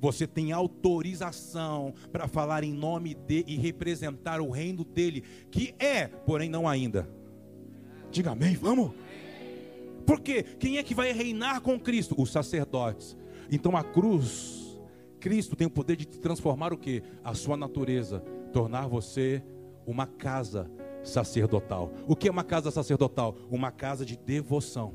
Você 0.00 0.26
tem 0.26 0.52
autorização 0.52 1.92
para 2.10 2.26
falar 2.26 2.64
em 2.64 2.72
nome 2.72 3.14
de 3.14 3.44
e 3.46 3.56
representar 3.56 4.40
o 4.40 4.50
reino 4.50 4.84
dele, 4.84 5.22
que 5.50 5.74
é, 5.78 6.06
porém 6.06 6.48
não 6.48 6.66
ainda. 6.66 7.08
Diga 8.10 8.32
amém, 8.32 8.54
vamos. 8.54 8.92
Porque 10.06 10.42
quem 10.42 10.78
é 10.78 10.82
que 10.82 10.94
vai 10.94 11.12
reinar 11.12 11.60
com 11.60 11.78
Cristo? 11.78 12.14
Os 12.20 12.32
sacerdotes. 12.32 13.16
Então 13.50 13.76
a 13.76 13.84
cruz 13.84 14.60
Cristo 15.20 15.54
tem 15.54 15.66
o 15.66 15.70
poder 15.70 15.96
de 15.96 16.06
transformar 16.06 16.72
o 16.72 16.78
que? 16.78 17.02
A 17.22 17.34
sua 17.34 17.56
natureza, 17.56 18.20
tornar 18.52 18.88
você 18.88 19.42
uma 19.86 20.06
casa 20.06 20.70
sacerdotal. 21.04 21.92
O 22.08 22.16
que 22.16 22.26
é 22.26 22.30
uma 22.30 22.42
casa 22.42 22.70
sacerdotal? 22.70 23.36
Uma 23.50 23.70
casa 23.70 24.04
de 24.04 24.16
devoção. 24.16 24.94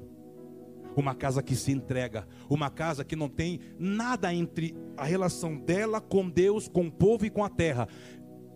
Uma 0.96 1.14
casa 1.14 1.44
que 1.44 1.56
se 1.56 1.72
entrega, 1.72 2.28
uma 2.50 2.70
casa 2.70 3.04
que 3.04 3.16
não 3.16 3.28
tem 3.28 3.60
nada 3.78 4.34
entre 4.34 4.76
a 4.96 5.04
relação 5.04 5.58
dela 5.58 6.00
com 6.00 6.30
Deus, 6.30 6.68
com 6.68 6.88
o 6.88 6.92
povo 6.92 7.26
e 7.26 7.30
com 7.30 7.44
a 7.44 7.50
terra. 7.50 7.88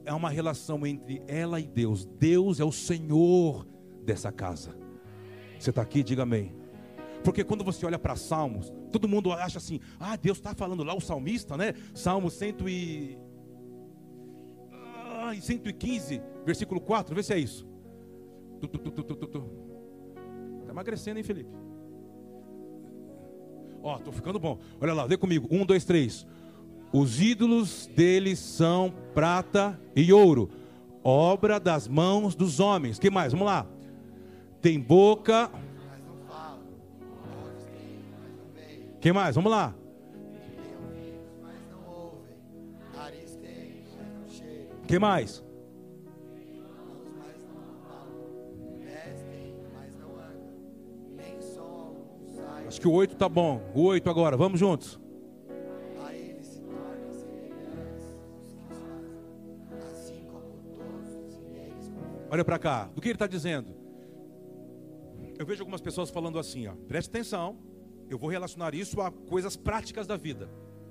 É 0.06 0.14
uma 0.14 0.30
relação 0.30 0.88
entre 0.88 1.22
ela 1.28 1.60
e 1.60 1.68
Deus. 1.68 2.06
Deus 2.06 2.60
é 2.60 2.64
o 2.64 2.72
Senhor 2.72 3.68
dessa 4.06 4.32
casa. 4.32 4.76
Você 5.60 5.70
está 5.70 5.82
aqui? 5.82 6.02
Diga 6.02 6.24
amém. 6.24 6.56
Porque 7.24 7.44
quando 7.44 7.64
você 7.64 7.86
olha 7.86 8.00
para 8.00 8.16
Salmos, 8.16 8.72
todo 8.92 9.08
mundo 9.08 9.32
acha 9.32 9.58
assim: 9.58 9.80
ah, 10.00 10.16
Deus 10.16 10.38
está 10.38 10.56
falando 10.56 10.84
lá, 10.84 10.96
o 10.96 11.02
salmista, 11.02 11.58
né? 11.58 11.74
Salmo 11.94 12.30
100 12.30 12.56
e... 12.68 13.18
ah, 14.72 15.34
115, 15.40 16.22
versículo 16.46 16.80
4, 16.80 17.14
vê 17.14 17.22
se 17.22 17.34
é 17.34 17.40
isso. 17.40 17.68
Está 20.62 20.72
emagrecendo, 20.72 21.18
hein, 21.18 21.24
Felipe? 21.24 21.69
Ó, 23.84 23.98
estou 23.98 24.14
ficando 24.14 24.40
bom. 24.40 24.58
Olha 24.80 24.94
lá, 24.94 25.06
vê 25.06 25.18
comigo. 25.18 25.48
Um, 25.52 25.66
dois, 25.66 25.86
três. 25.86 26.26
Os 26.92 27.22
ídolos 27.22 27.88
deles 27.96 28.40
são 28.40 28.94
prata 29.14 29.80
e 29.96 30.12
ouro, 30.12 30.50
obra 31.04 31.60
das 31.60 31.88
mãos 31.88 32.36
dos 32.36 32.60
homens. 32.60 32.98
Que 32.98 33.10
mais? 33.10 33.32
Vamos 33.32 33.46
lá. 33.48 33.68
Tem 34.62 34.80
boca 34.80 35.52
Quem 39.00 39.14
mais? 39.14 39.36
Vamos 39.36 39.52
lá. 39.52 39.74
Quem 44.88 45.00
mais? 45.00 45.44
Acho 52.70 52.80
que 52.80 52.88
o 52.88 52.92
oito 52.92 53.16
tá 53.16 53.28
bom. 53.28 53.60
O 53.74 53.82
oito 53.86 54.08
agora, 54.12 54.38
vamos 54.38 54.60
juntos. 54.60 55.00
Olha 62.32 62.46
para 62.46 62.60
cá, 62.60 62.84
do 62.94 63.02
que 63.02 63.08
ele 63.08 63.16
está 63.16 63.26
dizendo? 63.26 63.74
Eu 65.40 65.48
vejo 65.48 65.64
algumas 65.64 65.82
pessoas 65.82 66.12
falando 66.12 66.38
assim, 66.38 66.68
ó, 66.68 66.76
preste 66.88 67.10
atenção 67.10 67.58
eu 68.08 68.20
vou 68.20 68.30
relacionar 68.30 68.76
isso 68.76 69.02
a 69.02 69.12
coisas 69.12 69.58
práticas 69.58 70.06
da 70.06 70.16
vida, 70.16 70.48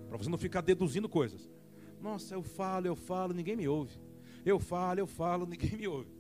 para 0.09 0.19
você 0.19 0.29
não 0.29 0.37
ficar 0.37 0.63
deduzindo 0.63 1.09
coisas. 1.09 1.49
Nossa, 2.01 2.35
eu 2.35 2.43
falo, 2.43 2.89
eu 2.89 2.97
falo, 2.97 3.33
ninguém 3.33 3.55
me 3.55 3.69
ouve. 3.69 4.01
Eu 4.45 4.59
falo, 4.59 4.99
eu 4.99 5.07
falo, 5.07 5.47
ninguém 5.47 5.77
me 5.77 5.87
ouve. 5.87 6.11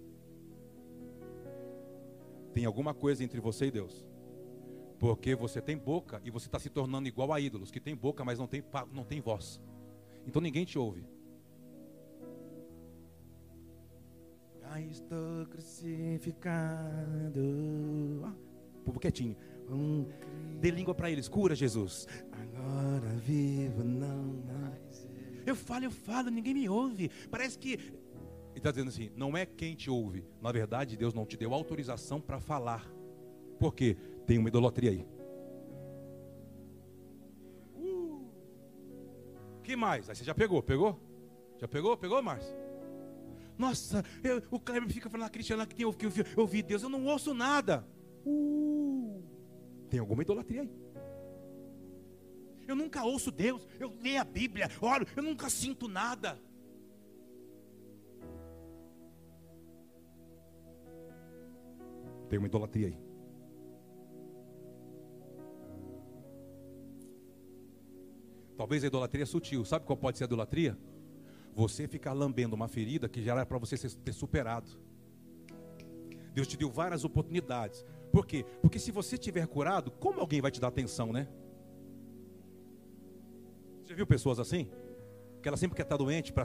Tem 2.55 2.65
alguma 2.65 2.95
coisa 2.95 3.25
entre 3.25 3.41
você 3.41 3.67
e 3.67 3.71
Deus. 3.73 4.08
Porque 4.99 5.34
você 5.34 5.61
tem 5.61 5.76
boca 5.76 6.20
e 6.24 6.30
você 6.30 6.46
está 6.46 6.59
se 6.59 6.68
tornando 6.68 7.07
igual 7.07 7.32
a 7.32 7.40
ídolos, 7.40 7.70
que 7.70 7.80
tem 7.80 7.94
boca, 7.94 8.24
mas 8.24 8.38
não 8.38 8.46
tem, 8.46 8.62
não 8.92 9.05
tem 9.05 9.20
voz. 9.20 9.61
Então 10.26 10.42
ninguém 10.42 10.64
te 10.64 10.78
ouve. 10.78 11.07
Já 14.61 14.80
estou 14.80 15.46
crucificado. 15.46 17.40
Ah, 18.24 18.34
povo 18.84 18.99
quietinho. 18.99 19.36
Hum, 19.70 20.07
dê 20.61 20.70
língua 20.70 20.94
para 20.94 21.11
eles, 21.11 21.28
cura 21.28 21.55
Jesus. 21.55 22.07
Agora 22.32 23.09
vivo, 23.16 23.84
não 23.84 24.42
mais. 24.46 25.09
Eu 25.46 25.55
falo, 25.55 25.84
eu 25.84 25.90
falo, 25.90 26.30
ninguém 26.30 26.55
me 26.55 26.68
ouve. 26.68 27.11
Parece 27.30 27.59
que. 27.59 27.72
Ele 27.72 28.57
está 28.57 28.70
dizendo 28.70 28.88
assim: 28.88 29.11
não 29.16 29.36
é 29.36 29.46
quem 29.46 29.74
te 29.74 29.88
ouve. 29.88 30.26
Na 30.42 30.53
verdade, 30.53 30.96
Deus 30.96 31.14
não 31.14 31.24
te 31.24 31.36
deu 31.36 31.55
autorização 31.55 32.20
para 32.20 32.40
falar. 32.40 32.90
Por 33.59 33.74
quê? 33.74 33.96
Tem 34.29 34.37
uma 34.37 34.51
idolatria 34.51 34.91
aí. 34.91 35.07
Uh. 37.74 38.31
que 39.64 39.74
mais? 39.74 40.11
Aí 40.11 40.14
você 40.14 40.22
já 40.22 40.35
pegou, 40.35 40.62
pegou? 40.62 41.01
Já 41.57 41.66
pegou? 41.66 41.97
Pegou, 41.97 42.22
Márcio? 42.22 42.55
Nossa, 43.57 44.05
eu, 44.22 44.43
o 44.51 44.61
Kleber 44.61 44.93
fica 44.93 45.09
falando, 45.09 45.29
a 45.29 45.31
Cristiana 45.31 45.66
que 45.66 45.74
tem 45.74 45.87
ouvido 45.87 46.29
ouvi 46.37 46.62
Deus, 46.62 46.83
eu 46.83 46.91
não 46.91 47.07
ouço 47.07 47.33
nada. 47.33 47.89
Uh. 48.26 49.22
Tem 49.89 49.99
alguma 49.99 50.20
idolatria 50.20 50.61
aí. 50.61 50.70
Eu 52.66 52.76
nunca 52.76 53.03
ouço 53.05 53.31
Deus, 53.31 53.66
eu 53.81 53.97
leio 54.03 54.20
a 54.20 54.24
Bíblia, 54.24 54.70
oro, 54.83 55.07
eu 55.16 55.22
nunca 55.22 55.49
sinto 55.49 55.89
nada. 55.89 56.39
Tem 62.29 62.39
uma 62.39 62.47
idolatria 62.47 62.89
aí. 62.89 63.08
Talvez 68.59 68.83
a 68.83 68.89
idolatria 68.89 69.23
é 69.23 69.27
sutil. 69.27 69.65
Sabe 69.65 69.87
qual 69.87 69.97
pode 69.97 70.19
ser 70.19 70.25
a 70.25 70.27
idolatria? 70.27 70.77
Você 71.55 71.87
ficar 71.87 72.13
lambendo 72.13 72.57
uma 72.57 72.67
ferida 72.67 73.09
que 73.09 73.23
já 73.23 73.31
era 73.33 73.47
para 73.47 73.57
você 73.57 73.77
ter 74.01 74.13
superado. 74.13 74.69
Deus 76.35 76.49
te 76.49 76.57
deu 76.57 76.69
várias 76.69 77.05
oportunidades. 77.05 77.87
Por 78.11 78.27
quê? 78.27 78.45
Porque 78.61 78.81
se 78.81 78.91
você 78.91 79.17
tiver 79.17 79.47
curado, 79.47 79.93
como 79.93 80.19
alguém 80.19 80.41
vai 80.41 80.51
te 80.51 80.61
dar 80.61 80.69
atenção, 80.69 81.13
né? 81.13 81.29
Já 83.85 83.95
viu 83.95 84.07
pessoas 84.07 84.41
assim? 84.41 84.69
Que 85.41 85.47
ela 85.47 85.57
sempre 85.57 85.77
quer 85.77 85.83
estar 85.83 85.97
doente 85.97 86.33
para. 86.33 86.45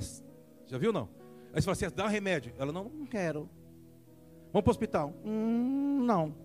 Já 0.67 0.77
viu 0.77 0.93
não? 0.93 1.09
Aí 1.51 1.61
você 1.61 1.65
fala 1.65 1.71
assim, 1.71 1.95
dá 1.95 2.05
um 2.05 2.09
remédio. 2.09 2.53
Ela 2.59 2.71
não, 2.71 2.89
não 2.89 3.07
quero. 3.07 3.49
Vamos 4.51 4.63
para 4.63 4.69
o 4.69 4.69
hospital? 4.69 5.13
Hum, 5.25 6.03
não. 6.05 6.35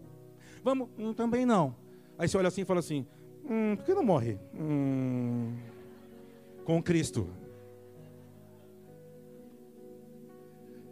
Vamos? 0.65 0.89
Hum, 0.99 1.13
também 1.13 1.45
não. 1.45 1.77
Aí 2.19 2.27
você 2.27 2.39
olha 2.39 2.49
assim 2.49 2.63
e 2.63 2.65
fala 2.65 2.81
assim: 2.81 3.07
hum, 3.49 3.77
por 3.77 3.85
que 3.85 3.95
não 3.95 4.05
morre? 4.05 4.39
Hum, 4.55 5.57
com 6.65 6.83
Cristo. 6.83 7.29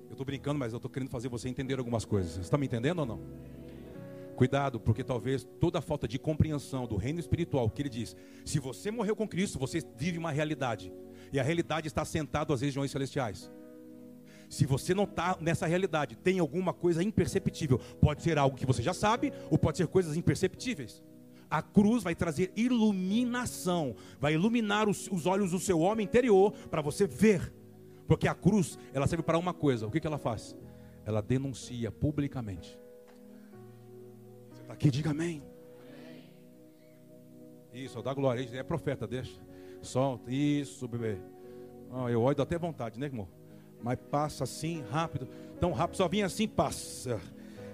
Eu 0.07 0.13
estou 0.13 0.25
brincando, 0.25 0.59
mas 0.59 0.73
eu 0.73 0.79
estou 0.79 0.91
querendo 0.91 1.11
fazer 1.11 1.29
você 1.29 1.49
entender 1.49 1.79
algumas 1.79 2.05
coisas. 2.05 2.33
Você 2.33 2.41
está 2.41 2.57
me 2.57 2.67
entendendo 2.67 3.01
ou 3.01 3.07
não? 3.07 3.21
Cuidado, 4.37 4.79
porque 4.79 5.03
talvez 5.03 5.47
toda 5.59 5.79
a 5.79 5.83
falta 5.83 6.07
de 6.07 6.19
compreensão 6.19 6.87
do 6.87 6.97
reino 6.97 7.19
espiritual, 7.19 7.71
que 7.71 7.83
ele 7.83 7.89
diz, 7.89 8.15
se 8.45 8.59
você 8.59 8.91
morreu 8.91 9.17
com 9.17 9.27
Cristo, 9.27 9.59
você 9.59 9.83
vive 9.97 10.19
uma 10.19 10.31
realidade. 10.31 10.93
E 11.33 11.41
a 11.41 11.43
realidade 11.43 11.87
está 11.87 12.05
sentado 12.05 12.53
às 12.53 12.61
regiões 12.61 12.91
celestiais. 12.91 13.51
Se 14.49 14.65
você 14.65 14.95
não 14.95 15.05
está 15.05 15.37
nessa 15.41 15.67
realidade, 15.67 16.17
tem 16.17 16.39
alguma 16.39 16.73
coisa 16.73 17.03
imperceptível. 17.03 17.79
Pode 18.01 18.23
ser 18.23 18.39
algo 18.39 18.57
que 18.57 18.67
você 18.67 18.83
já 18.83 18.95
sabe, 18.95 19.33
ou 19.51 19.59
pode 19.59 19.79
ser 19.79 19.87
coisas 19.87 20.17
imperceptíveis. 20.17 21.03
A 21.51 21.63
cruz 21.63 22.03
vai 22.03 22.15
trazer 22.15 22.53
iluminação, 22.57 23.95
vai 24.21 24.35
iluminar 24.35 24.89
os, 24.89 25.09
os 25.09 25.27
olhos 25.27 25.53
do 25.53 25.59
seu 25.59 25.81
homem 25.81 26.05
interior 26.05 26.53
para 26.71 26.83
você 26.83 27.07
ver. 27.07 27.53
Porque 28.07 28.29
a 28.29 28.35
cruz, 28.35 28.79
ela 28.93 29.07
serve 29.07 29.23
para 29.23 29.39
uma 29.39 29.55
coisa. 29.55 29.87
O 29.87 29.91
que, 29.91 30.01
que 30.01 30.07
ela 30.07 30.19
faz? 30.19 30.57
Ela 31.05 31.21
denuncia 31.23 31.91
publicamente 31.93 32.79
Está 34.67 34.73
aqui, 34.73 34.91
diga 34.91 35.11
amém. 35.13 35.41
Isso, 37.73 38.03
dá 38.03 38.13
glória. 38.13 38.49
É 38.53 38.65
profeta, 38.65 39.07
deixa. 39.07 39.41
Solta. 39.81 40.29
Isso, 40.29 40.89
bebê. 40.89 41.19
Eu 42.11 42.21
olho, 42.21 42.43
até 42.43 42.59
vontade, 42.59 42.99
né, 42.99 43.07
irmão? 43.07 43.29
Mas 43.81 43.97
passa 44.11 44.43
assim, 44.43 44.83
rápido. 44.91 45.29
Tão 45.61 45.71
rápido, 45.71 45.99
só 45.99 46.09
vinha 46.09 46.27
assim, 46.27 46.49
passa. 46.49 47.21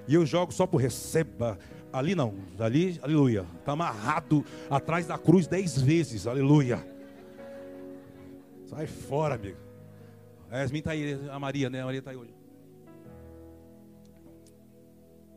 E 0.07 0.15
eu 0.15 0.27
jogo 0.27 0.53
só 0.53 0.67
por 0.67 0.83
receba. 0.83 1.59
Ali 1.93 2.15
não, 2.15 2.35
ali, 2.59 2.99
aleluia. 3.03 3.47
Está 3.59 3.73
amarrado 3.73 4.45
atrás 4.71 5.07
da 5.07 5.19
cruz 5.19 5.47
dez 5.47 5.81
vezes, 5.81 6.27
aleluia. 6.27 6.83
Sai 8.65 8.87
fora, 8.87 9.35
amigo. 9.35 9.59
A 10.51 10.59
Yasmin 10.59 10.79
está 10.79 10.93
aí, 10.93 11.21
a 11.31 11.39
Maria, 11.39 11.69
né? 11.69 11.83
A 11.83 11.85
Maria 11.85 11.99
está 11.99 12.11
aí 12.11 12.17
hoje. 12.17 12.35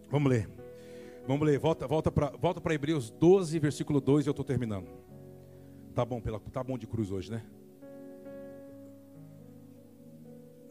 Vamos 0.09 0.29
ler. 0.29 0.49
Vamos 1.27 1.45
ler. 1.45 1.59
Volta, 1.59 1.87
volta 1.87 2.09
para 2.09 2.29
volta 2.29 2.73
Hebreus 2.73 3.09
12, 3.09 3.59
versículo 3.59 3.99
2 3.99 4.25
e 4.25 4.29
eu 4.29 4.31
estou 4.31 4.45
terminando. 4.45 4.87
Tá 5.93 6.05
bom, 6.05 6.21
pela, 6.21 6.39
tá 6.39 6.63
bom 6.63 6.77
de 6.77 6.87
cruz 6.87 7.11
hoje, 7.11 7.31
né? 7.31 7.43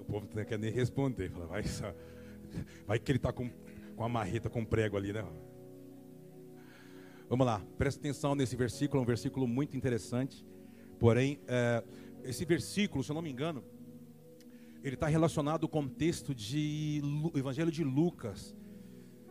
O 0.00 0.04
povo 0.04 0.26
não 0.34 0.44
quer 0.44 0.58
nem 0.58 0.70
responder. 0.70 1.30
Fala, 1.30 1.46
vai, 1.46 1.62
vai 2.86 2.98
que 2.98 3.10
ele 3.10 3.18
está 3.18 3.32
com, 3.32 3.50
com 3.96 4.04
a 4.04 4.08
marreta, 4.08 4.48
com 4.48 4.64
prego 4.64 4.96
ali, 4.96 5.12
né? 5.12 5.24
Vamos 7.28 7.46
lá, 7.46 7.64
presta 7.78 7.98
atenção 8.00 8.34
nesse 8.34 8.54
versículo, 8.54 9.00
é 9.00 9.02
um 9.02 9.06
versículo 9.06 9.48
muito 9.48 9.76
interessante. 9.76 10.46
Porém, 10.98 11.40
é, 11.48 11.82
esse 12.22 12.44
versículo, 12.44 13.02
se 13.02 13.10
eu 13.10 13.14
não 13.14 13.22
me 13.22 13.30
engano, 13.30 13.64
ele 14.82 14.94
está 14.94 15.06
relacionado 15.06 15.66
com 15.66 15.80
o 15.80 15.88
texto 15.88 16.34
de 16.34 17.00
Evangelho 17.34 17.70
de 17.70 17.82
Lucas. 17.82 18.54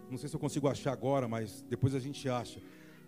Não 0.10 0.18
sei 0.18 0.28
se 0.28 0.36
eu 0.36 0.40
consigo 0.40 0.68
achar 0.68 0.92
agora, 0.92 1.28
mas 1.28 1.64
depois 1.70 1.94
a 1.94 2.00
gente 2.00 2.28
acha. 2.28 2.60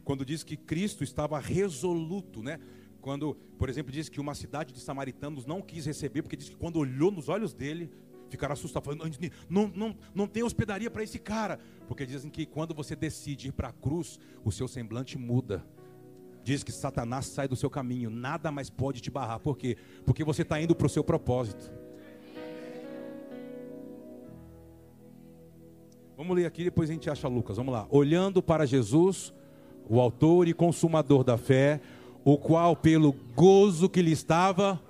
Quando 0.04 0.24
diz 0.24 0.44
que 0.44 0.56
Cristo 0.56 1.04
estava 1.04 1.40
resoluto, 1.40 2.44
né? 2.44 2.60
Quando, 3.02 3.36
por 3.58 3.70
exemplo, 3.70 3.92
diz 3.92 4.08
que 4.08 4.22
uma 4.22 4.36
cidade 4.36 4.72
de 4.72 4.80
samaritanos 4.80 5.48
não 5.48 5.64
quis 5.64 5.88
receber, 5.88 6.22
porque 6.22 6.38
diz 6.38 6.50
que 6.50 6.56
quando 6.56 6.78
olhou 6.78 7.10
nos 7.10 7.28
olhos 7.28 7.56
dele, 7.56 7.92
ficaram 8.30 8.54
assustados, 8.54 8.86
falando, 8.86 9.18
não, 9.50 9.72
não, 9.76 9.96
não 10.14 10.28
tem 10.28 10.44
hospedaria 10.44 10.90
para 10.90 11.04
esse 11.04 11.20
cara. 11.20 11.60
Porque 11.88 12.06
dizem 12.06 12.30
que 12.30 12.46
quando 12.46 12.74
você 12.74 12.96
decide 12.96 13.50
ir 13.50 13.52
para 13.52 13.70
a 13.70 13.74
cruz, 13.74 14.20
o 14.44 14.52
seu 14.52 14.68
semblante 14.68 15.18
muda. 15.18 15.66
Diz 16.44 16.64
que 16.64 16.72
Satanás 16.72 17.26
sai 17.26 17.48
do 17.48 17.56
seu 17.56 17.70
caminho, 17.70 18.10
nada 18.10 18.52
mais 18.52 18.70
pode 18.70 19.02
te 19.02 19.10
barrar. 19.10 19.40
Por 19.40 19.58
quê? 19.58 19.78
Porque 20.06 20.24
você 20.24 20.44
está 20.44 20.62
indo 20.62 20.76
para 20.76 20.86
o 20.86 20.90
seu 20.90 21.04
propósito. 21.04 21.72
Vamos 26.16 26.36
ler 26.36 26.46
aqui, 26.46 26.64
depois 26.64 26.90
a 26.90 26.94
gente 26.94 27.10
acha 27.10 27.28
Lucas. 27.28 27.58
Vamos 27.58 27.74
lá. 27.74 27.88
Olhando 27.90 28.42
para 28.42 28.66
Jesus, 28.66 29.34
o 29.90 30.00
autor 30.00 30.48
e 30.48 30.54
consumador 30.54 31.24
da 31.24 31.38
fé, 31.38 31.82
o 32.24 32.38
qual, 32.38 32.76
pelo 32.76 33.12
gozo 33.36 33.90
que 33.90 34.02
lhe 34.02 34.12
estava. 34.12 34.82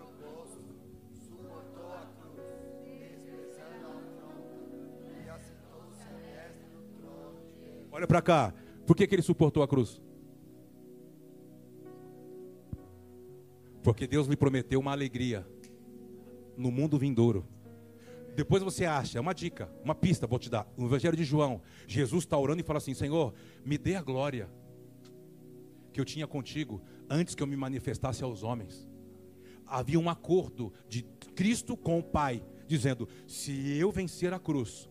Olha 7.95 8.05
para 8.05 8.21
cá. 8.21 8.53
Por 8.85 8.93
que, 8.93 9.07
que 9.07 9.15
ele 9.15 9.21
suportou 9.21 9.63
a 9.63 9.67
cruz? 9.69 10.01
Porque 13.81 14.05
Deus 14.05 14.27
lhe 14.27 14.35
prometeu 14.35 14.81
uma 14.81 14.91
alegria 14.91 15.47
no 16.57 16.69
mundo 16.69 16.99
vindouro. 16.99 17.47
Depois 18.35 18.61
você 18.61 18.83
acha, 18.83 19.17
é 19.17 19.21
uma 19.21 19.33
dica, 19.33 19.71
uma 19.81 19.95
pista, 19.95 20.27
vou 20.27 20.37
te 20.37 20.49
dar. 20.49 20.67
No 20.75 20.87
Evangelho 20.87 21.15
de 21.15 21.23
João, 21.23 21.61
Jesus 21.87 22.25
está 22.25 22.37
orando 22.37 22.59
e 22.59 22.65
fala 22.65 22.79
assim: 22.79 22.93
Senhor, 22.93 23.33
me 23.63 23.77
dê 23.77 23.95
a 23.95 24.01
glória 24.01 24.49
que 25.93 26.01
eu 26.01 26.03
tinha 26.03 26.27
contigo 26.27 26.81
antes 27.09 27.33
que 27.33 27.41
eu 27.41 27.47
me 27.47 27.55
manifestasse 27.55 28.25
aos 28.25 28.43
homens. 28.43 28.89
Havia 29.65 30.01
um 30.01 30.09
acordo 30.09 30.73
de 30.89 31.03
Cristo 31.33 31.77
com 31.77 31.97
o 31.97 32.03
Pai, 32.03 32.43
dizendo: 32.67 33.07
se 33.25 33.77
eu 33.77 33.89
vencer 33.89 34.33
a 34.33 34.39
cruz, 34.39 34.89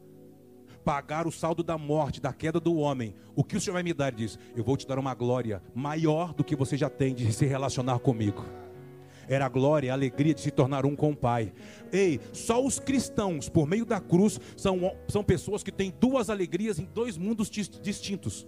pagar 0.84 1.26
o 1.26 1.32
saldo 1.32 1.62
da 1.62 1.78
morte, 1.78 2.20
da 2.20 2.32
queda 2.32 2.60
do 2.60 2.76
homem, 2.76 3.14
o 3.34 3.42
que 3.42 3.56
o 3.56 3.60
Senhor 3.60 3.74
vai 3.74 3.82
me 3.82 3.94
dar? 3.94 4.08
Ele 4.08 4.18
diz: 4.18 4.38
eu 4.54 4.62
vou 4.62 4.76
te 4.76 4.86
dar 4.86 4.98
uma 4.98 5.14
glória 5.14 5.62
maior 5.74 6.34
do 6.34 6.44
que 6.44 6.54
você 6.54 6.76
já 6.76 6.90
tem 6.90 7.14
de 7.14 7.32
se 7.32 7.46
relacionar 7.46 7.98
comigo. 7.98 8.44
Era 9.26 9.46
a 9.46 9.48
glória, 9.48 9.90
a 9.90 9.94
alegria 9.94 10.34
de 10.34 10.42
se 10.42 10.50
tornar 10.50 10.84
um 10.84 10.94
com 10.94 11.12
o 11.12 11.16
Pai. 11.16 11.54
Ei, 11.90 12.20
só 12.32 12.62
os 12.62 12.78
cristãos, 12.78 13.48
por 13.48 13.66
meio 13.66 13.86
da 13.86 13.98
cruz, 13.98 14.38
são, 14.54 14.94
são 15.08 15.24
pessoas 15.24 15.62
que 15.62 15.72
têm 15.72 15.92
duas 15.98 16.28
alegrias 16.28 16.78
em 16.78 16.84
dois 16.84 17.16
mundos 17.16 17.48
distintos. 17.48 18.46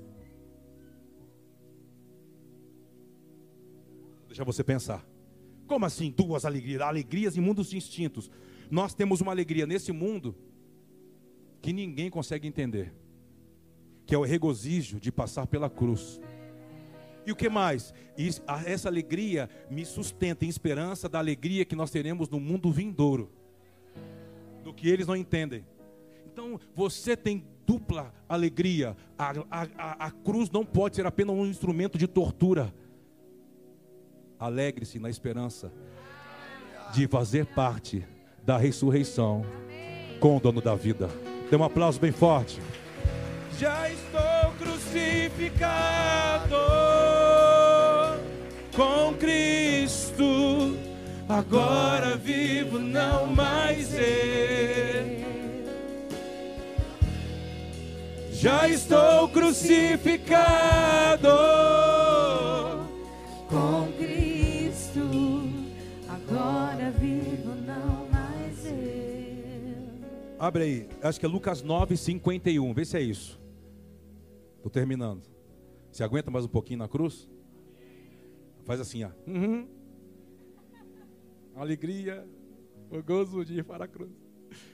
Deixa 4.28 4.44
você 4.44 4.62
pensar. 4.62 5.02
Como 5.66 5.86
assim 5.86 6.10
duas 6.10 6.44
alegrias? 6.44 6.82
Alegrias 6.82 7.38
em 7.38 7.40
mundos 7.40 7.70
distintos. 7.70 8.30
Nós 8.70 8.94
temos 8.94 9.22
uma 9.22 9.32
alegria 9.32 9.66
nesse 9.66 9.92
mundo 9.92 10.36
que 11.60 11.72
ninguém 11.72 12.10
consegue 12.10 12.46
entender, 12.46 12.92
que 14.04 14.14
é 14.14 14.18
o 14.18 14.22
regozijo 14.22 15.00
de 15.00 15.10
passar 15.10 15.46
pela 15.46 15.68
cruz. 15.68 16.20
E 17.26 17.32
o 17.32 17.36
que 17.36 17.48
mais? 17.48 17.92
essa 18.64 18.88
alegria 18.88 19.50
me 19.68 19.84
sustenta 19.84 20.44
em 20.46 20.48
esperança 20.48 21.08
da 21.08 21.18
alegria 21.18 21.64
que 21.64 21.76
nós 21.76 21.90
teremos 21.90 22.28
no 22.28 22.40
mundo 22.40 22.70
vindouro, 22.70 23.30
do 24.62 24.72
que 24.72 24.88
eles 24.88 25.06
não 25.06 25.16
entendem. 25.16 25.66
Então 26.24 26.58
você 26.74 27.16
tem 27.16 27.44
dupla 27.66 28.14
alegria. 28.28 28.96
A, 29.18 29.32
a, 29.50 30.06
a 30.06 30.10
cruz 30.10 30.50
não 30.50 30.64
pode 30.64 30.96
ser 30.96 31.04
apenas 31.04 31.34
um 31.34 31.44
instrumento 31.44 31.98
de 31.98 32.06
tortura 32.06 32.72
Alegre-se 34.38 34.98
na 34.98 35.08
esperança 35.08 35.72
de 36.92 37.08
fazer 37.08 37.46
parte 37.46 38.04
da 38.44 38.58
ressurreição 38.58 39.44
com 40.20 40.36
o 40.36 40.40
dono 40.40 40.60
da 40.60 40.74
vida. 40.74 41.08
Dê 41.50 41.56
um 41.56 41.64
aplauso 41.64 42.00
bem 42.00 42.12
forte. 42.12 42.60
Já 43.58 43.88
estou 43.88 44.52
crucificado 44.58 46.56
com 48.74 49.14
Cristo. 49.14 50.76
Agora 51.28 52.16
vivo, 52.16 52.78
não 52.78 53.26
mais 53.26 53.92
eu. 53.94 55.16
Já 58.32 58.68
estou 58.68 59.28
crucificado 59.28 61.28
Abre 70.38 70.62
aí, 70.62 70.88
acho 71.02 71.18
que 71.18 71.24
é 71.24 71.28
Lucas 71.28 71.62
9, 71.62 71.96
51. 71.96 72.74
Vê 72.74 72.84
se 72.84 72.96
é 72.96 73.00
isso. 73.00 73.40
Estou 74.56 74.70
terminando. 74.70 75.22
Você 75.90 76.04
aguenta 76.04 76.30
mais 76.30 76.44
um 76.44 76.48
pouquinho 76.48 76.78
na 76.80 76.88
cruz? 76.88 77.28
Faz 78.64 78.80
assim, 78.80 79.04
ó. 79.04 79.10
Uhum. 79.26 79.66
Alegria, 81.54 82.26
o 82.90 83.02
gozo 83.02 83.44
de 83.44 83.60
ir 83.60 83.64
para 83.64 83.86
a 83.86 83.88
cruz. 83.88 84.12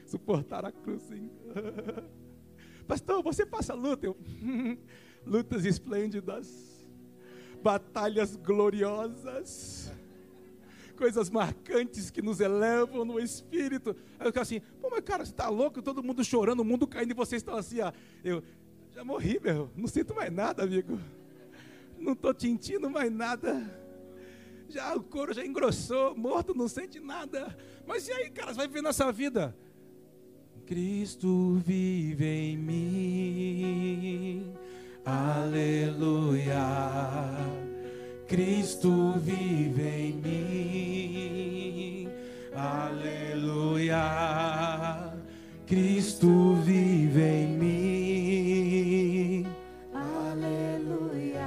Suportar 0.07 0.65
a 0.65 0.73
cruz, 0.73 1.03
sim. 1.03 1.31
Pastor, 2.89 3.23
você 3.23 3.47
passa 3.47 3.73
luta? 3.73 4.07
Eu, 4.07 4.17
lutas 5.25 5.65
esplêndidas 5.65 6.73
batalhas 7.63 8.35
gloriosas, 8.37 9.93
coisas 10.93 11.29
marcantes 11.31 12.11
que 12.11 12.23
nos 12.23 12.41
elevam 12.41 13.05
no 13.05 13.19
espírito. 13.19 13.97
Aí 14.19 14.27
eu 14.27 14.33
fico 14.33 14.41
assim, 14.41 14.61
pô, 14.81 14.89
mas 14.91 15.01
cara, 15.01 15.25
você 15.25 15.33
está 15.33 15.49
louco? 15.49 15.83
Todo 15.83 16.03
mundo 16.03 16.25
chorando, 16.25 16.61
o 16.61 16.65
mundo 16.65 16.87
caindo 16.87 17.11
e 17.11 17.15
vocês 17.15 17.41
estão 17.41 17.57
assim, 17.57 17.81
ó. 17.81 17.93
Eu 18.23 18.43
já 18.95 19.05
morri, 19.05 19.41
meu, 19.43 19.71
não 19.77 19.87
sinto 19.87 20.15
mais 20.15 20.33
nada, 20.33 20.63
amigo. 20.63 20.99
Não 21.99 22.13
estou 22.13 22.35
sentindo 22.39 22.91
mais 22.91 23.11
nada. 23.13 23.83
Já 24.69 24.95
o 24.95 25.03
couro 25.03 25.33
já 25.33 25.45
engrossou, 25.45 26.17
morto, 26.17 26.55
não 26.55 26.69
sente 26.69 26.99
nada. 26.99 27.57
Mas 27.87 28.09
e 28.09 28.13
aí, 28.13 28.31
cara, 28.31 28.53
você 28.53 28.59
vai 28.59 28.67
viver 28.67 28.83
nessa 28.83 29.13
vida? 29.13 29.57
Cristo 30.67 31.61
vive 31.65 32.25
em 32.25 32.57
mim 32.57 34.53
Aleluia. 35.05 36.63
Cristo 38.33 39.13
vive 39.19 39.83
em 39.83 40.13
mim. 40.15 42.09
Aleluia. 42.55 44.01
Cristo 45.67 46.55
vive 46.65 47.21
em 47.21 47.49
mim. 47.59 49.47
Aleluia. 49.93 51.47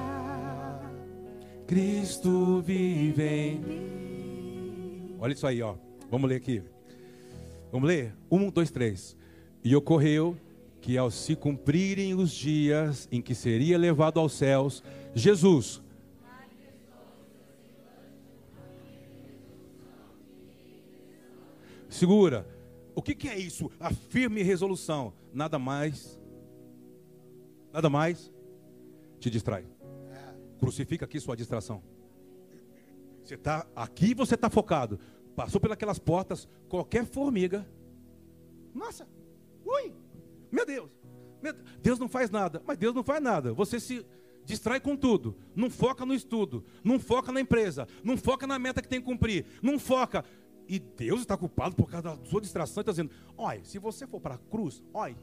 Cristo 1.66 2.62
vive 2.62 3.24
em 3.24 3.58
mim. 3.58 5.16
Olha 5.20 5.34
isso 5.34 5.48
aí, 5.48 5.64
ó. 5.64 5.74
Vamos 6.12 6.30
ler 6.30 6.36
aqui. 6.36 6.62
Vamos 7.72 7.88
ler? 7.88 8.14
Um, 8.30 8.52
dois, 8.52 8.70
três. 8.70 9.18
E 9.64 9.76
ocorreu 9.76 10.38
que 10.80 11.00
ao 11.00 11.10
se 11.10 11.36
cumprirem 11.36 12.14
os 12.14 12.30
dias 12.30 13.10
em 13.12 13.24
que 13.24 13.34
seria 13.34 13.76
levado 13.76 14.20
aos 14.20 14.34
céus, 14.34 14.84
Jesus. 15.16 15.84
Segura. 21.96 22.46
O 22.94 23.02
que, 23.02 23.16
que 23.16 23.30
é 23.30 23.40
isso? 23.40 23.72
A 23.80 23.90
firme 23.90 24.44
resolução. 24.44 25.14
Nada 25.34 25.58
mais. 25.58 26.20
Nada 27.72 27.90
mais. 27.90 28.32
te 29.18 29.30
distrai. 29.30 29.66
Crucifica 30.60 31.06
aqui 31.06 31.20
sua 31.22 31.38
distração. 31.38 31.82
Você 33.24 33.38
tá 33.38 33.66
aqui, 33.74 34.14
você 34.14 34.36
está 34.36 34.50
focado. 34.50 35.00
Passou 35.38 35.60
pelas 35.60 35.98
portas, 35.98 36.48
qualquer 36.68 37.06
formiga. 37.06 37.66
Nossa, 38.74 39.08
ui, 39.66 39.94
meu 40.52 40.66
Deus, 40.66 40.90
meu 41.42 41.54
Deus. 41.54 41.66
Deus 41.82 42.00
não 42.00 42.10
faz 42.10 42.30
nada, 42.30 42.62
mas 42.66 42.78
Deus 42.78 42.94
não 42.94 43.04
faz 43.04 43.22
nada. 43.24 43.54
Você 43.54 43.80
se 43.80 44.06
distrai 44.46 44.80
com 44.80 44.96
tudo. 44.96 45.36
Não 45.56 45.70
foca 45.70 46.06
no 46.06 46.14
estudo, 46.14 46.64
não 46.84 47.00
foca 47.00 47.32
na 47.32 47.42
empresa, 47.42 47.88
não 48.04 48.16
foca 48.16 48.46
na 48.46 48.60
meta 48.60 48.82
que 48.82 48.88
tem 48.88 49.00
que 49.00 49.06
cumprir, 49.06 49.46
não 49.62 49.80
foca. 49.80 50.24
E 50.68 50.80
Deus 50.80 51.22
está 51.22 51.38
culpado 51.38 51.76
por 51.76 51.90
causa 51.90 52.16
da 52.16 52.26
sua 52.26 52.42
distração 52.42 52.82
está 52.82 52.92
dizendo: 52.92 53.12
olha, 53.38 53.64
se 53.64 53.78
você 53.78 54.08
for 54.08 54.20
para 54.20 54.36
a 54.36 54.38
cruz, 54.38 54.84
olha, 54.94 55.16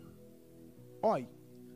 olha, 1.02 1.28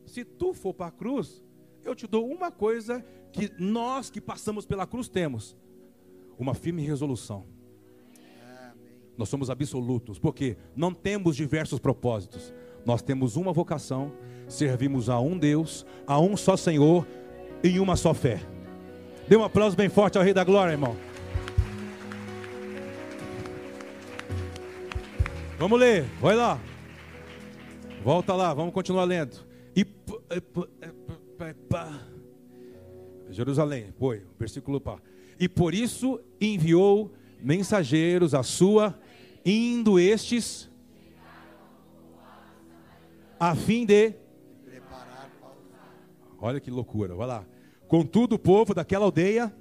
se 0.04 0.24
tu 0.24 0.54
for 0.54 0.72
para 0.72 0.86
a 0.86 0.90
cruz, 0.90 1.42
eu 1.84 1.94
te 1.94 2.06
dou 2.06 2.28
uma 2.28 2.50
coisa 2.50 3.04
que 3.32 3.50
nós 3.58 4.08
que 4.10 4.20
passamos 4.20 4.66
pela 4.66 4.86
cruz 4.86 5.08
temos: 5.08 5.56
uma 6.38 6.54
firme 6.54 6.82
resolução. 6.82 7.44
Nós 9.16 9.28
somos 9.30 9.48
absolutos, 9.48 10.18
porque 10.18 10.56
não 10.74 10.92
temos 10.92 11.36
diversos 11.36 11.78
propósitos. 11.78 12.52
Nós 12.84 13.02
temos 13.02 13.34
uma 13.34 13.52
vocação, 13.52 14.12
servimos 14.46 15.08
a 15.08 15.18
um 15.18 15.38
Deus, 15.38 15.86
a 16.06 16.20
um 16.20 16.36
só 16.36 16.56
Senhor, 16.56 17.06
em 17.64 17.80
uma 17.80 17.96
só 17.96 18.12
fé. 18.12 18.40
Dê 19.26 19.36
um 19.36 19.42
aplauso 19.42 19.76
bem 19.76 19.88
forte 19.88 20.18
ao 20.18 20.22
Rei 20.22 20.34
da 20.34 20.44
Glória, 20.44 20.72
irmão. 20.72 20.94
Vamos 25.58 25.80
ler, 25.80 26.04
vai 26.20 26.36
lá. 26.36 26.60
Volta 28.04 28.34
lá, 28.34 28.52
vamos 28.52 28.74
continuar 28.74 29.04
lendo. 29.04 29.46
E 29.74 29.86
Jerusalém, 33.30 33.92
foi, 33.98 34.22
versículo 34.38 34.80
pá. 34.80 34.98
E 35.40 35.48
por 35.48 35.74
isso 35.74 36.20
enviou 36.40 37.12
mensageiros 37.40 38.34
à 38.34 38.42
sua, 38.42 38.98
indo 39.44 39.98
estes 39.98 40.70
a 43.38 43.54
fim 43.54 43.84
de 43.84 44.14
Olha 46.38 46.60
que 46.60 46.70
loucura, 46.70 47.14
vai 47.14 47.26
lá. 47.26 47.44
Contudo, 47.88 48.34
o 48.34 48.38
povo 48.38 48.74
daquela 48.74 49.06
aldeia. 49.06 49.52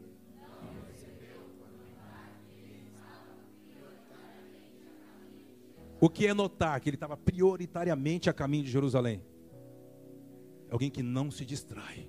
O 6.06 6.10
que 6.10 6.28
é 6.28 6.36
notar 6.36 6.80
que 6.80 6.88
ele 6.88 6.97
estava 6.97 7.18
prioritariamente 7.18 8.30
a 8.30 8.34
caminho 8.34 8.64
de 8.64 8.70
Jerusalém? 8.70 9.24
É 10.70 10.72
alguém 10.72 10.91
que 10.91 11.01
não 11.01 11.32
se 11.32 11.43
distrai. 11.43 12.08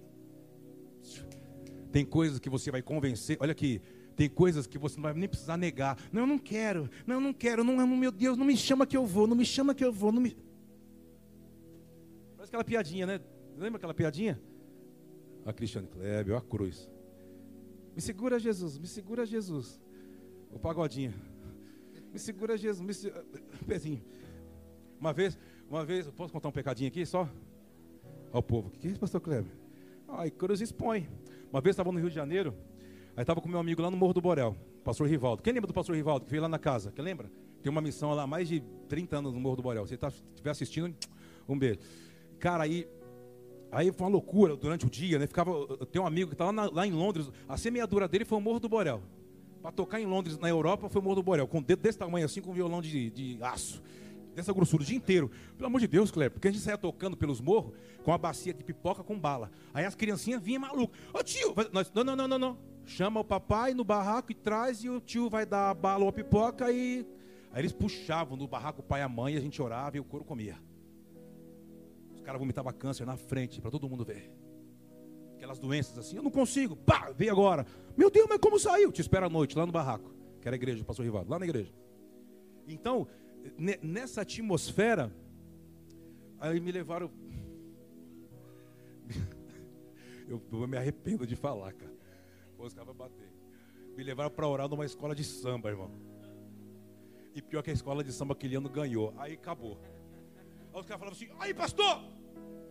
Tem 1.91 2.05
coisas 2.05 2.39
que 2.39 2.51
você 2.51 2.71
vai 2.71 2.83
convencer. 2.83 3.39
Olha 3.41 3.53
aqui, 3.53 3.81
tem 4.15 4.29
coisas 4.29 4.67
que 4.67 4.77
você 4.77 4.97
não 4.97 5.05
vai 5.05 5.15
nem 5.15 5.27
precisar 5.27 5.57
negar. 5.57 5.97
Não, 6.13 6.25
eu 6.25 6.27
não 6.27 6.39
quero. 6.39 6.91
Não, 7.07 7.15
eu 7.15 7.21
não 7.23 7.33
quero. 7.33 7.65
Não, 7.65 7.87
meu 7.97 8.13
Deus, 8.13 8.37
não 8.37 8.45
me 8.45 8.55
chama 8.55 8.87
que 8.87 8.95
eu 8.95 9.07
vou. 9.07 9.27
Não 9.27 9.35
me 9.35 9.47
chama 9.47 9.75
que 9.75 9.83
eu 9.83 9.91
vou. 9.91 10.13
Não 10.13 10.21
me... 10.21 10.37
Parece 12.37 12.51
aquela 12.51 12.65
piadinha, 12.65 13.07
né? 13.07 13.19
Lembra 13.57 13.79
aquela 13.79 13.95
piadinha? 13.95 14.39
a 15.47 15.55
Cristiane 15.55 15.87
Kleber, 15.87 16.37
a 16.37 16.43
cruz. 16.43 16.87
Me 17.95 18.03
segura 18.03 18.39
Jesus, 18.39 18.77
me 18.77 18.87
segura 18.87 19.25
Jesus. 19.25 19.81
O 20.51 20.59
pagodinho. 20.59 21.15
Me 22.17 22.21
segura 22.21 22.57
Jesus, 22.57 22.81
me 22.81 22.95
segura. 22.95 23.23
Pezinho. 23.69 24.03
Uma 24.99 25.13
vez, 25.13 25.39
uma 25.69 25.85
vez, 25.85 26.07
posso 26.13 26.33
contar 26.33 26.49
um 26.49 26.53
pecadinho 26.53 26.89
aqui 26.89 27.05
só? 27.05 27.29
Ao 28.33 28.43
povo. 28.43 28.69
O 28.69 28.71
que 28.71 28.89
é 28.89 28.91
isso, 28.91 28.99
pastor 28.99 29.21
Kleber? 29.21 29.53
Ai, 30.09 30.31
cruz 30.31 30.63
expõe. 30.63 31.07
Uma 31.53 31.61
vez 31.61 31.75
estava 31.75 31.93
no 31.93 31.99
Rio 31.99 32.09
de 32.09 32.15
Janeiro, 32.15 32.55
aí 33.15 33.23
estava 33.23 33.39
com 33.43 33.51
meu 33.51 33.59
amigo 33.59 33.83
lá 33.83 33.91
no 33.91 33.99
Morro 33.99 34.15
do 34.15 34.23
Borel, 34.23 34.57
pastor 34.83 35.07
Rivaldo. 35.07 35.43
Quem 35.43 35.53
lembra 35.53 35.67
do 35.67 35.75
pastor 35.75 35.95
Rivaldo 35.95 36.25
que 36.25 36.31
veio 36.31 36.43
lá 36.43 36.49
na 36.49 36.59
casa? 36.59 36.91
Quem 36.91 37.05
lembra? 37.05 37.31
Tem 37.63 37.71
uma 37.71 37.83
missão 37.83 38.15
lá 38.15 38.23
há 38.23 38.27
mais 38.27 38.49
de 38.49 38.61
30 38.89 39.19
anos 39.19 39.35
no 39.35 39.39
Morro 39.39 39.57
do 39.57 39.63
Borel. 39.63 39.87
Se 39.87 39.99
você 39.99 40.07
estiver 40.07 40.43
tá, 40.43 40.51
assistindo, 40.53 40.97
um 41.47 41.59
beijo. 41.59 41.81
Cara, 42.39 42.65
aí 42.65 42.89
Aí 43.71 43.93
foi 43.93 44.07
uma 44.07 44.13
loucura 44.13 44.57
durante 44.57 44.87
o 44.87 44.89
dia, 44.89 45.19
né? 45.19 45.27
Ficava, 45.27 45.53
tem 45.89 46.01
um 46.01 46.07
amigo 46.07 46.29
que 46.29 46.35
estava 46.35 46.51
lá, 46.51 46.71
lá, 46.73 46.87
em 46.87 46.93
Londres, 46.93 47.31
a 47.47 47.59
semeadura 47.59 48.09
dele 48.09 48.25
foi 48.25 48.39
o 48.39 48.41
Morro 48.41 48.61
do 48.61 48.71
Borel. 48.71 49.03
Para 49.67 49.73
tocar 49.73 50.01
em 50.01 50.07
Londres, 50.07 50.39
na 50.39 50.49
Europa, 50.49 50.89
foi 50.89 51.01
o 51.01 51.03
Morro 51.03 51.17
do 51.17 51.23
Borel, 51.25 51.49
com 51.49 51.59
um 51.59 51.63
dedo 51.63 51.83
desse 51.83 51.99
tamanho 51.99 52.25
assim, 52.25 52.41
com 52.41 52.53
violão 52.53 52.81
de, 52.81 53.11
de 53.11 53.37
aço. 53.43 53.83
Dessa 54.33 54.53
grossura, 54.53 54.85
o 54.85 54.87
dia 54.87 54.97
inteiro. 54.97 55.29
Pelo 55.57 55.67
amor 55.67 55.81
de 55.81 55.89
Deus, 55.89 56.09
Cleber, 56.13 56.31
porque 56.31 56.47
a 56.47 56.53
gente 56.53 56.63
saía 56.63 56.79
tocando 56.79 57.17
pelos 57.17 57.41
morros 57.41 57.73
com 58.05 58.13
uma 58.13 58.19
bacia 58.19 58.55
de 58.55 58.63
pipoca 58.63 59.03
com 59.03 59.19
bala. 59.19 59.51
Aí 59.75 59.85
as 59.85 59.97
criancinhas 59.97 60.41
vinham 60.41 60.61
malucas. 60.61 60.97
Ô 61.13 61.21
tio, 61.21 61.53
nós, 61.73 61.91
não, 61.93 62.05
não, 62.05 62.15
não, 62.15 62.29
não, 62.29 62.39
não. 62.39 62.59
Chama 62.85 63.19
o 63.19 63.25
papai 63.25 63.75
no 63.75 63.83
barraco 63.83 64.31
e 64.31 64.37
traz, 64.37 64.85
e 64.85 64.89
o 64.89 65.01
tio 65.01 65.29
vai 65.29 65.45
dar 65.45 65.71
a 65.71 65.75
bala 65.75 66.05
ou 66.05 66.11
a 66.11 66.13
pipoca 66.13 66.71
e. 66.71 67.05
Aí 67.51 67.61
eles 67.61 67.73
puxavam 67.73 68.37
no 68.37 68.47
barraco 68.47 68.83
o 68.83 68.85
pai 68.85 69.01
e 69.01 69.03
a 69.03 69.09
mãe, 69.09 69.35
e 69.35 69.37
a 69.37 69.41
gente 69.41 69.61
orava 69.61 69.97
e 69.97 70.01
o 70.01 70.05
couro 70.05 70.25
comia 70.25 70.57
cara 72.27 72.39
vomitava 72.39 72.73
câncer 72.73 73.07
na 73.07 73.17
frente, 73.17 73.61
para 73.61 73.71
todo 73.71 73.89
mundo 73.89 74.05
ver. 74.05 74.33
Aquelas 75.37 75.61
doenças 75.61 75.97
assim, 75.97 76.17
eu 76.17 76.25
não 76.25 76.31
consigo, 76.31 76.75
pá, 76.75 77.13
veio 77.17 77.31
agora. 77.31 77.65
Meu 77.97 78.11
Deus, 78.11 78.27
mas 78.29 78.39
como 78.39 78.59
saiu? 78.59 78.93
Te 78.93 79.01
espera 79.01 79.27
à 79.27 79.31
noite, 79.31 79.57
lá 79.57 79.65
no 79.65 79.73
barraco, 79.73 80.13
que 80.41 80.47
era 80.47 80.55
a 80.55 80.59
igreja, 80.59 80.85
pastor 80.85 81.05
Rivaldo, 81.05 81.31
lá 81.31 81.39
na 81.39 81.47
igreja. 81.47 81.73
Então, 82.69 83.07
nessa 83.83 84.21
atmosfera, 84.21 85.11
aí 86.39 86.61
me 86.61 86.71
levaram. 86.73 87.11
Eu, 90.29 90.43
me 90.67 90.77
arrependo 90.77 91.27
de 91.27 91.37
falar, 91.37 91.73
cara. 91.73 91.95
Os 92.59 92.75
caras 92.75 92.87
vão 92.87 92.97
bater. 92.97 93.33
Me 93.97 94.03
levaram 94.03 94.31
para 94.31 94.47
orar 94.47 94.69
numa 94.69 94.85
escola 94.85 95.15
de 95.15 95.25
samba, 95.25 95.71
irmão. 95.71 95.91
E 97.35 97.41
pior 97.41 97.63
que 97.63 97.71
a 97.71 97.73
escola 97.73 98.03
de 98.03 98.13
samba 98.13 98.35
aquele 98.35 98.57
ano 98.57 98.69
ganhou. 98.69 99.15
Aí 99.17 99.35
acabou. 99.35 99.79
Aí 100.75 100.81
os 100.81 100.87
caras 100.87 101.01
falavam 101.01 101.13
assim: 101.13 101.29
aí, 101.39 101.55
pastor, 101.55 102.03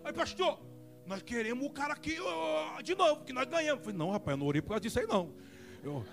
aí, 0.03 0.11
pastor, 0.11 0.59
nós 1.07 1.21
queremos 1.21 1.65
o 1.65 1.69
cara 1.69 1.93
aqui 1.93 2.17
uh, 2.19 2.81
de 2.83 2.95
novo, 2.95 3.23
que 3.23 3.33
nós 3.33 3.45
ganhamos. 3.47 3.83
Falei: 3.83 3.97
não, 3.97 4.11
rapaz, 4.11 4.33
eu 4.33 4.39
não 4.39 4.47
orei 4.47 4.61
por 4.61 4.69
causa 4.69 4.81
disso 4.81 4.99
aí, 4.99 5.07
não. 5.07 5.31
Eu, 5.83 6.05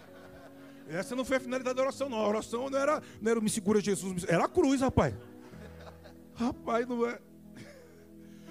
essa 0.89 1.17
não 1.17 1.25
foi 1.25 1.39
a 1.39 1.41
finalidade 1.41 1.77
da 1.77 1.83
oração, 1.83 2.09
não. 2.09 2.19
A 2.19 2.29
oração 2.29 2.69
não 2.69 2.79
era, 2.79 3.03
não 3.21 3.31
era 3.31 3.41
me 3.41 3.49
segura 3.49 3.81
Jesus, 3.81 4.25
era 4.29 4.45
a 4.45 4.49
cruz, 4.49 4.81
rapaz. 4.81 5.15
Rapaz, 6.35 6.87
não 6.87 7.07
é. 7.07 7.19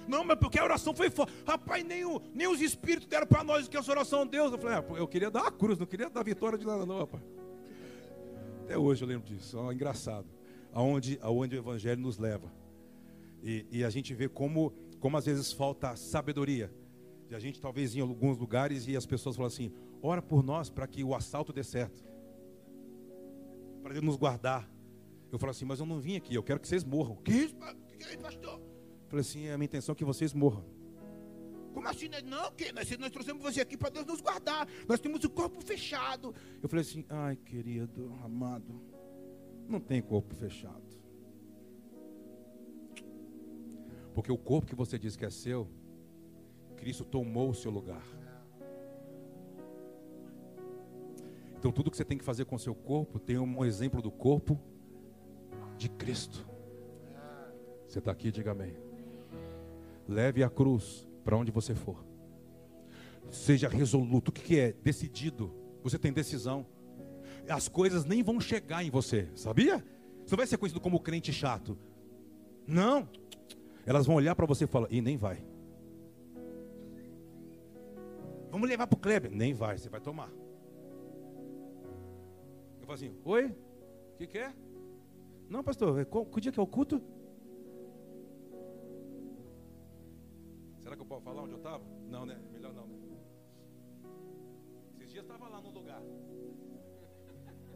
Não, 0.08 0.24
mas 0.24 0.38
porque 0.38 0.58
a 0.58 0.64
oração 0.64 0.92
foi 0.94 1.10
forte. 1.10 1.32
Rapaz, 1.46 1.84
nem, 1.84 2.04
o, 2.04 2.20
nem 2.34 2.48
os 2.48 2.60
espíritos 2.60 3.06
deram 3.06 3.26
para 3.26 3.44
nós 3.44 3.68
que 3.68 3.76
essa 3.76 3.90
oração 3.90 4.26
Deus. 4.26 4.52
Eu 4.52 4.58
falei, 4.58 4.78
ah, 4.78 4.84
eu 4.96 5.06
queria 5.06 5.30
dar 5.30 5.46
a 5.46 5.50
cruz, 5.50 5.78
não 5.78 5.86
queria 5.86 6.10
dar 6.10 6.24
vitória 6.24 6.58
de 6.58 6.66
nada, 6.66 6.84
não, 6.84 6.98
rapaz. 6.98 7.22
Até 8.64 8.76
hoje 8.76 9.04
eu 9.04 9.08
lembro 9.08 9.28
disso. 9.28 9.58
Ó, 9.58 9.72
engraçado. 9.72 10.26
Aonde, 10.72 11.18
aonde 11.22 11.56
o 11.56 11.58
evangelho 11.58 12.00
nos 12.00 12.18
leva. 12.18 12.50
E, 13.42 13.66
e, 13.70 13.84
a 13.84 13.90
gente 13.90 14.14
vê 14.14 14.28
como, 14.28 14.72
como 15.02 15.16
às 15.16 15.26
vezes 15.26 15.52
falta 15.52 15.96
sabedoria. 15.96 16.72
De 17.28 17.34
a 17.34 17.40
gente 17.40 17.60
talvez 17.60 17.96
em 17.96 18.00
alguns 18.00 18.38
lugares 18.38 18.86
e 18.86 18.96
as 18.96 19.04
pessoas 19.04 19.34
falam 19.34 19.48
assim: 19.48 19.72
ora 20.00 20.22
por 20.22 20.44
nós 20.44 20.70
para 20.70 20.86
que 20.86 21.02
o 21.02 21.12
assalto 21.12 21.52
dê 21.52 21.64
certo. 21.64 22.04
Para 23.82 23.96
ele 23.96 24.06
nos 24.06 24.14
guardar. 24.14 24.70
Eu 25.32 25.40
falo 25.40 25.50
assim, 25.50 25.64
mas 25.64 25.80
eu 25.80 25.86
não 25.86 25.98
vim 25.98 26.14
aqui, 26.16 26.34
eu 26.34 26.42
quero 26.42 26.60
que 26.60 26.68
vocês 26.68 26.84
morram. 26.84 27.16
Que 27.16 27.32
isso, 27.32 27.56
que 27.98 28.04
é 28.04 28.08
isso 28.10 28.18
pastor? 28.18 28.60
Eu 28.60 29.08
falei 29.08 29.22
assim, 29.22 29.48
a 29.48 29.58
minha 29.58 29.64
intenção 29.64 29.92
é 29.94 29.96
que 29.96 30.04
vocês 30.04 30.32
morram. 30.32 30.64
Como 31.72 31.88
assim? 31.88 32.08
Né? 32.08 32.20
Não, 32.20 32.52
que 32.52 32.70
nós, 32.70 32.88
nós 32.98 33.10
trouxemos 33.10 33.42
você 33.42 33.62
aqui 33.62 33.76
para 33.76 33.88
Deus 33.88 34.06
nos 34.06 34.20
guardar. 34.20 34.68
Nós 34.86 35.00
temos 35.00 35.24
o 35.24 35.30
corpo 35.30 35.60
fechado. 35.62 36.34
Eu 36.62 36.68
falei 36.68 36.82
assim, 36.82 37.04
ai 37.08 37.34
querido, 37.34 38.12
amado, 38.22 38.80
não 39.66 39.80
tem 39.80 40.00
corpo 40.02 40.34
fechado. 40.34 40.81
Porque 44.14 44.30
o 44.30 44.38
corpo 44.38 44.66
que 44.66 44.74
você 44.74 44.98
diz 44.98 45.16
que 45.16 45.24
é 45.24 45.30
seu, 45.30 45.68
Cristo 46.76 47.04
tomou 47.04 47.50
o 47.50 47.54
seu 47.54 47.70
lugar. 47.70 48.04
Então 51.58 51.70
tudo 51.70 51.90
que 51.90 51.96
você 51.96 52.04
tem 52.04 52.18
que 52.18 52.24
fazer 52.24 52.44
com 52.44 52.56
o 52.56 52.58
seu 52.58 52.74
corpo 52.74 53.20
tem 53.20 53.38
um 53.38 53.64
exemplo 53.64 54.02
do 54.02 54.10
corpo 54.10 54.60
de 55.78 55.88
Cristo. 55.88 56.44
Você 57.86 58.00
está 58.00 58.10
aqui, 58.10 58.32
diga 58.32 58.50
amém. 58.50 58.76
Leve 60.08 60.42
a 60.42 60.50
cruz 60.50 61.06
para 61.22 61.36
onde 61.36 61.52
você 61.52 61.74
for. 61.74 62.04
Seja 63.30 63.68
resoluto. 63.68 64.30
O 64.30 64.32
que 64.32 64.58
é? 64.58 64.72
Decidido. 64.72 65.54
Você 65.82 65.98
tem 65.98 66.12
decisão. 66.12 66.66
As 67.48 67.68
coisas 67.68 68.04
nem 68.04 68.22
vão 68.22 68.40
chegar 68.40 68.84
em 68.84 68.90
você, 68.90 69.28
sabia? 69.34 69.84
Você 70.24 70.36
vai 70.36 70.46
ser 70.46 70.56
conhecido 70.56 70.80
como 70.80 71.00
crente 71.00 71.32
chato. 71.32 71.78
Não, 72.66 73.08
elas 73.84 74.06
vão 74.06 74.16
olhar 74.16 74.34
para 74.34 74.46
você 74.46 74.64
e 74.64 74.66
falar, 74.66 74.88
e 74.90 75.00
nem 75.00 75.16
vai. 75.16 75.42
Vamos 78.50 78.68
levar 78.68 78.86
para 78.86 78.96
o 78.96 79.00
Kleber. 79.00 79.30
Nem 79.30 79.54
vai, 79.54 79.78
você 79.78 79.88
vai 79.88 80.00
tomar. 80.00 80.30
Eu 82.80 82.86
falo 82.86 82.92
assim, 82.92 83.14
oi? 83.24 83.46
O 83.46 84.16
que, 84.18 84.26
que 84.26 84.38
é? 84.38 84.52
Não, 85.48 85.62
pastor, 85.62 86.00
é 86.00 86.04
qual, 86.04 86.26
que 86.26 86.40
dia 86.40 86.52
que 86.52 86.60
é 86.60 86.62
o 86.62 86.66
culto? 86.66 87.00
Será 90.80 90.96
que 90.96 91.02
eu 91.02 91.06
posso 91.06 91.22
falar 91.22 91.42
onde 91.42 91.52
eu 91.52 91.58
estava? 91.58 91.84
Não, 92.08 92.26
né? 92.26 92.38
Melhor 92.52 92.72
não, 92.74 92.86
né? 92.86 93.02
estava 95.22 95.48
lá 95.48 95.60
no 95.60 95.70
lugar. 95.70 96.02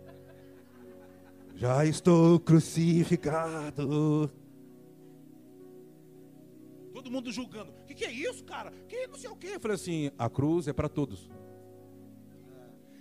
Já 1.54 1.84
estou 1.84 2.38
crucificado. 2.40 4.30
Todo 7.07 7.12
mundo 7.12 7.30
julgando. 7.30 7.70
O 7.70 7.84
que, 7.84 7.94
que, 7.94 8.04
é 8.04 8.11
isso, 8.11 8.42
cara? 8.42 8.72
Que 8.88 9.07
não 9.07 9.16
sei 9.16 9.30
o 9.30 9.36
que. 9.36 9.46
Eu 9.46 9.61
falei 9.61 9.76
assim: 9.76 10.11
a 10.18 10.28
cruz 10.28 10.66
é 10.66 10.72
para 10.72 10.88
todos. 10.88 11.30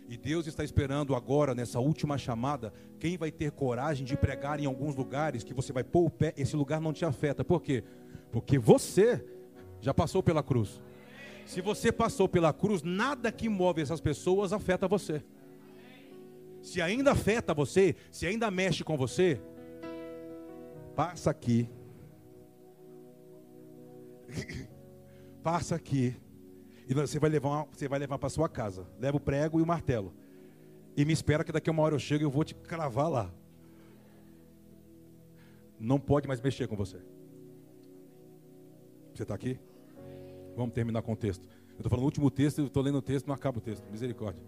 E 0.08 0.16
Deus 0.16 0.46
está 0.46 0.64
esperando 0.64 1.16
agora, 1.16 1.56
nessa 1.56 1.80
última 1.80 2.16
chamada, 2.16 2.72
quem 3.00 3.18
vai 3.18 3.32
ter 3.32 3.50
coragem 3.50 4.06
de 4.06 4.16
pregar 4.16 4.60
em 4.60 4.68
alguns 4.68 4.96
lugares 4.96 5.44
que 5.44 5.56
você 5.56 5.74
vai 5.74 5.84
pôr 5.84 6.06
o 6.06 6.10
pé, 6.12 6.36
esse 6.38 6.56
lugar 6.56 6.80
não 6.80 6.94
te 6.94 7.04
afeta. 7.04 7.44
Por 7.44 7.64
quê? 7.64 7.84
Porque 8.32 8.60
você 8.60 9.26
já 9.82 9.92
passou 9.92 10.22
pela 10.22 10.44
cruz. 10.44 10.80
Se 11.44 11.60
você 11.60 11.92
passou 11.92 12.30
pela 12.30 12.54
cruz, 12.54 12.84
nada 12.84 13.32
que 13.32 13.50
move 13.50 13.82
essas 13.82 14.00
pessoas 14.00 14.54
afeta 14.54 14.88
você. 14.88 15.24
Se 16.62 16.80
ainda 16.80 17.14
afeta 17.14 17.56
você, 17.56 17.96
se 18.12 18.28
ainda 18.28 18.52
mexe 18.52 18.84
com 18.84 18.96
você, 18.96 19.42
passa 20.96 21.32
aqui. 21.32 21.68
passa 25.44 25.76
aqui. 25.76 26.16
E 26.88 26.94
você 26.94 27.20
vai 27.20 27.30
levar, 27.30 27.66
você 27.72 27.88
vai 27.88 28.00
levar 28.00 28.18
para 28.18 28.30
sua 28.30 28.48
casa. 28.48 28.88
Leva 29.00 29.18
o 29.18 29.20
prego 29.20 29.60
e 29.60 29.64
o 29.64 29.66
martelo. 29.66 30.14
E 30.96 31.04
me 31.04 31.14
espera 31.14 31.44
que 31.44 31.52
daqui 31.52 31.70
a 31.70 31.74
uma 31.74 31.84
hora 31.84 31.96
eu 31.96 32.00
chego 32.00 32.24
e 32.24 32.26
eu 32.26 32.32
vou 32.32 32.44
te 32.44 32.56
cravar 32.56 33.10
lá. 33.10 33.34
Não 35.80 36.00
pode 36.00 36.28
mais 36.28 36.40
mexer 36.40 36.68
com 36.68 36.76
você. 36.76 36.98
Você 39.14 39.24
está 39.24 39.36
aqui? 39.36 39.60
Vamos 40.56 40.74
terminar 40.74 41.02
com 41.02 41.14
o 41.14 41.16
texto. 41.16 41.46
Eu 41.70 41.78
estou 41.78 41.90
falando 41.90 42.04
o 42.04 42.06
último 42.06 42.32
texto, 42.32 42.60
eu 42.60 42.68
estou 42.68 42.82
lendo 42.82 42.98
o 42.98 43.02
texto, 43.02 43.28
não 43.28 43.36
acaba 43.36 43.58
o 43.58 43.62
texto. 43.62 43.84
Misericórdia. 43.92 44.42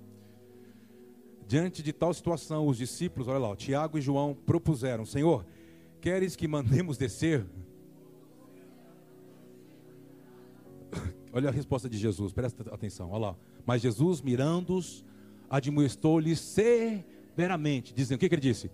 Diante 1.46 1.82
de 1.82 1.94
tal 1.94 2.14
situação, 2.14 2.68
os 2.68 2.78
discípulos, 2.78 3.28
olha 3.28 3.40
lá, 3.40 3.56
Tiago 3.56 3.98
e 3.98 4.02
João 4.02 4.34
propuseram: 4.46 5.06
Senhor, 5.06 5.46
queres 6.00 6.36
que 6.36 6.48
mandemos 6.48 6.98
descer? 6.98 7.46
Olha 11.34 11.50
a 11.50 11.52
resposta 11.52 11.90
de 11.90 11.98
Jesus, 11.98 12.34
presta 12.34 12.64
atenção, 12.74 13.10
olha 13.12 13.28
lá. 13.28 13.36
Mas 13.66 13.82
Jesus, 13.82 14.22
mirando-os, 14.22 15.06
admoestou-lhes 15.50 16.40
severamente, 16.40 17.94
dizendo: 17.94 18.18
O 18.18 18.20
que, 18.20 18.30
que 18.30 18.36
ele 18.36 18.42
disse? 18.42 18.72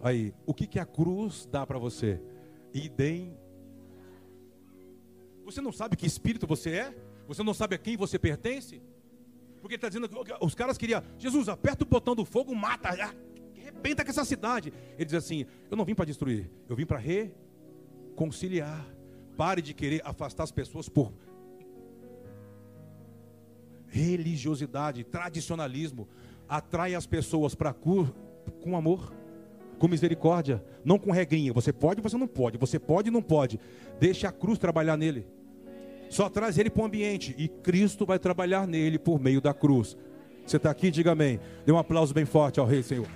Aí, 0.00 0.32
o 0.46 0.54
que, 0.54 0.66
que 0.66 0.78
a 0.78 0.86
cruz 0.86 1.48
dá 1.50 1.66
para 1.66 1.78
você? 1.78 2.20
idem. 2.72 3.36
Você 5.44 5.60
não 5.60 5.72
sabe 5.72 5.96
que 5.96 6.06
espírito 6.06 6.46
você 6.46 6.70
é? 6.70 6.94
Você 7.26 7.42
não 7.42 7.54
sabe 7.54 7.74
a 7.74 7.78
quem 7.78 7.96
você 7.96 8.18
pertence? 8.18 8.82
Porque 9.60 9.74
ele 9.74 9.76
está 9.76 9.88
dizendo 9.88 10.08
que 10.08 10.34
os 10.40 10.54
caras 10.54 10.78
queriam, 10.78 11.02
Jesus, 11.18 11.48
aperta 11.48 11.84
o 11.84 11.86
botão 11.86 12.14
do 12.14 12.24
fogo, 12.24 12.54
mata, 12.54 12.88
arrebenta 12.88 14.04
com 14.04 14.10
essa 14.10 14.24
cidade. 14.24 14.72
Ele 14.96 15.04
diz 15.04 15.14
assim: 15.14 15.46
Eu 15.70 15.76
não 15.76 15.84
vim 15.84 15.94
para 15.94 16.04
destruir, 16.04 16.50
eu 16.68 16.76
vim 16.76 16.86
para 16.86 16.98
reconciliar. 18.18 18.84
Pare 19.36 19.62
de 19.62 19.72
querer 19.72 20.02
afastar 20.04 20.42
as 20.42 20.50
pessoas 20.50 20.88
por 20.88 21.12
religiosidade, 23.86 25.04
tradicionalismo. 25.04 26.08
Atrai 26.48 26.94
as 26.94 27.06
pessoas 27.06 27.54
para 27.54 27.72
com 27.72 28.76
amor 28.76 29.14
com 29.78 29.86
misericórdia, 29.86 30.64
não 30.84 30.98
com 30.98 31.12
regrinha. 31.12 31.52
Você 31.52 31.72
pode, 31.72 32.00
você 32.00 32.16
não 32.16 32.26
pode. 32.26 32.58
Você 32.58 32.80
pode, 32.80 33.12
não 33.12 33.22
pode. 33.22 33.60
Deixe 34.00 34.26
a 34.26 34.32
cruz 34.32 34.58
trabalhar 34.58 34.96
nele. 34.96 35.24
Só 36.10 36.28
traz 36.28 36.58
ele 36.58 36.68
para 36.68 36.82
o 36.82 36.86
ambiente 36.86 37.32
e 37.38 37.46
Cristo 37.46 38.04
vai 38.04 38.18
trabalhar 38.18 38.66
nele 38.66 38.98
por 38.98 39.20
meio 39.20 39.40
da 39.40 39.54
cruz. 39.54 39.96
Você 40.44 40.56
está 40.56 40.70
aqui, 40.70 40.90
diga 40.90 41.12
amém. 41.12 41.38
Dê 41.64 41.70
um 41.70 41.78
aplauso 41.78 42.12
bem 42.12 42.24
forte 42.24 42.58
ao 42.58 42.66
Rei 42.66 42.82
Senhor. 42.82 43.06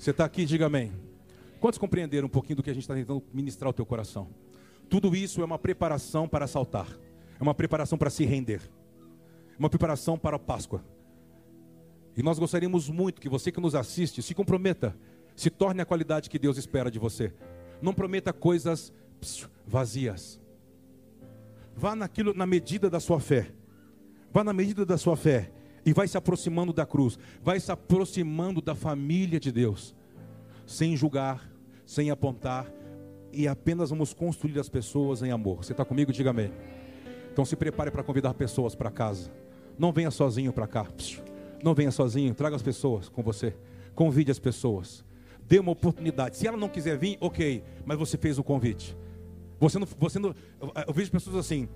Você 0.00 0.12
está 0.12 0.24
aqui, 0.24 0.46
diga 0.46 0.64
amém. 0.64 0.92
Quantos 1.60 1.78
compreenderam 1.78 2.26
um 2.26 2.30
pouquinho 2.30 2.56
do 2.56 2.62
que 2.62 2.70
a 2.70 2.72
gente 2.72 2.84
está 2.84 2.94
tentando 2.94 3.22
ministrar 3.32 3.66
ao 3.66 3.72
teu 3.74 3.84
coração? 3.84 4.28
Tudo 4.88 5.14
isso 5.14 5.42
é 5.42 5.44
uma 5.44 5.58
preparação 5.58 6.26
para 6.26 6.46
saltar, 6.46 6.88
é 7.38 7.42
uma 7.42 7.54
preparação 7.54 7.98
para 7.98 8.10
se 8.10 8.24
render 8.24 8.62
uma 9.60 9.68
preparação 9.68 10.18
para 10.18 10.36
a 10.36 10.38
Páscoa. 10.38 10.82
E 12.16 12.22
nós 12.22 12.38
gostaríamos 12.38 12.88
muito 12.88 13.20
que 13.20 13.28
você 13.28 13.52
que 13.52 13.60
nos 13.60 13.74
assiste 13.74 14.22
se 14.22 14.34
comprometa, 14.34 14.96
se 15.36 15.50
torne 15.50 15.82
a 15.82 15.84
qualidade 15.84 16.30
que 16.30 16.38
Deus 16.38 16.56
espera 16.56 16.90
de 16.90 16.98
você. 16.98 17.30
Não 17.82 17.92
prometa 17.92 18.32
coisas 18.32 18.90
vazias. 19.66 20.40
Vá 21.76 21.94
naquilo 21.94 22.32
na 22.32 22.46
medida 22.46 22.88
da 22.88 23.00
sua 23.00 23.20
fé. 23.20 23.52
Vá 24.32 24.42
na 24.42 24.54
medida 24.54 24.86
da 24.86 24.96
sua 24.96 25.14
fé 25.14 25.52
e 25.84 25.92
vai 25.92 26.06
se 26.06 26.16
aproximando 26.16 26.72
da 26.72 26.84
cruz, 26.84 27.18
vai 27.42 27.58
se 27.58 27.72
aproximando 27.72 28.60
da 28.60 28.74
família 28.74 29.40
de 29.40 29.50
Deus, 29.50 29.94
sem 30.66 30.96
julgar, 30.96 31.50
sem 31.86 32.10
apontar, 32.10 32.70
e 33.32 33.46
apenas 33.46 33.90
vamos 33.90 34.12
construir 34.12 34.58
as 34.58 34.68
pessoas 34.68 35.22
em 35.22 35.30
amor. 35.30 35.64
Você 35.64 35.72
está 35.72 35.84
comigo? 35.84 36.12
Diga 36.12 36.30
amém. 36.30 36.52
Então 37.32 37.44
se 37.44 37.56
prepare 37.56 37.90
para 37.90 38.02
convidar 38.02 38.34
pessoas 38.34 38.74
para 38.74 38.90
casa. 38.90 39.30
Não 39.78 39.92
venha 39.92 40.10
sozinho 40.10 40.52
para 40.52 40.66
cá. 40.66 40.86
Não 41.62 41.74
venha 41.74 41.90
sozinho. 41.90 42.34
Traga 42.34 42.56
as 42.56 42.62
pessoas 42.62 43.08
com 43.08 43.22
você. 43.22 43.54
Convide 43.94 44.30
as 44.30 44.38
pessoas. 44.38 45.04
Dê 45.46 45.58
uma 45.58 45.72
oportunidade. 45.72 46.36
Se 46.36 46.46
ela 46.46 46.56
não 46.56 46.68
quiser 46.68 46.98
vir, 46.98 47.16
ok. 47.20 47.62
Mas 47.84 47.98
você 47.98 48.18
fez 48.18 48.38
o 48.38 48.44
convite. 48.44 48.96
Você 49.58 49.78
não, 49.78 49.86
você 49.98 50.18
não, 50.18 50.34
eu 50.86 50.92
vejo 50.92 51.10
pessoas 51.10 51.36
assim. 51.36 51.68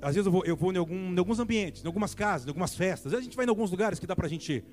Às 0.00 0.14
vezes 0.14 0.26
eu 0.26 0.32
vou, 0.32 0.44
eu 0.44 0.56
vou 0.56 0.72
em, 0.72 0.78
algum, 0.78 1.12
em 1.12 1.18
alguns 1.18 1.38
ambientes, 1.38 1.84
em 1.84 1.86
algumas 1.86 2.14
casas, 2.14 2.46
em 2.46 2.50
algumas 2.50 2.74
festas. 2.74 3.12
A 3.12 3.20
gente 3.20 3.36
vai 3.36 3.44
em 3.44 3.48
alguns 3.48 3.70
lugares 3.70 3.98
que 3.98 4.06
dá 4.06 4.16
para 4.16 4.26
a 4.26 4.30
gente 4.30 4.52
ir. 4.52 4.64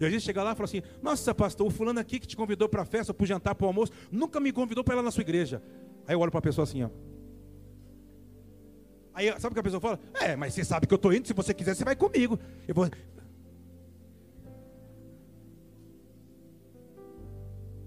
E 0.00 0.04
a 0.04 0.10
gente 0.10 0.22
chega 0.22 0.42
lá 0.42 0.52
e 0.52 0.54
fala 0.54 0.64
assim: 0.64 0.82
Nossa, 1.00 1.32
pastor, 1.34 1.66
o 1.66 1.70
fulano 1.70 2.00
aqui 2.00 2.18
que 2.18 2.26
te 2.26 2.36
convidou 2.36 2.68
para 2.68 2.82
a 2.82 2.84
festa, 2.84 3.14
para 3.14 3.22
o 3.22 3.26
jantar, 3.26 3.54
para 3.54 3.64
o 3.64 3.68
almoço, 3.68 3.92
nunca 4.10 4.40
me 4.40 4.50
convidou 4.50 4.82
para 4.82 4.94
ir 4.94 4.96
lá 4.96 5.02
na 5.02 5.10
sua 5.10 5.22
igreja. 5.22 5.62
Aí 6.06 6.14
eu 6.14 6.20
olho 6.20 6.30
para 6.30 6.40
a 6.40 6.42
pessoa 6.42 6.64
assim: 6.64 6.82
ó. 6.82 6.90
Aí 9.14 9.28
sabe 9.38 9.52
o 9.52 9.54
que 9.54 9.60
a 9.60 9.62
pessoa 9.62 9.80
fala? 9.80 10.00
É, 10.14 10.34
mas 10.34 10.54
você 10.54 10.64
sabe 10.64 10.86
que 10.86 10.94
eu 10.94 10.96
estou 10.96 11.12
indo, 11.12 11.28
se 11.28 11.34
você 11.34 11.54
quiser, 11.54 11.76
você 11.76 11.84
vai 11.84 11.94
comigo. 11.94 12.38
Eu 12.66 12.74
vou. 12.74 12.88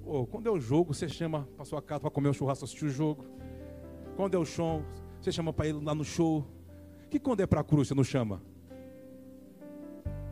Oh, 0.05 0.25
quando 0.27 0.47
é 0.47 0.51
o 0.51 0.59
jogo, 0.59 0.93
você 0.93 1.09
chama 1.09 1.49
para 1.55 1.65
sua 1.65 1.81
casa 1.81 2.01
para 2.01 2.11
comer 2.11 2.29
um 2.29 2.33
churrasco, 2.33 2.63
assistir 2.63 2.85
o 2.85 2.89
jogo. 2.89 3.25
Quando 4.15 4.35
é 4.35 4.37
o 4.37 4.45
show, 4.45 4.85
você 5.19 5.31
chama 5.31 5.51
para 5.51 5.67
ir 5.67 5.73
lá 5.73 5.95
no 5.95 6.05
show. 6.05 6.45
Que 7.15 7.19
quando 7.19 7.39
é 7.39 7.47
para 7.47 7.61
a 7.61 7.63
cruz, 7.63 7.87
você 7.87 7.95
não 7.95 8.03
chama? 8.03 8.41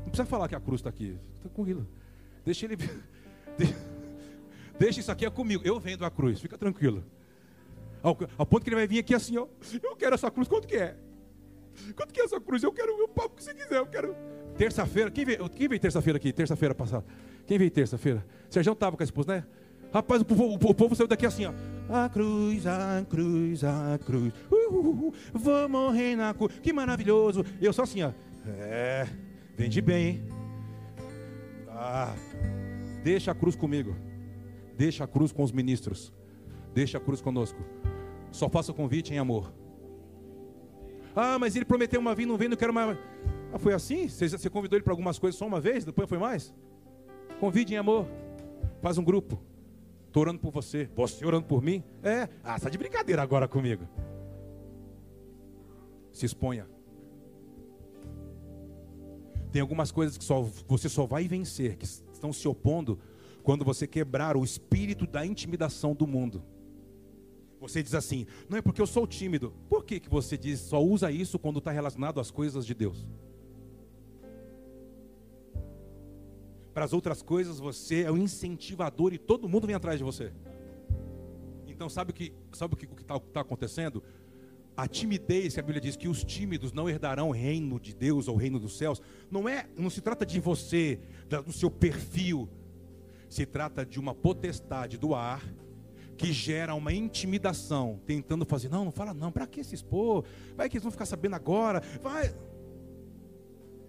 Não 0.02 0.08
precisa 0.08 0.26
falar 0.26 0.50
que 0.50 0.56
a 0.56 0.60
cruz 0.60 0.82
está 0.82 0.90
aqui. 0.90 1.18
Está 1.38 1.48
tranquilo. 1.48 1.88
Deixa 2.44 2.66
ele. 2.66 2.76
Deixa 4.78 5.00
isso 5.00 5.10
aqui 5.10 5.26
é 5.26 5.30
comigo. 5.30 5.64
Eu 5.66 5.80
vendo 5.80 6.04
a 6.04 6.12
cruz, 6.12 6.42
fica 6.42 6.58
tranquilo. 6.58 7.02
Ao, 8.02 8.18
ao, 8.38 8.46
ponto 8.46 8.66
que 8.66 8.70
ele 8.70 8.76
vai 8.76 8.86
vir 8.86 9.00
aqui 9.00 9.16
assim, 9.16 9.38
ó. 9.38 9.48
Eu 9.82 9.96
quero 9.96 10.14
essa 10.14 10.30
cruz, 10.30 10.46
quanto 10.46 10.68
que 10.68 10.76
é? 10.76 10.98
Quanto 11.96 12.14
que 12.14 12.20
é 12.20 12.26
essa 12.26 12.38
cruz? 12.42 12.62
Eu 12.62 12.74
quero 12.74 13.02
o 13.02 13.08
papo 13.08 13.38
que 13.38 13.44
você 13.46 13.54
quiser, 13.54 13.78
eu 13.78 13.88
quero. 13.88 14.14
Terça-feira, 14.58 15.10
quem 15.10 15.24
veio, 15.24 15.50
quem 15.50 15.70
veio 15.70 15.80
terça-feira 15.80 16.18
aqui? 16.18 16.34
Terça-feira 16.34 16.76
passada. 16.76 17.06
Quem 17.48 17.58
veio 17.58 17.72
terça-feira? 17.72 18.26
Sérgio 18.50 18.74
estava 18.74 18.98
com 18.98 19.04
a 19.04 19.06
esposa, 19.06 19.36
né? 19.38 19.46
Rapaz, 19.94 20.22
o 20.22 20.26
povo, 20.26 20.56
o 20.56 20.74
povo, 20.74 20.96
saiu 20.96 21.08
daqui 21.08 21.26
assim, 21.26 21.46
ó. 21.46 21.54
A 21.88 22.10
cruz, 22.10 22.68
a 22.68 23.06
cruz, 23.10 23.64
a 23.64 23.98
cruz. 24.04 24.34
Uh, 24.52 24.63
uh, 24.80 25.14
vou 25.34 25.70
morrer 25.70 26.16
na 26.16 26.34
cruz. 26.34 26.60
Que 26.60 26.74
maravilhoso. 26.74 27.46
Eu 27.62 27.74
só 27.74 27.84
assim, 27.84 28.04
ó. 28.04 28.12
É, 28.46 29.08
vende 29.56 29.82
bem, 29.82 30.08
hein? 30.08 30.24
Ah, 31.70 32.14
deixa 33.04 33.32
a 33.32 33.36
cruz 33.36 33.56
comigo. 33.56 33.96
Deixa 34.78 35.04
a 35.04 35.08
cruz 35.08 35.32
com 35.32 35.44
os 35.44 35.52
ministros. 35.52 36.14
Deixa 36.74 36.98
a 36.98 37.02
cruz 37.02 37.22
conosco. 37.22 37.60
Só 38.32 38.50
faça 38.50 38.72
o 38.72 38.76
convite 38.76 39.14
em 39.14 39.18
amor. 39.18 39.54
Ah, 41.16 41.38
mas 41.38 41.56
ele 41.56 41.66
prometeu 41.66 42.00
uma 42.00 42.16
vinda, 42.16 42.30
não 42.30 42.38
vem, 42.38 42.50
não 42.50 42.58
quero 42.58 42.74
mais. 42.74 42.98
Ah, 43.54 43.60
foi 43.60 43.74
assim? 43.74 44.08
Você, 44.08 44.28
você 44.28 44.50
convidou 44.50 44.78
ele 44.78 44.84
para 44.84 44.94
algumas 44.94 45.20
coisas 45.20 45.38
só 45.38 45.46
uma 45.46 45.62
vez, 45.62 45.86
depois 45.86 46.10
foi 46.10 46.18
mais? 46.18 46.54
Convide 47.40 47.74
em 47.74 47.78
amor. 47.78 48.08
Faz 48.82 48.98
um 48.98 49.04
grupo. 49.04 49.40
Estou 50.08 50.22
orando 50.22 50.40
por 50.40 50.52
você. 50.52 50.90
Você 50.96 51.26
orando 51.26 51.46
por 51.46 51.62
mim? 51.62 51.84
É. 52.02 52.28
Ah, 52.44 52.56
está 52.56 52.70
de 52.70 52.78
brincadeira 52.78 53.22
agora 53.22 53.48
comigo. 53.48 53.88
Se 56.14 56.26
exponha. 56.26 56.66
Tem 59.52 59.62
algumas 59.62 59.92
coisas 59.92 60.18
que 60.18 60.24
só, 60.24 60.42
você 60.68 60.88
só 60.88 61.06
vai 61.06 61.28
vencer, 61.28 61.76
que 61.76 61.86
estão 61.86 62.32
se 62.32 62.48
opondo, 62.48 62.98
quando 63.44 63.66
você 63.66 63.86
quebrar 63.86 64.38
o 64.38 64.44
espírito 64.44 65.06
da 65.06 65.26
intimidação 65.26 65.94
do 65.94 66.08
mundo. 66.08 66.44
Você 67.60 67.84
diz 67.84 67.94
assim, 67.94 68.26
não 68.50 68.58
é 68.58 68.62
porque 68.62 68.82
eu 68.82 68.88
sou 68.88 69.06
tímido. 69.06 69.54
Por 69.70 69.86
que, 69.86 70.00
que 70.00 70.10
você 70.10 70.38
diz, 70.38 70.60
só 70.60 70.84
usa 70.84 71.12
isso 71.12 71.38
quando 71.38 71.60
está 71.60 71.72
relacionado 71.72 72.20
às 72.20 72.32
coisas 72.32 72.66
de 72.66 72.74
Deus? 72.74 73.06
Para 76.74 76.86
as 76.86 76.94
outras 76.94 77.22
coisas 77.22 77.60
você 77.60 78.04
é 78.04 78.12
o 78.12 78.18
incentivador 78.18 79.14
e 79.14 79.18
todo 79.18 79.48
mundo 79.48 79.68
vem 79.68 79.76
atrás 79.76 79.98
de 79.98 80.04
você. 80.04 80.34
Então 81.68 81.88
sabe 81.88 82.12
o 82.12 82.14
que 82.14 82.34
sabe 82.52 82.74
o 82.74 82.78
que 82.78 82.86
está 82.86 83.20
tá 83.20 83.42
acontecendo? 83.42 84.04
A 84.76 84.88
timidez 84.88 85.54
que 85.54 85.60
a 85.60 85.64
Bíblia 85.64 85.82
diz 85.82 85.96
que 85.96 86.08
os 86.08 86.24
tímidos 86.24 86.72
não 86.74 86.90
herdarão 86.90 87.30
o 87.30 87.32
reino 87.32 87.80
de 87.80 87.94
Deus 87.94 88.28
ou 88.28 88.36
o 88.36 88.38
reino 88.38 88.60
dos 88.60 88.78
céus, 88.78 89.02
não 89.30 89.48
é, 89.48 89.68
não 89.78 89.90
se 89.90 90.02
trata 90.02 90.26
de 90.26 90.40
você, 90.40 91.00
do 91.46 91.52
seu 91.52 91.70
perfil, 91.70 92.50
se 93.30 93.46
trata 93.46 93.86
de 93.86 94.00
uma 94.00 94.16
potestade 94.16 94.98
do 94.98 95.14
ar 95.14 95.44
que 96.18 96.32
gera 96.32 96.76
uma 96.76 96.94
intimidação, 96.94 98.00
tentando 98.06 98.46
fazer, 98.46 98.70
não, 98.70 98.86
não 98.86 98.92
fala 98.92 99.14
não, 99.14 99.32
para 99.32 99.48
que 99.48 99.64
se 99.64 99.76
expor? 99.76 100.24
Vai 100.56 100.70
que 100.70 100.78
eles 100.78 100.84
vão 100.84 100.92
ficar 100.92 101.06
sabendo 101.06 101.36
agora, 101.36 101.82
vai. 102.02 102.34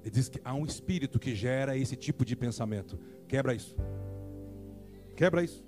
Ele 0.03 0.11
diz 0.11 0.29
que 0.29 0.41
há 0.45 0.55
um 0.55 0.65
espírito 0.65 1.19
que 1.19 1.35
gera 1.35 1.77
esse 1.77 1.97
tipo 1.97 2.25
de 2.25 2.37
pensamento. 2.37 2.99
Quebra 3.27 3.55
isso. 3.55 3.75
Quebra 5.17 5.43
isso. 5.43 5.65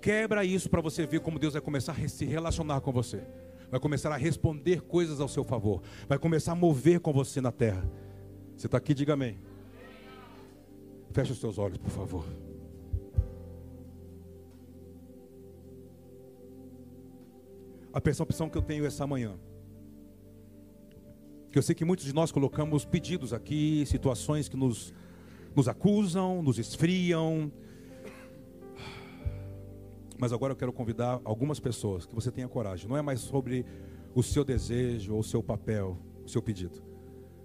Quebra 0.00 0.44
isso 0.44 0.68
para 0.68 0.80
você 0.80 1.06
ver 1.06 1.20
como 1.20 1.38
Deus 1.38 1.52
vai 1.52 1.62
começar 1.62 1.92
a 1.92 2.08
se 2.08 2.24
relacionar 2.24 2.80
com 2.80 2.90
você. 2.90 3.22
Vai 3.70 3.80
começar 3.80 4.12
a 4.12 4.16
responder 4.16 4.82
coisas 4.82 5.20
ao 5.20 5.28
seu 5.28 5.44
favor. 5.44 5.82
Vai 6.08 6.18
começar 6.18 6.52
a 6.52 6.54
mover 6.54 7.00
com 7.00 7.12
você 7.12 7.40
na 7.40 7.50
terra. 7.50 7.88
Você 8.56 8.66
está 8.66 8.78
aqui, 8.78 8.94
diga 8.94 9.14
amém. 9.14 9.38
Feche 11.12 11.32
os 11.32 11.38
seus 11.38 11.58
olhos, 11.58 11.78
por 11.78 11.90
favor. 11.90 12.24
A 17.92 18.00
percepção 18.00 18.48
que 18.48 18.56
eu 18.56 18.62
tenho 18.62 18.84
essa 18.84 19.06
manhã. 19.06 19.34
Que 21.50 21.58
eu 21.58 21.62
sei 21.62 21.74
que 21.74 21.84
muitos 21.84 22.04
de 22.04 22.12
nós 22.12 22.30
colocamos 22.30 22.84
pedidos 22.84 23.32
aqui, 23.32 23.84
situações 23.86 24.48
que 24.48 24.56
nos, 24.56 24.92
nos 25.54 25.68
acusam, 25.68 26.42
nos 26.42 26.58
esfriam, 26.58 27.50
mas 30.18 30.32
agora 30.32 30.52
eu 30.52 30.56
quero 30.56 30.72
convidar 30.72 31.20
algumas 31.24 31.60
pessoas 31.60 32.06
que 32.06 32.14
você 32.14 32.30
tenha 32.30 32.48
coragem. 32.48 32.88
Não 32.88 32.96
é 32.96 33.02
mais 33.02 33.20
sobre 33.20 33.66
o 34.14 34.22
seu 34.22 34.44
desejo 34.44 35.14
ou 35.14 35.20
o 35.20 35.24
seu 35.24 35.42
papel, 35.42 35.98
o 36.24 36.28
seu 36.28 36.40
pedido. 36.40 36.82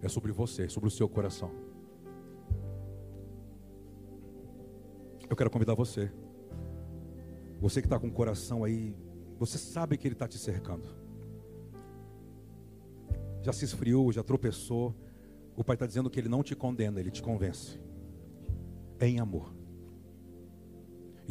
É 0.01 0.07
sobre 0.07 0.31
você, 0.31 0.69
sobre 0.69 0.87
o 0.87 0.91
seu 0.91 1.07
coração. 1.07 1.51
Eu 5.29 5.35
quero 5.35 5.49
convidar 5.49 5.75
você. 5.75 6.11
Você 7.59 7.81
que 7.81 7.87
está 7.87 7.99
com 7.99 8.07
o 8.07 8.11
coração 8.11 8.63
aí, 8.63 8.95
você 9.37 9.57
sabe 9.57 9.97
que 9.97 10.07
ele 10.07 10.15
está 10.15 10.27
te 10.27 10.37
cercando. 10.37 10.87
Já 13.41 13.53
se 13.53 13.65
esfriou, 13.65 14.11
já 14.11 14.23
tropeçou. 14.23 14.95
O 15.55 15.63
Pai 15.63 15.75
está 15.75 15.85
dizendo 15.85 16.09
que 16.09 16.19
ele 16.19 16.29
não 16.29 16.43
te 16.43 16.55
condena, 16.55 16.99
ele 16.99 17.11
te 17.11 17.21
convence. 17.21 17.79
É 18.99 19.07
em 19.07 19.19
amor. 19.19 19.60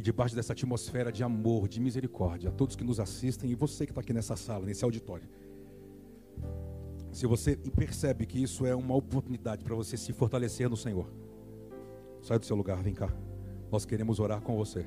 E 0.00 0.02
debaixo 0.02 0.34
dessa 0.34 0.54
atmosfera 0.54 1.12
de 1.12 1.22
amor, 1.22 1.68
de 1.68 1.78
misericórdia, 1.78 2.48
a 2.48 2.52
todos 2.52 2.74
que 2.74 2.82
nos 2.82 2.98
assistem 2.98 3.50
e 3.50 3.54
você 3.54 3.84
que 3.84 3.92
está 3.92 4.00
aqui 4.00 4.14
nessa 4.14 4.34
sala, 4.34 4.64
nesse 4.64 4.82
auditório. 4.82 5.28
Se 7.12 7.26
você 7.26 7.54
percebe 7.54 8.24
que 8.24 8.42
isso 8.42 8.64
é 8.64 8.74
uma 8.74 8.94
oportunidade 8.94 9.62
para 9.62 9.74
você 9.74 9.98
se 9.98 10.14
fortalecer 10.14 10.70
no 10.70 10.76
Senhor, 10.76 11.06
sai 12.22 12.38
do 12.38 12.46
seu 12.46 12.56
lugar, 12.56 12.82
vem 12.82 12.94
cá. 12.94 13.14
Nós 13.70 13.84
queremos 13.84 14.18
orar 14.18 14.40
com 14.40 14.56
você. 14.56 14.86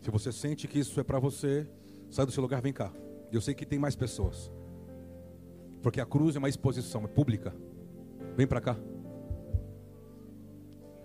Se 0.00 0.10
você 0.10 0.32
sente 0.32 0.66
que 0.66 0.78
isso 0.78 0.98
é 0.98 1.04
para 1.04 1.18
você, 1.18 1.68
sai 2.08 2.24
do 2.24 2.32
seu 2.32 2.40
lugar, 2.40 2.62
vem 2.62 2.72
cá. 2.72 2.90
Eu 3.30 3.42
sei 3.42 3.52
que 3.52 3.66
tem 3.66 3.78
mais 3.78 3.94
pessoas. 3.94 4.50
Porque 5.86 6.00
a 6.00 6.04
cruz 6.04 6.34
é 6.34 6.40
uma 6.40 6.48
exposição, 6.48 7.04
é 7.04 7.06
pública. 7.06 7.54
Vem 8.36 8.44
para 8.44 8.60
cá. 8.60 8.76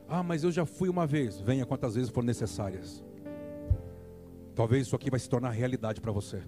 Ah, 0.09 0.23
mas 0.23 0.43
eu 0.43 0.51
já 0.51 0.65
fui 0.65 0.89
uma 0.89 1.05
vez. 1.05 1.39
Venha 1.39 1.67
quantas 1.67 1.93
vezes 1.93 2.09
for 2.09 2.23
necessárias. 2.23 3.03
Talvez 4.55 4.87
isso 4.87 4.95
aqui 4.95 5.11
vai 5.11 5.19
se 5.19 5.29
tornar 5.29 5.51
realidade 5.51 6.01
para 6.01 6.11
você. 6.11 6.41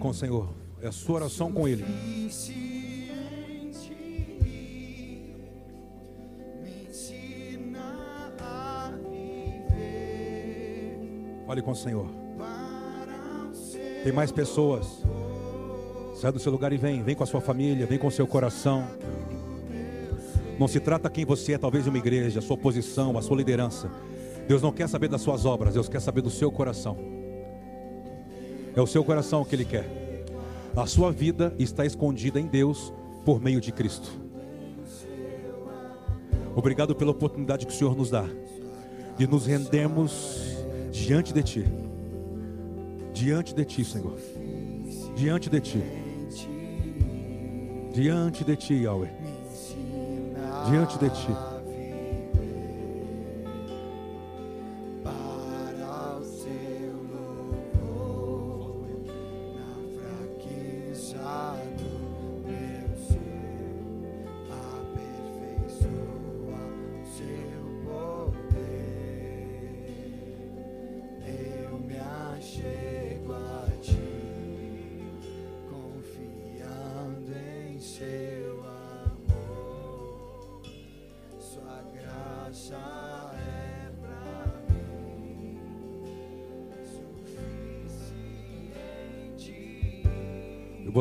Com 0.00 0.08
o 0.08 0.14
Senhor. 0.14 0.48
É 0.82 0.88
a 0.88 0.92
sua 0.92 1.16
oração 1.16 1.52
com 1.52 1.68
Ele. 1.68 1.84
Fale 11.46 11.62
com 11.62 11.70
o 11.72 11.76
Senhor. 11.76 12.06
Tem 14.02 14.12
mais 14.12 14.32
pessoas. 14.32 15.04
Sai 16.14 16.32
do 16.32 16.38
seu 16.38 16.50
lugar 16.50 16.72
e 16.72 16.76
vem. 16.76 17.02
Vem 17.02 17.14
com 17.14 17.22
a 17.22 17.26
sua 17.26 17.40
família, 17.40 17.86
vem 17.86 17.98
com 17.98 18.06
o 18.06 18.10
seu 18.10 18.26
coração. 18.26 18.86
Não 20.58 20.68
se 20.68 20.80
trata 20.80 21.10
quem 21.10 21.24
você 21.24 21.54
é, 21.54 21.58
talvez 21.58 21.86
uma 21.86 21.98
igreja, 21.98 22.38
a 22.38 22.42
sua 22.42 22.56
posição, 22.56 23.16
a 23.18 23.22
sua 23.22 23.36
liderança. 23.36 23.90
Deus 24.46 24.62
não 24.62 24.72
quer 24.72 24.88
saber 24.88 25.08
das 25.08 25.20
suas 25.22 25.44
obras, 25.44 25.74
Deus 25.74 25.88
quer 25.88 26.00
saber 26.00 26.22
do 26.22 26.30
seu 26.30 26.50
coração. 26.50 27.19
É 28.74 28.80
o 28.80 28.86
seu 28.86 29.04
coração 29.04 29.44
que 29.44 29.54
Ele 29.54 29.64
quer. 29.64 30.24
A 30.76 30.86
sua 30.86 31.10
vida 31.10 31.54
está 31.58 31.84
escondida 31.84 32.38
em 32.38 32.46
Deus 32.46 32.92
por 33.24 33.40
meio 33.40 33.60
de 33.60 33.72
Cristo. 33.72 34.10
Obrigado 36.54 36.94
pela 36.94 37.10
oportunidade 37.10 37.66
que 37.66 37.72
o 37.72 37.76
Senhor 37.76 37.96
nos 37.96 38.10
dá 38.10 38.24
de 39.20 39.26
nos 39.26 39.44
rendermos 39.44 40.56
diante 40.90 41.32
de 41.34 41.42
Ti. 41.42 41.64
Diante 43.12 43.54
de 43.54 43.64
Ti, 43.66 43.84
Senhor. 43.84 44.16
Diante 45.14 45.50
de 45.50 45.60
Ti. 45.60 45.82
Diante 47.92 48.44
de 48.44 48.56
Ti, 48.56 48.82
Yahweh. 48.82 49.10
Diante 50.70 50.98
de 50.98 51.10
Ti. 51.10 51.49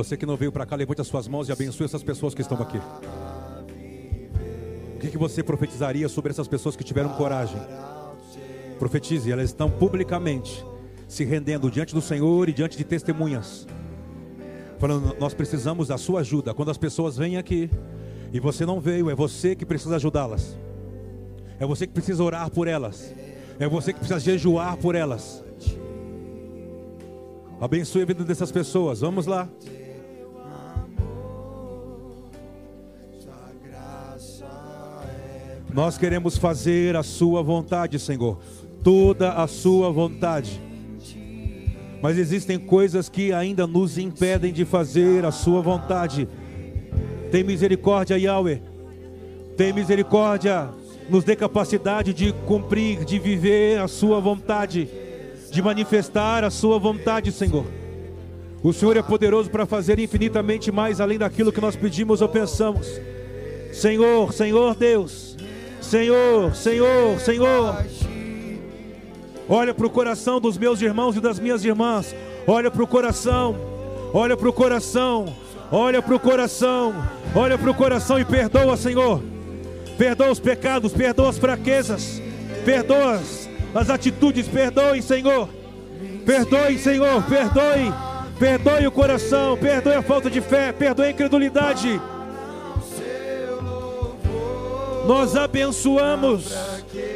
Você 0.09 0.17
que 0.17 0.25
não 0.25 0.35
veio 0.35 0.51
para 0.51 0.65
cá, 0.65 0.75
levante 0.75 1.01
as 1.01 1.07
suas 1.07 1.27
mãos 1.27 1.47
e 1.47 1.51
abençoe 1.51 1.85
essas 1.85 2.01
pessoas 2.01 2.33
que 2.33 2.41
estão 2.41 2.59
aqui. 2.59 2.79
O 4.95 4.99
que, 4.99 5.07
que 5.07 5.17
você 5.19 5.43
profetizaria 5.43 6.09
sobre 6.09 6.31
essas 6.31 6.47
pessoas 6.47 6.75
que 6.75 6.83
tiveram 6.83 7.09
coragem? 7.09 7.61
Profetize, 8.79 9.31
elas 9.31 9.45
estão 9.45 9.69
publicamente 9.69 10.65
se 11.07 11.23
rendendo 11.23 11.69
diante 11.69 11.93
do 11.93 12.01
Senhor 12.01 12.49
e 12.49 12.53
diante 12.53 12.75
de 12.75 12.83
testemunhas. 12.83 13.67
Falando, 14.79 15.15
nós 15.19 15.35
precisamos 15.35 15.89
da 15.89 15.97
sua 15.97 16.21
ajuda. 16.21 16.55
Quando 16.55 16.71
as 16.71 16.77
pessoas 16.77 17.15
vêm 17.15 17.37
aqui 17.37 17.69
e 18.33 18.39
você 18.39 18.65
não 18.65 18.79
veio, 18.79 19.11
é 19.11 19.15
você 19.15 19.55
que 19.55 19.65
precisa 19.65 19.97
ajudá-las. 19.97 20.57
É 21.59 21.67
você 21.67 21.85
que 21.85 21.93
precisa 21.93 22.23
orar 22.23 22.49
por 22.49 22.67
elas. 22.67 23.13
É 23.59 23.67
você 23.67 23.93
que 23.93 23.99
precisa 23.99 24.19
jejuar 24.19 24.75
por 24.77 24.95
elas. 24.95 25.43
Abençoe 27.61 28.01
a 28.01 28.05
vida 28.05 28.23
dessas 28.23 28.51
pessoas. 28.51 29.01
Vamos 29.01 29.27
lá. 29.27 29.47
Nós 35.73 35.97
queremos 35.97 36.37
fazer 36.37 36.95
a 36.95 37.03
Sua 37.03 37.43
vontade, 37.43 37.99
Senhor. 37.99 38.39
Toda 38.83 39.33
a 39.33 39.47
Sua 39.47 39.91
vontade. 39.91 40.59
Mas 42.01 42.17
existem 42.17 42.57
coisas 42.57 43.09
que 43.09 43.31
ainda 43.31 43.67
nos 43.67 43.97
impedem 43.97 44.51
de 44.51 44.65
fazer 44.65 45.25
a 45.25 45.31
Sua 45.31 45.61
vontade. 45.61 46.27
Tem 47.31 47.43
misericórdia, 47.43 48.17
Yahweh. 48.17 48.61
Tem 49.55 49.71
misericórdia. 49.71 50.69
Nos 51.09 51.23
dê 51.23 51.35
capacidade 51.35 52.13
de 52.13 52.33
cumprir, 52.47 53.05
de 53.05 53.19
viver 53.19 53.79
a 53.79 53.87
Sua 53.87 54.19
vontade. 54.19 54.89
De 55.51 55.61
manifestar 55.61 56.43
a 56.43 56.49
Sua 56.49 56.79
vontade, 56.79 57.31
Senhor. 57.31 57.65
O 58.63 58.73
Senhor 58.73 58.97
é 58.97 59.01
poderoso 59.01 59.49
para 59.49 59.65
fazer 59.65 59.99
infinitamente 59.99 60.71
mais 60.71 60.99
além 60.99 61.17
daquilo 61.17 61.51
que 61.51 61.61
nós 61.61 61.75
pedimos 61.75 62.21
ou 62.21 62.27
pensamos. 62.27 62.87
Senhor, 63.71 64.33
Senhor 64.33 64.75
Deus, 64.75 65.28
Senhor, 65.89 66.55
Senhor, 66.55 67.19
Senhor. 67.19 67.75
Olha 69.49 69.73
para 69.73 69.87
o 69.87 69.89
coração 69.89 70.39
dos 70.39 70.55
meus 70.55 70.79
irmãos 70.83 71.15
e 71.15 71.19
das 71.19 71.39
minhas 71.39 71.65
irmãs. 71.65 72.15
Olha 72.45 72.69
para 72.69 72.83
o 72.83 72.85
coração, 72.85 73.55
olha 74.13 74.37
para 74.37 74.47
o 74.47 74.53
coração, 74.53 75.35
olha 75.71 75.99
para 75.99 76.15
o 76.15 76.19
coração, 76.19 76.93
olha 77.33 77.57
para 77.57 77.71
o 77.71 77.73
coração 77.73 78.19
e 78.19 78.23
perdoa, 78.23 78.77
Senhor. 78.77 79.19
Perdoa 79.97 80.29
os 80.29 80.39
pecados, 80.39 80.93
perdoa 80.93 81.29
as 81.29 81.39
fraquezas, 81.39 82.21
perdoa 82.63 83.19
as 83.73 83.89
atitudes, 83.89 84.47
perdoe, 84.47 85.01
Senhor. 85.01 85.49
Perdoe, 86.23 86.77
Senhor, 86.77 87.23
perdoe. 87.23 87.91
Perdoe 88.37 88.85
o 88.85 88.91
coração, 88.91 89.57
perdoe 89.57 89.95
a 89.95 90.03
falta 90.03 90.29
de 90.29 90.39
fé, 90.39 90.71
perdoe 90.71 91.07
a 91.07 91.11
incredulidade. 91.11 91.99
Nós 95.09 95.35
abençoamos 95.35 96.53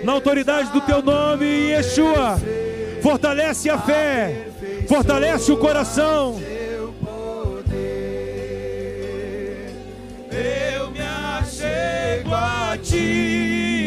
na 0.04 0.14
autoridade 0.14 0.72
do 0.72 0.82
teu 0.82 1.00
nome, 1.04 1.46
Yeshua. 1.46 2.42
Fortalece 3.04 3.70
a 3.70 3.78
fé, 3.78 4.48
fortalece 4.90 5.52
o 5.52 5.58
coração. 5.58 6.42
Eu 10.32 10.90
me 10.90 11.02
achego 11.02 12.34
a 12.34 12.76
ti. 12.82 13.84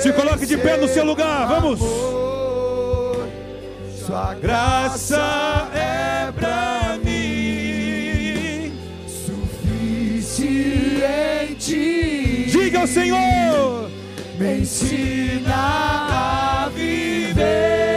Se 0.00 0.12
coloque 0.12 0.44
de 0.44 0.58
pé 0.58 0.76
no 0.76 0.86
seu 0.86 1.02
lugar, 1.06 1.48
vamos. 1.48 1.80
Sua 4.04 4.34
graça 4.34 5.70
é 5.74 6.23
Diga 12.74 12.88
Senhor. 12.88 13.88
Me 14.36 14.58
ensina 14.58 16.64
a 16.64 16.68
viver 16.74 17.93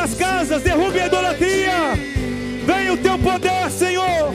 nas 0.00 0.14
casas, 0.14 0.62
derrube 0.62 0.98
a 0.98 1.06
idolatria. 1.06 1.72
Venha 2.64 2.94
o 2.94 2.96
teu 2.96 3.18
poder, 3.18 3.70
Senhor. 3.70 4.32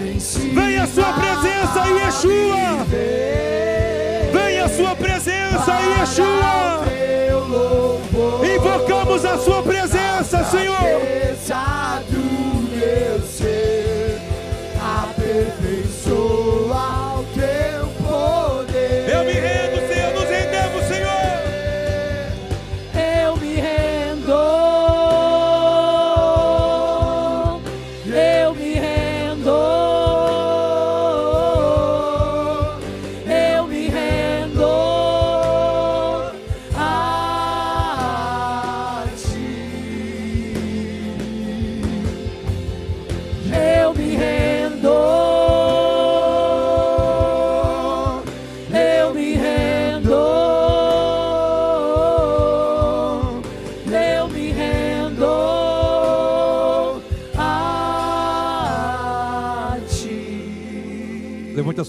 Venha 0.53 0.83
a 0.83 0.87
sua 0.87 1.11
presença, 1.13 1.87
Yeshua. 1.87 2.85
Venha 4.31 4.65
a 4.65 4.69
sua 4.69 4.95
presença, 4.95 5.73
Yeshua. 5.99 6.85
Invocamos 8.55 9.25
a 9.25 9.37
sua 9.39 9.63
presença, 9.63 10.43
Senhor. 10.43 11.34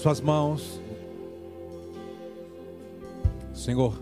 Suas 0.07 0.21
mãos. 0.21 0.81
Senhor, 3.53 4.01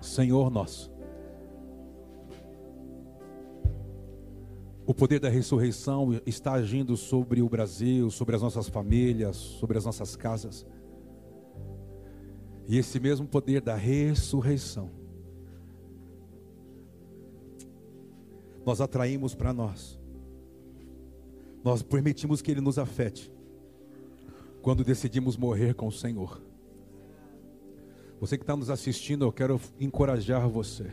Senhor 0.00 0.48
nosso. 0.48 0.92
O 4.86 4.94
poder 4.94 5.18
da 5.18 5.28
ressurreição 5.28 6.20
está 6.24 6.52
agindo 6.52 6.96
sobre 6.96 7.42
o 7.42 7.48
Brasil, 7.48 8.12
sobre 8.12 8.36
as 8.36 8.42
nossas 8.42 8.68
famílias, 8.68 9.34
sobre 9.34 9.76
as 9.76 9.84
nossas 9.84 10.14
casas. 10.14 10.64
E 12.68 12.78
esse 12.78 13.00
mesmo 13.00 13.26
poder 13.26 13.60
da 13.60 13.74
ressurreição, 13.74 14.88
nós 18.64 18.80
atraímos 18.80 19.34
para 19.34 19.52
nós. 19.52 19.98
Nós 21.64 21.82
permitimos 21.82 22.40
que 22.40 22.52
ele 22.52 22.60
nos 22.60 22.78
afete 22.78 23.36
quando 24.68 24.84
decidimos 24.84 25.34
morrer 25.34 25.72
com 25.72 25.86
o 25.86 25.90
Senhor. 25.90 26.42
Você 28.20 28.36
que 28.36 28.42
está 28.42 28.54
nos 28.54 28.68
assistindo, 28.68 29.24
eu 29.24 29.32
quero 29.32 29.58
encorajar 29.80 30.46
você 30.46 30.90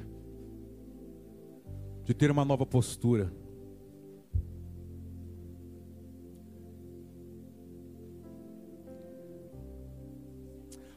de 2.06 2.14
ter 2.14 2.31
uma 2.31 2.45
nova 2.45 2.65
postura. 2.65 3.34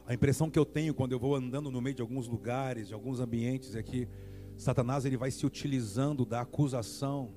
A 0.05 0.13
impressão 0.13 0.49
que 0.49 0.57
eu 0.57 0.65
tenho 0.65 0.93
quando 0.93 1.11
eu 1.11 1.19
vou 1.19 1.35
andando 1.35 1.69
no 1.69 1.81
meio 1.81 1.97
de 1.97 2.01
alguns 2.01 2.29
lugares, 2.29 2.87
de 2.87 2.93
alguns 2.93 3.19
ambientes, 3.19 3.75
é 3.75 3.83
que 3.83 4.07
Satanás 4.55 5.03
ele 5.03 5.17
vai 5.17 5.31
se 5.31 5.45
utilizando 5.45 6.25
da 6.25 6.39
acusação 6.39 7.33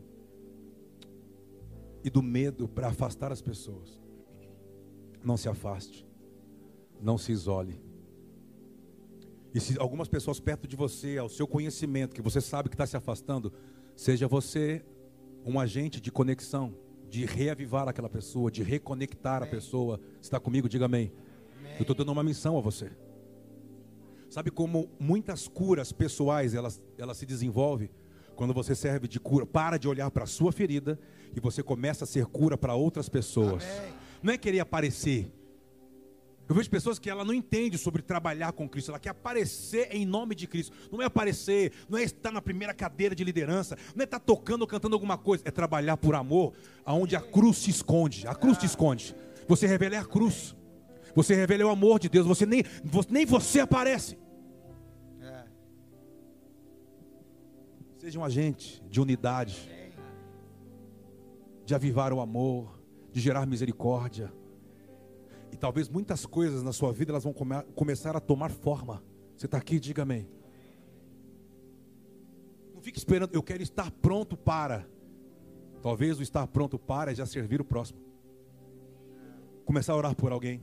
e 2.05 2.09
do 2.09 2.23
medo 2.23 2.69
para 2.69 2.87
afastar 2.87 3.33
as 3.33 3.43
pessoas. 3.43 4.02
Não 5.25 5.37
se 5.37 5.49
afaste, 5.49 6.07
não 7.01 7.17
se 7.17 7.33
isole. 7.33 7.81
E 9.55 9.61
se 9.61 9.79
algumas 9.79 10.09
pessoas 10.09 10.41
perto 10.41 10.67
de 10.67 10.75
você, 10.75 11.19
ao 11.19 11.29
seu 11.29 11.47
conhecimento, 11.47 12.15
que 12.15 12.23
você 12.23 12.41
sabe 12.41 12.69
que 12.69 12.75
está 12.75 12.87
se 12.87 12.97
afastando, 12.97 13.53
seja 13.95 14.27
você 14.27 14.85
um 15.45 15.61
agente 15.61 16.01
de 16.01 16.11
conexão, 16.11 16.75
de 17.09 17.27
reavivar 17.27 17.89
aquela 17.89 18.09
pessoa, 18.09 18.51
de 18.51 18.63
reconectar 18.63 19.43
a 19.43 19.47
pessoa. 19.47 20.01
Está 20.21 20.41
comigo? 20.41 20.69
Diga 20.69 20.87
amém. 20.87 21.13
Eu 21.77 21.83
estou 21.83 21.95
dando 21.95 22.11
uma 22.11 22.23
missão 22.23 22.57
a 22.57 22.61
você. 22.61 22.91
Sabe 24.31 24.51
como 24.51 24.89
muitas 24.99 25.47
curas 25.47 25.93
pessoais 25.93 26.55
elas, 26.55 26.83
elas 26.97 27.19
se 27.19 27.27
desenvolvem 27.27 27.91
quando 28.35 28.55
você 28.55 28.75
serve 28.75 29.07
de 29.07 29.21
cura, 29.21 29.45
para 29.45 29.77
de 29.77 29.87
olhar 29.87 30.11
para 30.11 30.25
a 30.25 30.27
sua 30.27 30.51
ferida 30.51 30.99
e 31.37 31.41
você 31.41 31.63
começa 31.63 32.05
a 32.05 32.07
ser 32.07 32.25
cura 32.25 32.57
para 32.57 32.75
outras 32.75 33.11
pessoas. 33.11 33.63
Não 34.23 34.33
é 34.33 34.39
querer 34.39 34.61
aparecer. 34.61 35.31
Eu 36.49 36.55
vejo 36.55 36.69
pessoas 36.69 36.99
que 36.99 37.09
ela 37.09 37.25
não 37.25 37.33
entende 37.33 37.79
sobre 37.79 38.03
trabalhar 38.03 38.53
com 38.53 38.69
Cristo, 38.69 38.91
ela 38.91 38.99
quer 38.99 39.11
aparecer 39.11 39.89
em 39.91 40.05
nome 40.05 40.35
de 40.35 40.47
Cristo. 40.47 40.77
Não 40.91 41.01
é 41.01 41.07
aparecer, 41.07 41.73
não 41.89 41.99
é 41.99 42.03
estar 42.03 42.31
na 42.31 42.43
primeira 42.43 42.75
cadeira 42.75 43.15
de 43.15 43.25
liderança, 43.25 43.77
não 43.95 44.03
é 44.03 44.05
estar 44.05 44.19
tocando 44.19 44.63
ou 44.63 44.67
cantando 44.67 44.95
alguma 44.95 45.17
coisa, 45.17 45.43
é 45.47 45.51
trabalhar 45.51 45.97
por 45.97 46.15
amor, 46.15 46.53
aonde 46.85 47.17
a 47.17 47.21
cruz 47.21 47.59
se 47.59 47.71
esconde. 47.71 48.27
A 48.27 48.35
cruz 48.35 48.59
te 48.59 48.67
esconde. 48.67 49.15
Você 49.49 49.67
revela 49.67 49.99
a 49.99 50.05
cruz. 50.05 50.55
Você 51.15 51.35
revela 51.35 51.65
o 51.65 51.71
amor 51.71 51.99
de 51.99 52.09
Deus, 52.09 52.27
você 52.27 52.45
nem, 52.45 52.65
nem 53.09 53.25
você 53.25 53.61
aparece. 53.61 54.19
Seja 57.99 58.19
um 58.19 58.25
agente 58.25 58.83
de 58.91 59.01
unidade, 59.01 59.71
de 61.65 61.73
avivar 61.73 62.13
o 62.13 62.21
amor, 62.21 62.82
de 63.13 63.21
gerar 63.21 63.47
misericórdia. 63.47 64.33
E 65.53 65.57
talvez 65.57 65.89
muitas 65.89 66.25
coisas 66.25 66.63
na 66.63 66.73
sua 66.73 66.93
vida 66.93 67.13
elas 67.13 67.25
vão 67.25 67.33
come- 67.33 67.63
começar 67.75 68.17
a 68.17 68.21
tomar 68.21 68.51
forma. 68.51 69.03
Você 69.37 69.47
está 69.47 69.59
aqui, 69.59 69.79
diga 69.79 70.03
amém. 70.03 70.27
Não 72.75 72.81
fique 72.81 72.99
esperando, 72.99 73.35
eu 73.35 73.43
quero 73.43 73.63
estar 73.63 73.91
pronto 73.91 74.37
para. 74.37 74.87
Talvez 75.83 76.19
o 76.19 76.23
estar 76.23 76.47
pronto 76.47 76.79
para 76.79 77.13
é 77.13 77.15
já 77.15 77.27
servir 77.27 77.61
o 77.61 77.65
próximo. 77.65 78.01
Começar 79.65 79.93
a 79.93 79.97
orar 79.97 80.15
por 80.17 80.33
alguém. 80.33 80.63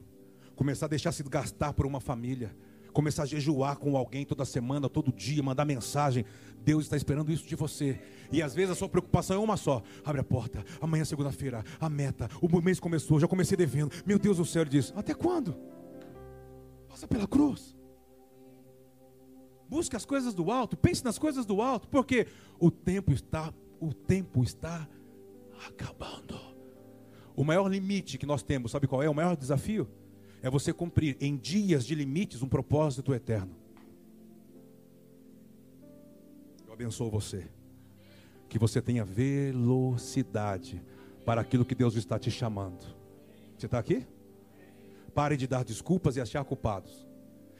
Começar 0.55 0.87
a 0.87 0.89
deixar 0.89 1.11
se 1.11 1.23
gastar 1.23 1.73
por 1.73 1.85
uma 1.85 1.99
família. 1.99 2.55
Começar 2.99 3.23
a 3.23 3.25
jejuar 3.25 3.77
com 3.77 3.95
alguém 3.95 4.25
toda 4.25 4.43
semana, 4.43 4.89
todo 4.89 5.09
dia, 5.09 5.41
mandar 5.41 5.63
mensagem. 5.63 6.25
Deus 6.65 6.83
está 6.83 6.97
esperando 6.97 7.31
isso 7.31 7.47
de 7.47 7.55
você. 7.55 7.97
E 8.29 8.41
às 8.41 8.53
vezes 8.53 8.71
a 8.71 8.75
sua 8.75 8.89
preocupação 8.89 9.37
é 9.37 9.39
uma 9.39 9.55
só. 9.55 9.81
Abre 10.03 10.19
a 10.19 10.23
porta, 10.23 10.65
amanhã 10.81 11.03
é 11.03 11.05
segunda-feira, 11.05 11.63
a 11.79 11.89
meta, 11.89 12.29
o 12.41 12.61
mês 12.61 12.77
começou, 12.77 13.17
já 13.17 13.25
comecei 13.25 13.55
devendo. 13.55 13.89
Meu 14.05 14.19
Deus 14.19 14.35
do 14.35 14.43
céu, 14.43 14.63
ele 14.63 14.71
diz: 14.71 14.91
Até 14.97 15.13
quando? 15.13 15.55
Passa 16.89 17.07
pela 17.07 17.25
cruz. 17.25 17.73
Busque 19.69 19.95
as 19.95 20.03
coisas 20.03 20.33
do 20.33 20.51
alto, 20.51 20.75
pense 20.75 21.01
nas 21.01 21.17
coisas 21.17 21.45
do 21.45 21.61
alto, 21.61 21.87
porque 21.87 22.27
o 22.59 22.69
tempo 22.69 23.13
está, 23.13 23.53
o 23.79 23.93
tempo 23.93 24.43
está 24.43 24.85
acabando. 25.65 26.37
O 27.33 27.45
maior 27.45 27.69
limite 27.69 28.17
que 28.17 28.25
nós 28.25 28.43
temos, 28.43 28.71
sabe 28.71 28.87
qual 28.87 29.01
é? 29.01 29.09
O 29.09 29.15
maior 29.15 29.37
desafio 29.37 29.87
é 30.41 30.49
você 30.49 30.71
cumprir 30.71 31.17
em 31.19 31.35
dias 31.35 31.85
de 31.85 31.95
limites 31.95 32.41
um 32.41 32.47
propósito 32.47 33.13
eterno. 33.13 33.55
Eu 36.65 36.73
abençoo 36.73 37.09
você. 37.09 37.47
Que 38.47 38.57
você 38.57 38.81
tenha 38.81 39.05
velocidade 39.05 40.81
para 41.25 41.41
aquilo 41.41 41.65
que 41.65 41.75
Deus 41.75 41.95
está 41.95 42.17
te 42.17 42.31
chamando. 42.31 42.83
Você 43.57 43.65
está 43.65 43.77
aqui? 43.77 44.07
Pare 45.13 45.35
de 45.35 45.47
dar 45.47 45.63
desculpas 45.63 46.15
e 46.15 46.21
achar 46.21 46.43
culpados. 46.45 47.05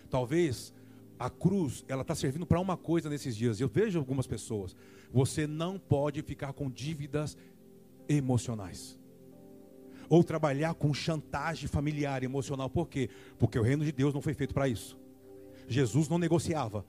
Talvez 0.09 0.73
a 1.19 1.29
cruz, 1.29 1.83
ela 1.87 2.01
está 2.01 2.15
servindo 2.15 2.45
para 2.45 2.59
uma 2.59 2.77
coisa 2.77 3.09
nesses 3.09 3.35
dias. 3.35 3.59
Eu 3.59 3.67
vejo 3.67 3.99
algumas 3.99 4.25
pessoas. 4.25 4.75
Você 5.11 5.45
não 5.45 5.77
pode 5.77 6.21
ficar 6.21 6.53
com 6.53 6.69
dívidas 6.71 7.37
emocionais. 8.07 8.98
Ou 10.09 10.23
trabalhar 10.23 10.73
com 10.73 10.93
chantagem 10.93 11.67
familiar, 11.67 12.23
emocional. 12.23 12.69
Por 12.69 12.89
quê? 12.89 13.09
Porque 13.37 13.59
o 13.59 13.61
reino 13.61 13.85
de 13.85 13.91
Deus 13.91 14.13
não 14.13 14.21
foi 14.21 14.33
feito 14.33 14.53
para 14.53 14.67
isso. 14.67 14.97
Jesus 15.67 16.09
não 16.09 16.17
negociava. 16.17 16.83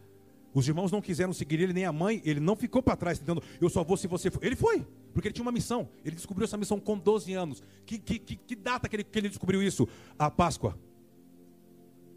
Os 0.53 0.67
irmãos 0.67 0.91
não 0.91 1.01
quiseram 1.01 1.33
seguir 1.33 1.61
ele, 1.61 1.73
nem 1.73 1.85
a 1.85 1.93
mãe. 1.93 2.21
Ele 2.25 2.41
não 2.41 2.57
ficou 2.57 2.83
para 2.83 2.97
trás, 2.97 3.19
tentando, 3.19 3.43
eu 3.61 3.69
só 3.69 3.85
vou 3.85 3.97
se 3.97 4.09
você 4.09 4.31
for. 4.31 4.43
Ele 4.43 4.57
foi, 4.57 4.85
porque 5.13 5.29
ele 5.29 5.33
tinha 5.33 5.45
uma 5.45 5.53
missão. 5.53 5.89
Ele 6.05 6.17
descobriu 6.17 6.45
essa 6.45 6.57
missão 6.57 6.81
com 6.81 6.99
12 6.99 7.33
anos. 7.35 7.63
Que, 7.87 7.99
que, 7.99 8.19
que, 8.19 8.37
que 8.37 8.57
data 8.57 8.89
que 8.89 8.97
ele, 8.97 9.05
que 9.05 9.19
ele 9.19 9.29
descobriu 9.29 9.63
isso? 9.63 9.87
A 10.19 10.31
Páscoa. 10.31 10.77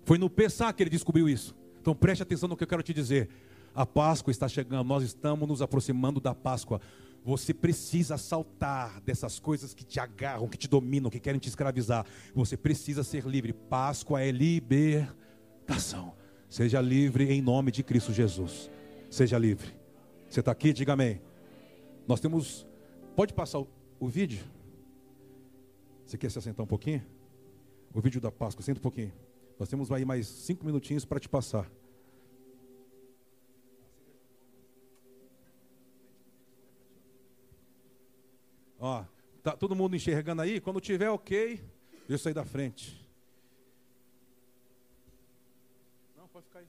Foi 0.05 0.17
no 0.17 0.29
Pessá 0.29 0.73
que 0.73 0.81
ele 0.81 0.89
descobriu 0.89 1.29
isso. 1.29 1.55
Então 1.79 1.93
preste 1.93 2.23
atenção 2.23 2.49
no 2.49 2.57
que 2.57 2.63
eu 2.63 2.67
quero 2.67 2.81
te 2.81 2.93
dizer. 2.93 3.29
A 3.75 3.85
Páscoa 3.85 4.31
está 4.31 4.47
chegando, 4.47 4.87
nós 4.87 5.03
estamos 5.03 5.47
nos 5.47 5.61
aproximando 5.61 6.19
da 6.19 6.33
Páscoa. 6.33 6.81
Você 7.23 7.53
precisa 7.53 8.17
saltar 8.17 8.99
dessas 9.01 9.39
coisas 9.39 9.73
que 9.73 9.85
te 9.85 9.99
agarram, 9.99 10.47
que 10.47 10.57
te 10.57 10.67
dominam, 10.67 11.09
que 11.09 11.19
querem 11.19 11.39
te 11.39 11.47
escravizar. 11.47 12.05
Você 12.35 12.57
precisa 12.57 13.03
ser 13.03 13.25
livre. 13.25 13.53
Páscoa 13.53 14.21
é 14.21 14.29
libertação. 14.29 16.13
Seja 16.49 16.81
livre 16.81 17.31
em 17.31 17.41
nome 17.41 17.71
de 17.71 17.81
Cristo 17.81 18.11
Jesus. 18.11 18.69
Seja 19.09 19.37
livre. 19.37 19.73
Você 20.29 20.41
está 20.41 20.51
aqui? 20.51 20.73
Diga 20.73 20.93
amém. 20.93 21.21
Nós 22.07 22.19
temos. 22.19 22.67
Pode 23.15 23.33
passar 23.33 23.59
o, 23.59 23.67
o 23.99 24.07
vídeo? 24.07 24.43
Você 26.05 26.17
quer 26.17 26.29
se 26.29 26.37
assentar 26.37 26.63
um 26.63 26.67
pouquinho? 26.67 27.05
O 27.93 28.01
vídeo 28.01 28.19
da 28.19 28.31
Páscoa, 28.31 28.63
senta 28.63 28.79
um 28.79 28.83
pouquinho. 28.83 29.13
Nós 29.57 29.69
temos 29.69 29.91
aí 29.91 30.03
mais 30.03 30.27
cinco 30.27 30.65
minutinhos 30.65 31.05
para 31.05 31.19
te 31.19 31.29
passar. 31.29 31.71
Ó, 38.85 39.05
tá 39.41 39.55
todo 39.55 39.77
mundo 39.77 39.95
enxergando 39.95 40.41
aí? 40.41 40.59
Quando 40.59 40.81
tiver 40.81 41.09
ok, 41.09 41.63
eu 42.09 42.17
sair 42.17 42.33
da 42.33 42.43
frente. 42.43 43.01
Não, 46.17 46.27
pode 46.27 46.45
ficar 46.47 46.59
aí. 46.59 46.67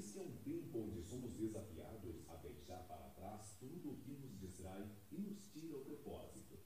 Este 0.00 0.18
é 0.18 0.22
um 0.22 0.32
tempo 0.44 0.78
onde 0.78 1.02
somos 1.02 1.32
desafiados 1.32 2.14
a 2.28 2.36
deixar 2.36 2.78
para 2.88 3.10
trás 3.10 3.42
tudo 3.60 3.90
o 3.90 3.96
que 3.96 4.12
nos 4.12 4.40
distrai 4.40 4.86
e 5.12 5.20
nos 5.20 5.46
tira 5.52 5.76
o 5.76 5.80
propósito. 5.80 6.58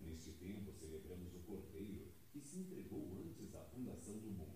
Neste 0.00 0.32
tempo 0.32 0.72
celebramos 0.72 1.32
o 1.36 1.38
Cordeiro 1.46 2.08
que 2.32 2.40
se 2.40 2.58
entregou 2.58 3.16
antes 3.24 3.48
da 3.52 3.60
fundação 3.60 4.14
do 4.14 4.30
mundo. 4.30 4.50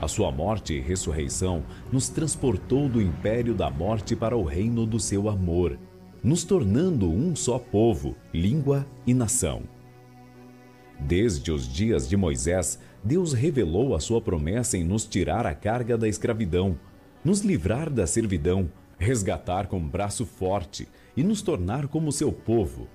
A 0.00 0.08
sua 0.08 0.32
morte 0.32 0.74
e 0.74 0.80
ressurreição 0.80 1.64
nos 1.92 2.08
transportou 2.08 2.88
do 2.88 3.00
império 3.00 3.54
da 3.54 3.70
morte 3.70 4.16
para 4.16 4.36
o 4.36 4.42
reino 4.42 4.86
do 4.86 4.98
seu 4.98 5.28
amor, 5.28 5.78
nos 6.24 6.42
tornando 6.42 7.08
um 7.08 7.36
só 7.36 7.58
povo, 7.58 8.16
língua 8.32 8.86
e 9.06 9.12
nação. 9.12 9.62
Desde 10.98 11.52
os 11.52 11.68
dias 11.68 12.08
de 12.08 12.16
Moisés, 12.16 12.80
Deus 13.04 13.32
revelou 13.32 13.96
a 13.96 14.00
sua 14.00 14.20
promessa 14.20 14.76
em 14.76 14.84
nos 14.84 15.04
tirar 15.04 15.44
a 15.44 15.54
carga 15.54 15.98
da 15.98 16.06
escravidão, 16.06 16.78
nos 17.24 17.40
livrar 17.40 17.90
da 17.90 18.06
servidão, 18.06 18.70
resgatar 18.98 19.66
com 19.66 19.80
braço 19.80 20.24
forte 20.24 20.88
e 21.16 21.24
nos 21.24 21.42
tornar 21.42 21.88
como 21.88 22.12
seu 22.12 22.32
povo. 22.32 22.88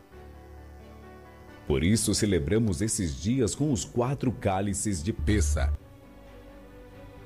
Por 1.68 1.84
isso 1.84 2.16
celebramos 2.16 2.82
esses 2.82 3.22
dias 3.22 3.54
com 3.54 3.74
os 3.74 3.84
quatro 3.84 4.32
cálices 4.32 5.04
de 5.04 5.12
Pessa. 5.12 5.74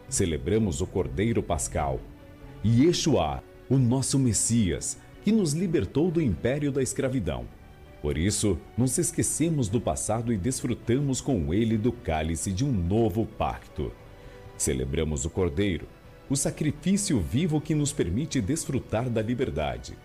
Celebramos 0.09 0.81
o 0.81 0.87
Cordeiro 0.87 1.43
Pascal 1.43 1.99
e 2.63 2.85
Yeshua, 2.85 3.43
o 3.69 3.77
nosso 3.77 4.17
Messias, 4.17 4.97
que 5.23 5.31
nos 5.31 5.53
libertou 5.53 6.09
do 6.09 6.19
império 6.19 6.71
da 6.71 6.81
escravidão. 6.81 7.45
Por 8.01 8.17
isso, 8.17 8.57
nos 8.75 8.97
esquecemos 8.97 9.69
do 9.69 9.79
passado 9.79 10.33
e 10.33 10.37
desfrutamos 10.37 11.21
com 11.21 11.53
ele 11.53 11.77
do 11.77 11.91
cálice 11.91 12.51
de 12.51 12.65
um 12.65 12.71
novo 12.71 13.25
pacto. 13.25 13.91
Celebramos 14.57 15.23
o 15.23 15.29
Cordeiro, 15.29 15.87
o 16.27 16.35
sacrifício 16.35 17.19
vivo 17.19 17.61
que 17.61 17.75
nos 17.75 17.93
permite 17.93 18.41
desfrutar 18.41 19.07
da 19.07 19.21
liberdade. 19.21 19.95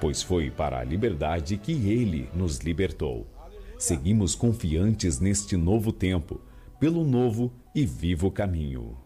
Pois 0.00 0.22
foi 0.22 0.50
para 0.50 0.78
a 0.78 0.84
liberdade 0.84 1.56
que 1.56 1.72
ele 1.72 2.28
nos 2.32 2.58
libertou. 2.58 3.26
Seguimos 3.78 4.34
confiantes 4.34 5.18
neste 5.18 5.56
novo 5.56 5.92
tempo, 5.92 6.40
pelo 6.78 7.04
novo 7.04 7.52
e 7.74 7.84
vivo 7.84 8.30
caminho. 8.30 8.96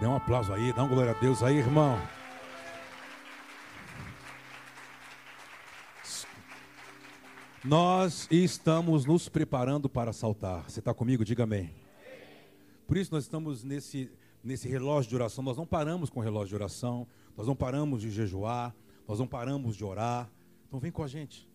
Dê 0.00 0.06
um 0.06 0.16
aplauso 0.16 0.52
aí, 0.52 0.72
dá 0.72 0.82
um 0.82 0.88
glória 0.88 1.12
a 1.12 1.20
Deus 1.20 1.42
aí, 1.42 1.58
irmão. 1.58 1.98
Nós 7.64 8.26
estamos 8.28 9.04
nos 9.04 9.28
preparando 9.28 9.88
para 9.88 10.12
saltar. 10.12 10.68
Você 10.68 10.80
está 10.80 10.92
comigo? 10.92 11.24
Diga 11.24 11.44
amém. 11.44 11.70
Por 12.88 12.96
isso 12.96 13.14
nós 13.14 13.22
estamos 13.22 13.62
nesse, 13.62 14.10
nesse 14.42 14.68
relógio 14.68 15.08
de 15.08 15.14
oração. 15.14 15.44
Nós 15.44 15.56
não 15.56 15.64
paramos 15.64 16.10
com 16.10 16.18
o 16.18 16.22
relógio 16.24 16.48
de 16.48 16.54
oração. 16.56 17.06
Nós 17.36 17.46
não 17.46 17.54
paramos 17.54 18.02
de 18.02 18.10
jejuar. 18.10 18.74
Nós 19.06 19.20
não 19.20 19.28
paramos 19.28 19.76
de 19.76 19.84
orar. 19.84 20.28
Então 20.66 20.80
vem 20.80 20.90
com 20.90 21.04
a 21.04 21.06
gente. 21.06 21.48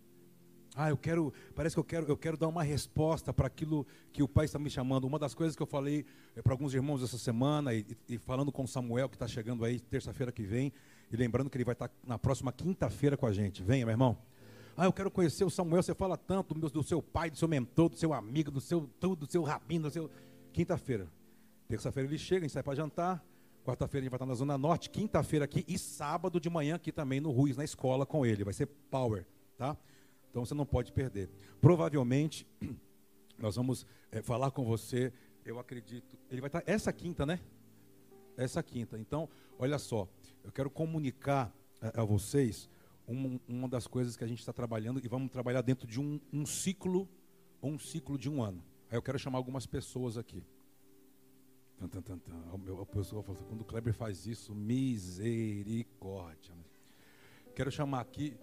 Ah, 0.77 0.89
eu 0.89 0.95
quero, 0.95 1.33
parece 1.53 1.75
que 1.75 1.79
eu 1.79 1.83
quero, 1.83 2.07
eu 2.07 2.15
quero 2.15 2.37
dar 2.37 2.47
uma 2.47 2.63
resposta 2.63 3.33
para 3.33 3.47
aquilo 3.47 3.85
que 4.13 4.23
o 4.23 4.29
Pai 4.29 4.45
está 4.45 4.57
me 4.57 4.69
chamando. 4.69 5.03
Uma 5.03 5.19
das 5.19 5.35
coisas 5.35 5.57
que 5.57 5.61
eu 5.61 5.67
falei 5.67 6.05
é, 6.37 6.41
para 6.41 6.53
alguns 6.53 6.73
irmãos 6.73 7.03
essa 7.03 7.17
semana, 7.17 7.73
e, 7.73 7.85
e 8.07 8.17
falando 8.17 8.49
com 8.49 8.65
Samuel, 8.65 9.09
que 9.09 9.15
está 9.15 9.27
chegando 9.27 9.65
aí 9.65 9.77
terça-feira 9.77 10.31
que 10.31 10.43
vem, 10.43 10.71
e 11.11 11.17
lembrando 11.17 11.49
que 11.49 11.57
ele 11.57 11.65
vai 11.65 11.73
estar 11.73 11.91
na 12.05 12.17
próxima 12.17 12.53
quinta-feira 12.53 13.17
com 13.17 13.25
a 13.25 13.33
gente. 13.33 13.61
Venha, 13.61 13.85
meu 13.85 13.91
irmão. 13.91 14.17
Ah, 14.79 14.85
eu 14.85 14.93
quero 14.93 15.09
conhecer 15.09 15.43
o 15.43 15.49
Samuel. 15.49 15.81
Você 15.81 15.95
fala 15.95 16.15
tanto 16.15 16.53
do, 16.53 16.59
meu, 16.59 16.69
do 16.69 16.83
seu 16.83 17.01
pai, 17.01 17.31
do 17.31 17.37
seu 17.37 17.47
mentor, 17.47 17.89
do 17.89 17.97
seu 17.97 18.13
amigo, 18.13 18.51
do 18.51 18.61
seu 18.61 18.87
tudo, 18.99 19.25
do 19.25 19.31
seu 19.31 19.41
rabino, 19.41 19.89
do 19.89 19.91
seu. 19.91 20.07
Quinta-feira. 20.53 21.11
Terça-feira 21.67 22.07
ele 22.07 22.19
chega, 22.19 22.41
a 22.41 22.47
gente 22.47 22.53
sai 22.53 22.61
para 22.61 22.75
jantar. 22.75 23.25
Quarta-feira 23.65 24.03
gente 24.03 24.11
vai 24.11 24.17
estar 24.17 24.27
na 24.27 24.35
Zona 24.35 24.55
Norte. 24.55 24.91
Quinta-feira 24.91 25.45
aqui 25.45 25.65
e 25.67 25.79
sábado 25.79 26.39
de 26.39 26.47
manhã 26.47 26.75
aqui 26.75 26.91
também 26.91 27.19
no 27.19 27.31
Ruiz, 27.31 27.57
na 27.57 27.63
escola 27.63 28.05
com 28.05 28.23
ele. 28.23 28.43
Vai 28.43 28.53
ser 28.53 28.67
Power, 28.67 29.25
tá? 29.57 29.75
Então 30.29 30.45
você 30.45 30.53
não 30.53 30.65
pode 30.65 30.91
perder. 30.91 31.27
Provavelmente 31.59 32.45
nós 33.39 33.55
vamos 33.55 33.83
é, 34.11 34.21
falar 34.21 34.51
com 34.51 34.63
você. 34.63 35.11
Eu 35.43 35.57
acredito. 35.57 36.15
Ele 36.29 36.39
vai 36.39 36.49
estar 36.49 36.61
essa 36.67 36.93
quinta, 36.93 37.25
né? 37.25 37.39
Essa 38.37 38.61
quinta. 38.61 38.95
Então, 38.99 39.27
olha 39.57 39.79
só. 39.79 40.07
Eu 40.43 40.51
quero 40.51 40.69
comunicar 40.69 41.51
a, 41.81 42.01
a 42.01 42.05
vocês 42.05 42.69
um, 43.07 43.39
uma 43.47 43.69
das 43.69 43.87
coisas 43.87 44.17
que 44.17 44.23
a 44.23 44.27
gente 44.27 44.39
está 44.39 44.51
trabalhando 44.51 44.99
e 45.03 45.07
vamos 45.07 45.31
trabalhar 45.31 45.61
dentro 45.61 45.87
de 45.87 45.99
um, 45.99 46.19
um 46.31 46.45
ciclo, 46.45 47.07
um 47.63 47.79
ciclo 47.79 48.17
de 48.17 48.29
um 48.29 48.43
ano. 48.43 48.63
Aí 48.89 48.97
eu 48.97 49.01
quero 49.01 49.17
chamar 49.17 49.37
algumas 49.37 49.65
pessoas 49.65 50.17
aqui. 50.17 50.43
Tan, 51.77 51.87
tan, 51.87 52.01
tan, 52.01 52.17
tan. 52.17 52.35
A 52.81 52.85
pessoa 52.85 53.23
fala 53.23 53.37
assim, 53.37 53.47
quando 53.47 53.61
o 53.61 53.65
Kleber 53.65 53.93
faz 53.93 54.25
isso, 54.25 54.53
misericórdia. 54.53 56.53
Quero 57.55 57.71
chamar 57.71 58.01
aqui. 58.01 58.37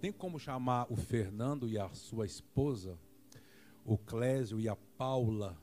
Tem 0.00 0.12
como 0.12 0.38
chamar 0.38 0.86
o 0.90 0.96
Fernando 0.96 1.68
e 1.68 1.78
a 1.78 1.88
sua 1.90 2.26
esposa? 2.26 2.98
O 3.84 3.98
Clésio 3.98 4.60
e 4.60 4.68
a 4.68 4.76
Paula? 4.76 5.58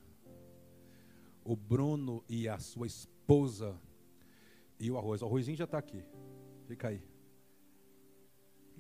O 1.44 1.56
Bruno 1.56 2.24
e 2.28 2.48
a 2.48 2.60
sua 2.60 2.88
esposa? 2.88 3.80
E 4.80 4.92
o 4.92 4.98
arroz. 4.98 5.22
O 5.22 5.26
arrozinho 5.26 5.58
já 5.58 5.66
está 5.66 5.78
aqui. 5.78 6.04
Fica 6.68 6.90
aí. 6.90 7.11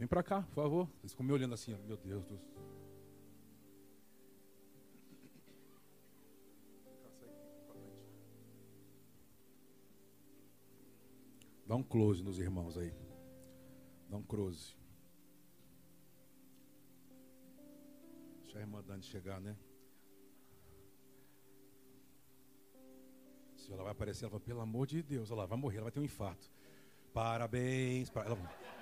Vem 0.02 0.08
para 0.08 0.24
cá, 0.24 0.42
por 0.42 0.56
favor. 0.56 0.90
Eles 1.02 1.12
ficam 1.12 1.24
me 1.24 1.32
olhando 1.32 1.54
assim, 1.54 1.78
meu 1.86 1.96
Deus 1.96 2.26
do 2.26 2.36
céu. 2.40 2.64
Dá 11.68 11.76
um 11.76 11.84
close 11.84 12.24
nos 12.24 12.40
irmãos 12.40 12.80
aí. 12.80 12.92
Dá 14.10 14.18
um 14.18 14.24
close. 14.24 14.76
Deixa 18.42 18.58
a 18.58 18.62
irmã 18.62 18.82
Dani 18.82 19.04
chegar, 19.04 19.40
né? 19.40 19.56
Se 23.56 23.72
ela 23.72 23.84
vai 23.84 23.92
aparecer, 23.92 24.24
ela 24.24 24.32
fala, 24.32 24.42
pelo 24.42 24.62
amor 24.62 24.88
de 24.88 25.04
Deus, 25.04 25.30
ela 25.30 25.46
vai 25.46 25.60
morrer, 25.60 25.78
ela 25.78 25.84
vai 25.84 25.92
ter 25.92 26.00
um 26.00 26.06
infarto. 26.06 26.52
Parabéns. 27.14 28.10
Para... 28.10 28.26
Ela... 28.26 28.81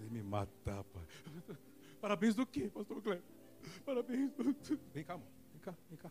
Ele 0.00 0.10
me 0.10 0.22
matar, 0.22 0.84
pai. 0.84 1.02
Parabéns 2.00 2.34
do 2.34 2.46
quê, 2.46 2.70
pastor 2.72 3.02
Cleber? 3.02 3.22
Parabéns. 3.84 4.30
Vem 4.94 5.04
cá, 5.04 5.14
amor. 5.14 5.26
Vem 5.52 5.60
cá, 5.60 5.74
vem 5.88 5.98
cá. 5.98 6.10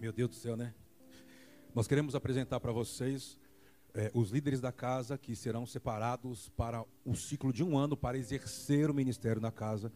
Meu 0.00 0.12
Deus 0.12 0.30
do 0.30 0.36
céu, 0.36 0.56
né? 0.56 0.74
Nós 1.74 1.86
queremos 1.86 2.14
apresentar 2.14 2.60
para 2.60 2.72
vocês 2.72 3.38
é, 3.94 4.10
os 4.14 4.30
líderes 4.30 4.60
da 4.60 4.70
casa 4.70 5.16
que 5.16 5.34
serão 5.34 5.66
separados 5.66 6.50
para 6.50 6.84
o 7.04 7.14
ciclo 7.14 7.52
de 7.52 7.64
um 7.64 7.78
ano 7.78 7.96
para 7.96 8.18
exercer 8.18 8.90
o 8.90 8.94
ministério 8.94 9.40
na 9.40 9.50
casa. 9.50 9.90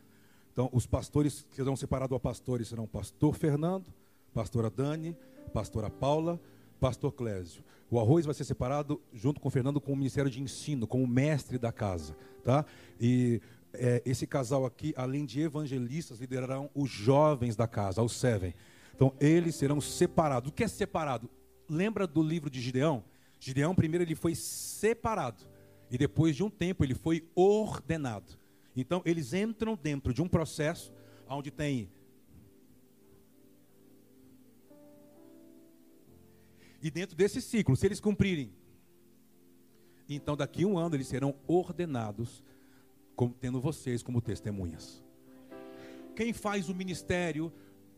Então, 0.53 0.71
os 0.73 0.87
pastores 0.87 1.43
que 1.43 1.57
serão 1.57 1.77
separados 1.77 2.17
a 2.17 2.21
pastores 2.21 2.69
serão 2.69 2.87
pastor 2.87 3.35
Fernando, 3.35 3.93
pastora 4.33 4.71
Dani, 4.71 5.17
pastora 5.53 5.91
Paula, 5.91 6.41
pastor 6.81 7.13
Clésio. 7.13 7.63
O 7.91 8.01
arroz 8.01 8.25
vai 8.25 8.35
ser 8.35 8.45
separado 8.45 9.01
junto 9.13 9.41
com 9.41 9.49
o 9.49 9.51
Fernando 9.51 9.81
com 9.81 9.93
o 9.93 9.97
ministério 9.97 10.31
de 10.31 10.41
ensino, 10.41 10.87
como 10.87 11.07
mestre 11.07 11.59
da 11.59 11.71
casa, 11.71 12.17
tá? 12.43 12.65
E 13.01 13.41
é, 13.73 14.03
esse 14.05 14.27
casal 14.27 14.65
aqui, 14.65 14.95
além 14.97 15.25
de 15.25 15.41
evangelistas, 15.41 16.21
liderarão 16.21 16.71
os 16.75 16.91
jovens 16.91 17.55
da 17.57 17.67
casa, 17.69 18.03
os 18.03 18.17
seven. 18.17 18.55
Então, 18.95 19.13
eles 19.21 19.55
serão 19.55 19.81
separados. 19.81 20.51
O 20.51 20.53
que 20.53 20.65
é 20.65 20.69
separado? 20.69 21.29
lembra 21.71 22.07
do 22.07 22.23
livro 22.23 22.51
de 22.51 22.61
Gideão? 22.61 23.05
Gideão 23.39 23.75
primeiro 23.75 24.05
ele 24.05 24.17
foi 24.17 24.35
separado 24.35 25.45
e 25.91 25.97
depois 25.97 26.37
de 26.37 26.43
um 26.43 26.51
tempo 26.51 26.85
ele 26.85 26.95
foi 26.95 27.27
ordenado. 27.35 28.39
Então 28.77 29.01
eles 29.05 29.33
entram 29.33 29.79
dentro 29.81 30.13
de 30.13 30.21
um 30.21 30.29
processo 30.29 30.93
onde 31.29 31.51
tem 31.51 31.89
E 36.83 36.91
dentro 36.91 37.17
desse 37.17 37.41
ciclo, 37.43 37.77
se 37.77 37.87
eles 37.87 38.01
cumprirem, 38.01 38.53
então 40.09 40.37
daqui 40.37 40.65
a 40.65 40.67
um 40.67 40.79
ano 40.79 40.97
eles 40.97 41.07
serão 41.07 41.35
ordenados, 41.47 42.43
como, 43.15 43.35
tendo 43.35 43.61
vocês 43.61 44.03
como 44.03 44.21
testemunhas. 44.21 45.03
Quem 46.17 46.33
faz 46.33 46.69
o 46.69 46.75
ministério 46.75 47.53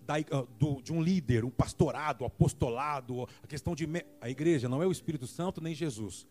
da, 0.04 0.16
ah, 0.16 0.46
do, 0.58 0.82
de 0.82 0.92
um 0.92 1.02
líder, 1.02 1.44
um 1.44 1.50
pastorado, 1.50 2.24
apostolado, 2.24 3.26
a 3.42 3.46
questão 3.46 3.74
de. 3.74 3.88
A 4.20 4.28
igreja 4.28 4.68
não 4.68 4.82
é 4.82 4.86
o 4.86 4.92
Espírito 4.92 5.26
Santo 5.26 5.60
nem 5.60 5.74
Jesus. 5.74 6.26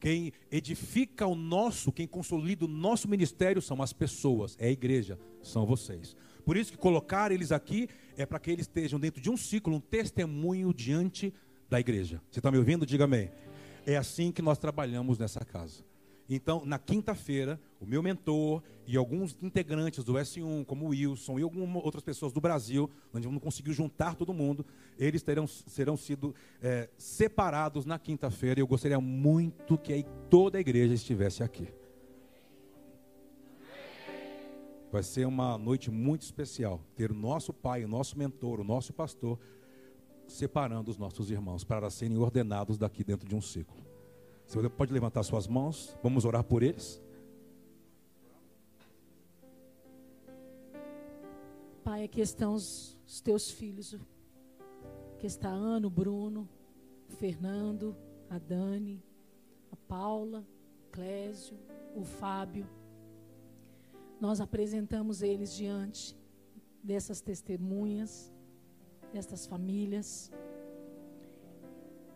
Quem 0.00 0.32
edifica 0.50 1.26
o 1.26 1.36
nosso, 1.36 1.92
quem 1.92 2.08
consolida 2.08 2.64
o 2.64 2.68
nosso 2.68 3.08
ministério 3.08 3.62
são 3.62 3.80
as 3.80 3.92
pessoas, 3.92 4.56
é 4.58 4.66
a 4.66 4.70
igreja, 4.70 5.16
são 5.40 5.64
vocês. 5.64 6.16
Por 6.44 6.56
isso 6.56 6.72
que 6.72 6.78
colocar 6.78 7.30
eles 7.30 7.52
aqui 7.52 7.88
é 8.16 8.26
para 8.26 8.40
que 8.40 8.50
eles 8.50 8.66
estejam 8.66 8.98
dentro 8.98 9.22
de 9.22 9.30
um 9.30 9.36
ciclo, 9.36 9.76
um 9.76 9.80
testemunho 9.80 10.74
diante 10.74 11.32
da 11.72 11.80
igreja. 11.80 12.20
Você 12.30 12.38
está 12.38 12.50
me 12.50 12.58
ouvindo? 12.58 12.84
Diga 12.84 13.04
amém. 13.04 13.30
É 13.86 13.96
assim 13.96 14.30
que 14.30 14.42
nós 14.42 14.58
trabalhamos 14.58 15.18
nessa 15.18 15.42
casa. 15.42 15.82
Então, 16.28 16.66
na 16.66 16.78
quinta-feira, 16.78 17.58
o 17.80 17.86
meu 17.86 18.02
mentor 18.02 18.62
e 18.86 18.94
alguns 18.94 19.36
integrantes 19.42 20.04
do 20.04 20.12
S1, 20.12 20.66
como 20.66 20.84
o 20.84 20.88
Wilson 20.90 21.38
e 21.38 21.42
algumas 21.42 21.82
outras 21.82 22.02
pessoas 22.02 22.30
do 22.30 22.42
Brasil, 22.42 22.90
onde 23.12 23.26
não 23.26 23.38
conseguiu 23.38 23.72
juntar 23.72 24.14
todo 24.14 24.34
mundo, 24.34 24.66
eles 24.98 25.22
terão, 25.22 25.46
serão 25.46 25.96
sido 25.96 26.34
é, 26.60 26.90
separados 26.98 27.86
na 27.86 27.98
quinta-feira. 27.98 28.60
E 28.60 28.62
eu 28.62 28.66
gostaria 28.66 29.00
muito 29.00 29.78
que 29.78 30.04
toda 30.28 30.58
a 30.58 30.60
igreja 30.60 30.92
estivesse 30.92 31.42
aqui. 31.42 31.68
Vai 34.92 35.02
ser 35.02 35.26
uma 35.26 35.56
noite 35.56 35.90
muito 35.90 36.20
especial 36.20 36.82
ter 36.94 37.10
o 37.10 37.14
nosso 37.14 37.50
pai, 37.50 37.82
o 37.82 37.88
nosso 37.88 38.18
mentor, 38.18 38.60
o 38.60 38.64
nosso 38.64 38.92
pastor, 38.92 39.38
separando 40.26 40.90
os 40.90 40.96
nossos 40.96 41.30
irmãos 41.30 41.64
para 41.64 41.90
serem 41.90 42.16
ordenados 42.18 42.78
daqui 42.78 43.04
dentro 43.04 43.28
de 43.28 43.34
um 43.34 43.40
ciclo. 43.40 43.82
Você 44.46 44.68
pode 44.68 44.92
levantar 44.92 45.22
suas 45.22 45.46
mãos, 45.46 45.96
vamos 46.02 46.24
orar 46.24 46.44
por 46.44 46.62
eles. 46.62 47.00
Pai, 51.84 52.04
aqui 52.04 52.20
estão 52.20 52.54
os, 52.54 52.96
os 53.06 53.20
teus 53.20 53.50
filhos. 53.50 53.96
Aqui 55.14 55.26
está 55.26 55.48
a 55.48 55.52
Ana, 55.52 55.86
o 55.86 55.90
Bruno, 55.90 56.48
Fernando, 57.08 57.96
a 58.28 58.38
Dani, 58.38 59.02
a 59.70 59.76
Paula, 59.76 60.46
Clésio, 60.90 61.58
o 61.94 62.04
Fábio. 62.04 62.66
Nós 64.20 64.40
apresentamos 64.40 65.22
eles 65.22 65.54
diante 65.54 66.16
dessas 66.82 67.20
testemunhas, 67.20 68.31
destas 69.12 69.46
famílias 69.46 70.32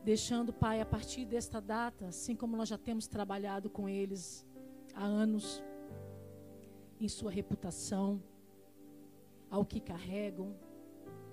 deixando, 0.06 0.52
Pai, 0.52 0.80
a 0.80 0.86
partir 0.86 1.24
desta 1.24 1.60
data, 1.60 2.06
assim 2.06 2.36
como 2.36 2.56
nós 2.56 2.68
já 2.68 2.78
temos 2.78 3.08
trabalhado 3.08 3.68
com 3.68 3.88
eles 3.88 4.46
há 4.94 5.04
anos, 5.04 5.60
em 7.00 7.08
sua 7.08 7.28
reputação, 7.28 8.22
ao 9.50 9.64
que 9.64 9.80
carregam, 9.80 10.54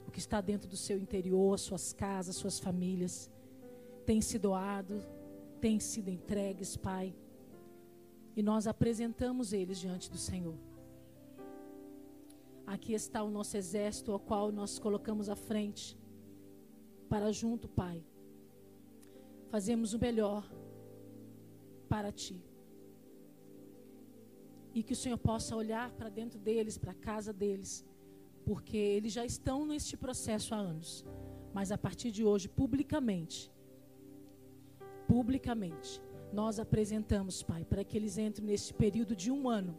o 0.08 0.12
que 0.12 0.18
está 0.18 0.42
dentro 0.42 0.68
do 0.68 0.76
seu 0.76 0.98
interior, 0.98 1.60
suas 1.60 1.94
casas, 1.94 2.36
suas 2.36 2.58
famílias, 2.60 3.30
tem 4.08 4.22
se 4.22 4.40
doado, 4.40 5.06
tem 5.62 5.80
sido 5.80 6.10
entregues, 6.10 6.76
Pai, 6.76 7.14
e 8.36 8.42
nós 8.42 8.66
apresentamos 8.66 9.54
eles 9.54 9.78
diante 9.78 10.10
do 10.10 10.18
Senhor. 10.18 10.58
Aqui 12.66 12.94
está 12.94 13.22
o 13.24 13.30
nosso 13.30 13.58
exército, 13.58 14.12
ao 14.12 14.20
qual 14.20 14.52
nós 14.52 14.80
colocamos 14.80 15.30
à 15.30 15.36
frente, 15.36 15.98
para 17.10 17.32
junto, 17.32 17.68
Pai, 17.68 18.04
fazemos 19.50 19.94
o 19.94 20.00
melhor 20.00 20.50
para 21.88 22.12
ti. 22.12 22.42
E 24.74 24.82
que 24.82 24.94
o 24.94 24.96
Senhor 24.96 25.18
possa 25.18 25.56
olhar 25.56 25.92
para 25.92 26.10
dentro 26.10 26.40
deles, 26.40 26.78
para 26.78 26.92
a 26.92 26.96
casa 26.96 27.32
deles, 27.32 27.86
porque 28.46 28.78
eles 28.78 29.14
já 29.14 29.26
estão 29.26 29.66
neste 29.66 29.96
processo 29.96 30.56
há 30.56 30.58
anos. 30.58 31.06
Mas 31.54 31.72
a 31.72 31.78
partir 31.78 32.10
de 32.10 32.26
hoje, 32.26 32.50
publicamente, 32.50 33.52
publicamente, 35.08 36.02
nós 36.32 36.58
apresentamos, 36.60 37.44
Pai, 37.44 37.64
para 37.64 37.84
que 37.84 37.96
eles 37.96 38.18
entrem 38.18 38.48
neste 38.48 38.74
período 38.74 39.16
de 39.16 39.30
um 39.30 39.48
ano. 39.48 39.78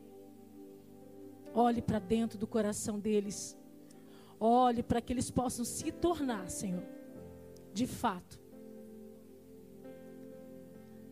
Olhe 1.55 1.81
para 1.81 2.01
dentro 2.01 2.37
do 2.37 2.47
coração 2.47 2.99
deles. 2.99 3.57
Olhe 4.41 4.83
para 4.83 5.01
que 5.01 5.13
eles 5.13 5.31
possam 5.31 5.65
se 5.65 5.93
tornar, 5.93 6.51
Senhor, 6.51 6.83
de 7.73 7.87
fato, 7.87 8.41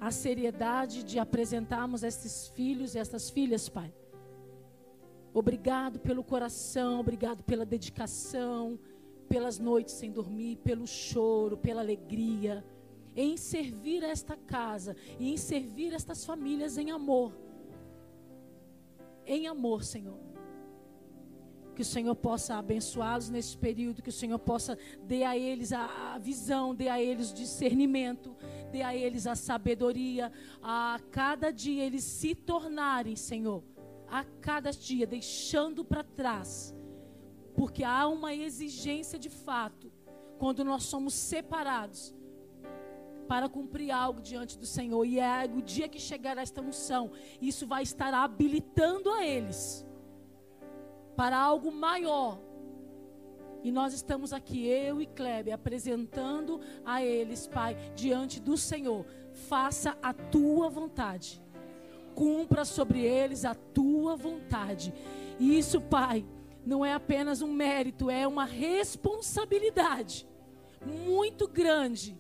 a 0.01 0.11
seriedade 0.11 1.05
de 1.05 1.21
apresentarmos 1.21 2.03
estes 2.03 2.49
filhos 2.49 2.97
e 2.97 2.99
estas 2.99 3.31
filhas, 3.31 3.69
Pai. 3.69 3.95
Obrigado 5.33 6.01
pelo 6.01 6.25
coração, 6.25 6.99
obrigado 6.99 7.45
pela 7.45 7.65
dedicação, 7.65 8.79
pelas 9.29 9.61
noites 9.61 9.95
sem 9.95 10.11
dormir, 10.11 10.57
pelo 10.57 10.87
choro, 10.87 11.57
pela 11.57 11.81
alegria, 11.81 12.65
em 13.15 13.37
servir 13.37 14.03
esta 14.03 14.37
casa 14.37 14.97
e 15.19 15.33
em 15.33 15.37
servir 15.37 15.95
estas 15.95 16.25
famílias 16.25 16.77
em 16.77 16.91
amor. 16.91 17.33
Em 19.25 19.47
amor, 19.47 19.85
Senhor. 19.85 20.32
Que 21.83 21.89
o 21.89 21.91
Senhor 21.91 22.15
possa 22.15 22.55
abençoá-los 22.55 23.29
nesse 23.29 23.57
período, 23.57 24.03
que 24.03 24.09
o 24.09 24.13
Senhor 24.13 24.39
possa 24.39 24.79
dê 25.03 25.25
a 25.25 25.37
eles 25.37 25.73
a, 25.73 26.15
a 26.15 26.19
visão, 26.19 26.73
dê 26.73 26.89
a 26.89 27.03
eles 27.03 27.33
o 27.33 27.35
discernimento, 27.35 28.37
dê 28.71 28.83
a 28.83 28.95
eles 28.95 29.27
a 29.27 29.35
sabedoria, 29.35 30.31
a 30.63 31.01
cada 31.11 31.51
dia 31.51 31.85
eles 31.85 32.05
se 32.05 32.37
tornarem, 32.37 33.17
Senhor, 33.17 33.65
a 34.09 34.23
cada 34.41 34.71
dia 34.71 35.09
deixando 35.09 35.85
para 35.85 36.05
trás, 36.05 36.73
porque 37.57 37.83
há 37.83 38.07
uma 38.07 38.33
exigência 38.33 39.19
de 39.19 39.29
fato 39.29 39.91
quando 40.39 40.63
nós 40.63 40.85
somos 40.85 41.15
separados 41.15 42.15
para 43.27 43.49
cumprir 43.49 43.91
algo 43.91 44.21
diante 44.21 44.57
do 44.57 44.67
Senhor. 44.67 45.05
E 45.05 45.19
é 45.19 45.51
o 45.53 45.61
dia 45.61 45.89
que 45.89 45.99
chegar 45.99 46.39
esta 46.39 46.63
unção, 46.63 47.11
isso 47.41 47.67
vai 47.67 47.83
estar 47.83 48.15
habilitando 48.15 49.11
a 49.11 49.27
eles 49.27 49.85
para 51.17 51.39
algo 51.39 51.71
maior. 51.71 52.39
E 53.63 53.71
nós 53.71 53.95
estamos 53.95 54.33
aqui, 54.33 54.67
eu 54.67 55.01
e 55.01 55.07
Kleber, 55.07 55.55
apresentando 55.55 56.61
a 56.85 57.03
eles, 57.03 57.47
Pai, 57.47 57.77
diante 57.95 58.41
do 58.41 58.57
Senhor. 58.57 59.07
Faça 59.49 59.97
a 60.03 60.13
tua 60.13 60.69
vontade. 60.69 61.41
Cumpra 62.15 62.65
sobre 62.65 63.01
eles 63.01 63.45
a 63.45 63.55
tua 63.55 64.17
vontade. 64.17 64.93
E 65.39 65.57
isso, 65.57 65.81
Pai, 65.81 66.27
não 66.67 66.85
é 66.85 66.93
apenas 66.93 67.41
um 67.41 67.53
mérito, 67.53 68.11
é 68.11 68.27
uma 68.27 68.45
responsabilidade 68.45 70.27
muito 70.85 71.47
grande 71.47 72.19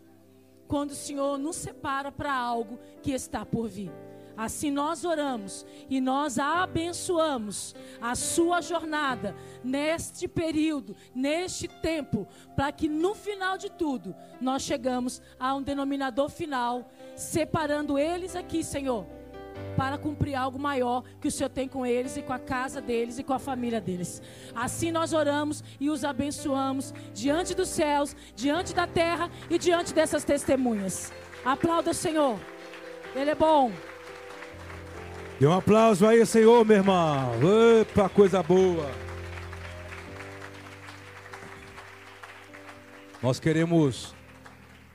quando 0.68 0.90
o 0.90 0.96
Senhor 0.96 1.38
nos 1.38 1.56
separa 1.56 2.10
para 2.10 2.32
algo 2.32 2.78
que 3.02 3.10
está 3.12 3.44
por 3.44 3.68
vir. 3.68 3.92
Assim 4.36 4.70
nós 4.70 5.04
oramos 5.04 5.66
e 5.88 6.00
nós 6.00 6.38
abençoamos 6.38 7.74
a 8.00 8.14
sua 8.14 8.60
jornada 8.60 9.34
neste 9.62 10.26
período, 10.26 10.96
neste 11.14 11.68
tempo, 11.68 12.26
para 12.56 12.72
que 12.72 12.88
no 12.88 13.14
final 13.14 13.58
de 13.58 13.70
tudo 13.70 14.14
nós 14.40 14.62
chegamos 14.62 15.20
a 15.38 15.54
um 15.54 15.62
denominador 15.62 16.28
final, 16.28 16.90
separando 17.14 17.98
eles 17.98 18.34
aqui, 18.34 18.64
Senhor, 18.64 19.06
para 19.76 19.98
cumprir 19.98 20.34
algo 20.34 20.58
maior 20.58 21.02
que 21.20 21.28
o 21.28 21.30
Senhor 21.30 21.50
tem 21.50 21.68
com 21.68 21.84
eles 21.86 22.16
e 22.16 22.22
com 22.22 22.32
a 22.32 22.38
casa 22.38 22.80
deles 22.80 23.18
e 23.18 23.22
com 23.22 23.32
a 23.32 23.38
família 23.38 23.80
deles. 23.80 24.22
Assim 24.54 24.90
nós 24.90 25.12
oramos 25.12 25.62
e 25.78 25.90
os 25.90 26.04
abençoamos 26.04 26.92
diante 27.12 27.54
dos 27.54 27.68
céus, 27.68 28.16
diante 28.34 28.74
da 28.74 28.86
terra 28.86 29.30
e 29.50 29.58
diante 29.58 29.92
dessas 29.94 30.24
testemunhas. 30.24 31.12
Aplauda 31.44 31.90
o 31.90 31.94
Senhor. 31.94 32.38
Ele 33.14 33.30
é 33.30 33.34
bom. 33.34 33.70
Dê 35.40 35.46
um 35.46 35.52
aplauso 35.52 36.06
aí, 36.06 36.24
Senhor, 36.24 36.64
meu 36.64 36.76
irmão. 36.76 37.32
Epa, 37.80 38.08
coisa 38.08 38.42
boa. 38.42 38.88
Nós 43.20 43.40
queremos, 43.40 44.14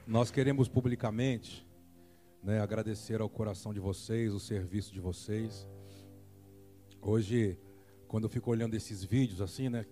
nós 0.06 0.32
queremos 0.32 0.68
publicamente 0.70 1.68
né, 2.42 2.62
agradecer 2.62 3.20
ao 3.20 3.30
coração 3.30 3.74
de 3.74 3.80
vocês, 3.80 4.34
o 4.34 4.40
serviço 4.40 4.94
de 4.94 5.00
vocês. 5.00 5.68
Hoje, 7.02 7.58
quando 8.08 8.24
eu 8.24 8.30
fico 8.30 8.50
olhando 8.50 8.76
esses 8.76 9.04
vídeos 9.04 9.42
assim, 9.42 9.70
né, 9.70 9.86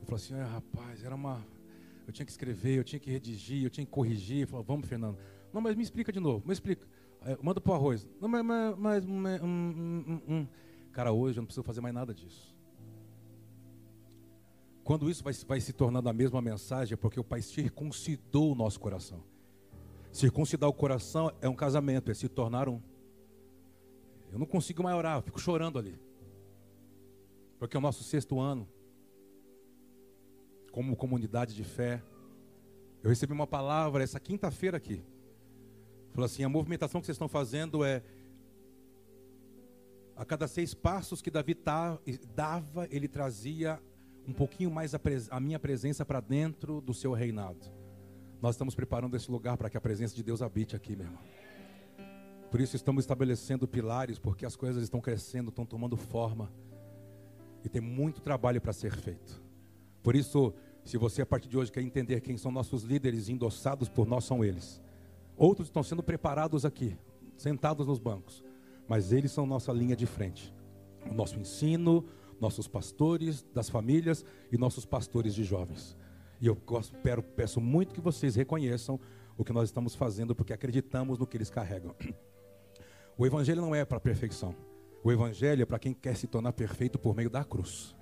eu 0.00 0.06
falo 0.06 0.16
assim, 0.16 0.34
ah, 0.34 0.46
rapaz, 0.46 1.04
era 1.04 1.14
uma, 1.14 1.44
eu 2.06 2.12
tinha 2.12 2.24
que 2.24 2.32
escrever, 2.32 2.78
eu 2.78 2.84
tinha 2.84 2.98
que 2.98 3.10
redigir, 3.10 3.64
eu 3.64 3.70
tinha 3.70 3.84
que 3.84 3.92
corrigir. 3.92 4.42
Eu 4.42 4.48
falo, 4.48 4.62
vamos, 4.62 4.88
Fernando. 4.88 5.18
Não, 5.52 5.60
mas 5.60 5.76
me 5.76 5.82
explica 5.82 6.10
de 6.10 6.20
novo, 6.20 6.46
me 6.46 6.52
explica. 6.52 6.86
É, 7.22 7.36
manda 7.42 7.60
pro 7.60 7.74
arroz. 7.74 8.06
Não, 8.20 8.28
mas, 8.28 8.44
mas, 8.78 9.04
mas 9.06 9.42
hum, 9.42 10.04
hum, 10.06 10.20
hum. 10.28 10.46
cara, 10.92 11.12
hoje 11.12 11.38
eu 11.38 11.42
não 11.42 11.46
preciso 11.46 11.64
fazer 11.64 11.80
mais 11.80 11.94
nada 11.94 12.14
disso. 12.14 12.54
Quando 14.82 15.08
isso 15.10 15.22
vai, 15.22 15.32
vai 15.46 15.60
se 15.60 15.72
tornando 15.72 16.08
a 16.08 16.12
mesma 16.12 16.40
mensagem, 16.40 16.94
é 16.94 16.96
porque 16.96 17.20
o 17.20 17.24
Pai 17.24 17.42
circuncidou 17.42 18.52
o 18.52 18.54
nosso 18.54 18.80
coração. 18.80 19.22
Circuncidar 20.10 20.68
o 20.68 20.72
coração 20.72 21.30
é 21.40 21.48
um 21.48 21.54
casamento, 21.54 22.10
é 22.10 22.14
se 22.14 22.28
tornar 22.28 22.68
um. 22.68 22.80
Eu 24.32 24.38
não 24.38 24.46
consigo 24.46 24.82
mais 24.82 24.96
orar, 24.96 25.18
eu 25.18 25.22
fico 25.22 25.38
chorando 25.40 25.78
ali. 25.78 26.00
Porque 27.58 27.76
é 27.76 27.78
o 27.78 27.82
nosso 27.82 28.02
sexto 28.02 28.40
ano, 28.40 28.66
como 30.72 30.96
comunidade 30.96 31.54
de 31.54 31.62
fé. 31.62 32.02
Eu 33.02 33.10
recebi 33.10 33.32
uma 33.32 33.46
palavra 33.46 34.02
essa 34.02 34.18
quinta-feira 34.18 34.76
aqui. 34.76 35.04
Falou 36.12 36.26
assim: 36.26 36.44
a 36.44 36.48
movimentação 36.48 37.00
que 37.00 37.06
vocês 37.06 37.16
estão 37.16 37.28
fazendo 37.28 37.84
é. 37.84 38.02
A 40.16 40.24
cada 40.24 40.46
seis 40.46 40.74
passos 40.74 41.22
que 41.22 41.30
Davi 41.30 41.56
dava, 42.34 42.86
ele 42.90 43.08
trazia 43.08 43.80
um 44.28 44.34
pouquinho 44.34 44.70
mais 44.70 44.94
a, 44.94 45.00
a 45.30 45.40
minha 45.40 45.58
presença 45.58 46.04
para 46.04 46.20
dentro 46.20 46.80
do 46.82 46.92
seu 46.92 47.12
reinado. 47.12 47.72
Nós 48.40 48.54
estamos 48.54 48.74
preparando 48.74 49.16
esse 49.16 49.30
lugar 49.30 49.56
para 49.56 49.70
que 49.70 49.76
a 49.76 49.80
presença 49.80 50.14
de 50.14 50.22
Deus 50.22 50.42
habite 50.42 50.76
aqui, 50.76 50.94
meu 50.94 51.06
irmão. 51.06 51.22
Por 52.50 52.60
isso 52.60 52.74
estamos 52.74 53.04
estabelecendo 53.04 53.68
pilares, 53.68 54.18
porque 54.18 54.44
as 54.44 54.56
coisas 54.56 54.82
estão 54.82 55.00
crescendo, 55.00 55.50
estão 55.50 55.64
tomando 55.64 55.96
forma. 55.96 56.50
E 57.64 57.68
tem 57.68 57.80
muito 57.80 58.20
trabalho 58.20 58.60
para 58.60 58.72
ser 58.72 58.92
feito. 58.92 59.40
Por 60.02 60.16
isso, 60.16 60.52
se 60.84 60.96
você 60.96 61.22
a 61.22 61.26
partir 61.26 61.48
de 61.48 61.56
hoje 61.56 61.70
quer 61.70 61.82
entender 61.82 62.20
quem 62.20 62.36
são 62.36 62.50
nossos 62.50 62.82
líderes 62.82 63.28
endossados 63.28 63.88
por 63.88 64.06
nós, 64.06 64.24
são 64.24 64.44
eles. 64.44 64.80
Outros 65.40 65.68
estão 65.68 65.82
sendo 65.82 66.02
preparados 66.02 66.66
aqui, 66.66 66.98
sentados 67.34 67.86
nos 67.86 67.98
bancos. 67.98 68.44
Mas 68.86 69.10
eles 69.10 69.32
são 69.32 69.46
nossa 69.46 69.72
linha 69.72 69.96
de 69.96 70.04
frente. 70.04 70.54
O 71.10 71.14
nosso 71.14 71.40
ensino, 71.40 72.04
nossos 72.38 72.68
pastores 72.68 73.42
das 73.54 73.70
famílias 73.70 74.22
e 74.52 74.58
nossos 74.58 74.84
pastores 74.84 75.34
de 75.34 75.42
jovens. 75.42 75.96
E 76.42 76.46
eu 76.46 76.58
peço 77.34 77.58
muito 77.58 77.94
que 77.94 78.02
vocês 78.02 78.36
reconheçam 78.36 79.00
o 79.38 79.42
que 79.42 79.50
nós 79.54 79.70
estamos 79.70 79.94
fazendo, 79.94 80.34
porque 80.34 80.52
acreditamos 80.52 81.18
no 81.18 81.26
que 81.26 81.38
eles 81.38 81.48
carregam. 81.48 81.96
O 83.16 83.26
Evangelho 83.26 83.60
não 83.60 83.74
é 83.74 83.84
para 83.84 83.98
a 83.98 84.00
perfeição. 84.00 84.54
O 85.04 85.12
Evangelho 85.12 85.62
é 85.62 85.66
para 85.66 85.78
quem 85.78 85.92
quer 85.92 86.16
se 86.16 86.26
tornar 86.26 86.54
perfeito 86.54 86.98
por 86.98 87.14
meio 87.14 87.28
da 87.28 87.44
cruz. 87.44 87.94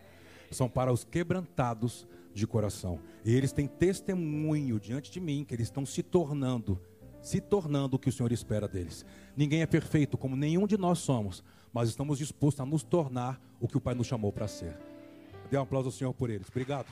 São 0.50 0.68
para 0.68 0.92
os 0.92 1.02
quebrantados 1.02 2.06
de 2.32 2.46
coração. 2.46 3.00
E 3.24 3.34
eles 3.34 3.50
têm 3.50 3.66
testemunho 3.66 4.78
diante 4.78 5.10
de 5.10 5.18
mim 5.18 5.44
que 5.44 5.54
eles 5.54 5.66
estão 5.66 5.84
se 5.84 6.04
tornando, 6.04 6.80
se 7.20 7.40
tornando 7.40 7.96
o 7.96 7.98
que 7.98 8.08
o 8.08 8.12
Senhor 8.12 8.32
espera 8.32 8.68
deles. 8.68 9.04
Ninguém 9.36 9.62
é 9.62 9.66
perfeito, 9.66 10.16
como 10.16 10.36
nenhum 10.36 10.66
de 10.66 10.76
nós 10.76 10.98
somos, 10.98 11.42
mas 11.72 11.88
estamos 11.88 12.18
dispostos 12.18 12.60
a 12.60 12.66
nos 12.66 12.82
tornar 12.82 13.40
o 13.60 13.68
que 13.68 13.76
o 13.76 13.80
Pai 13.80 13.94
nos 13.94 14.06
chamou 14.06 14.32
para 14.32 14.48
ser. 14.48 14.76
Dê 15.50 15.56
um 15.56 15.62
aplauso 15.62 15.88
ao 15.88 15.92
Senhor 15.92 16.12
por 16.12 16.30
eles. 16.30 16.48
Obrigado. 16.48 16.86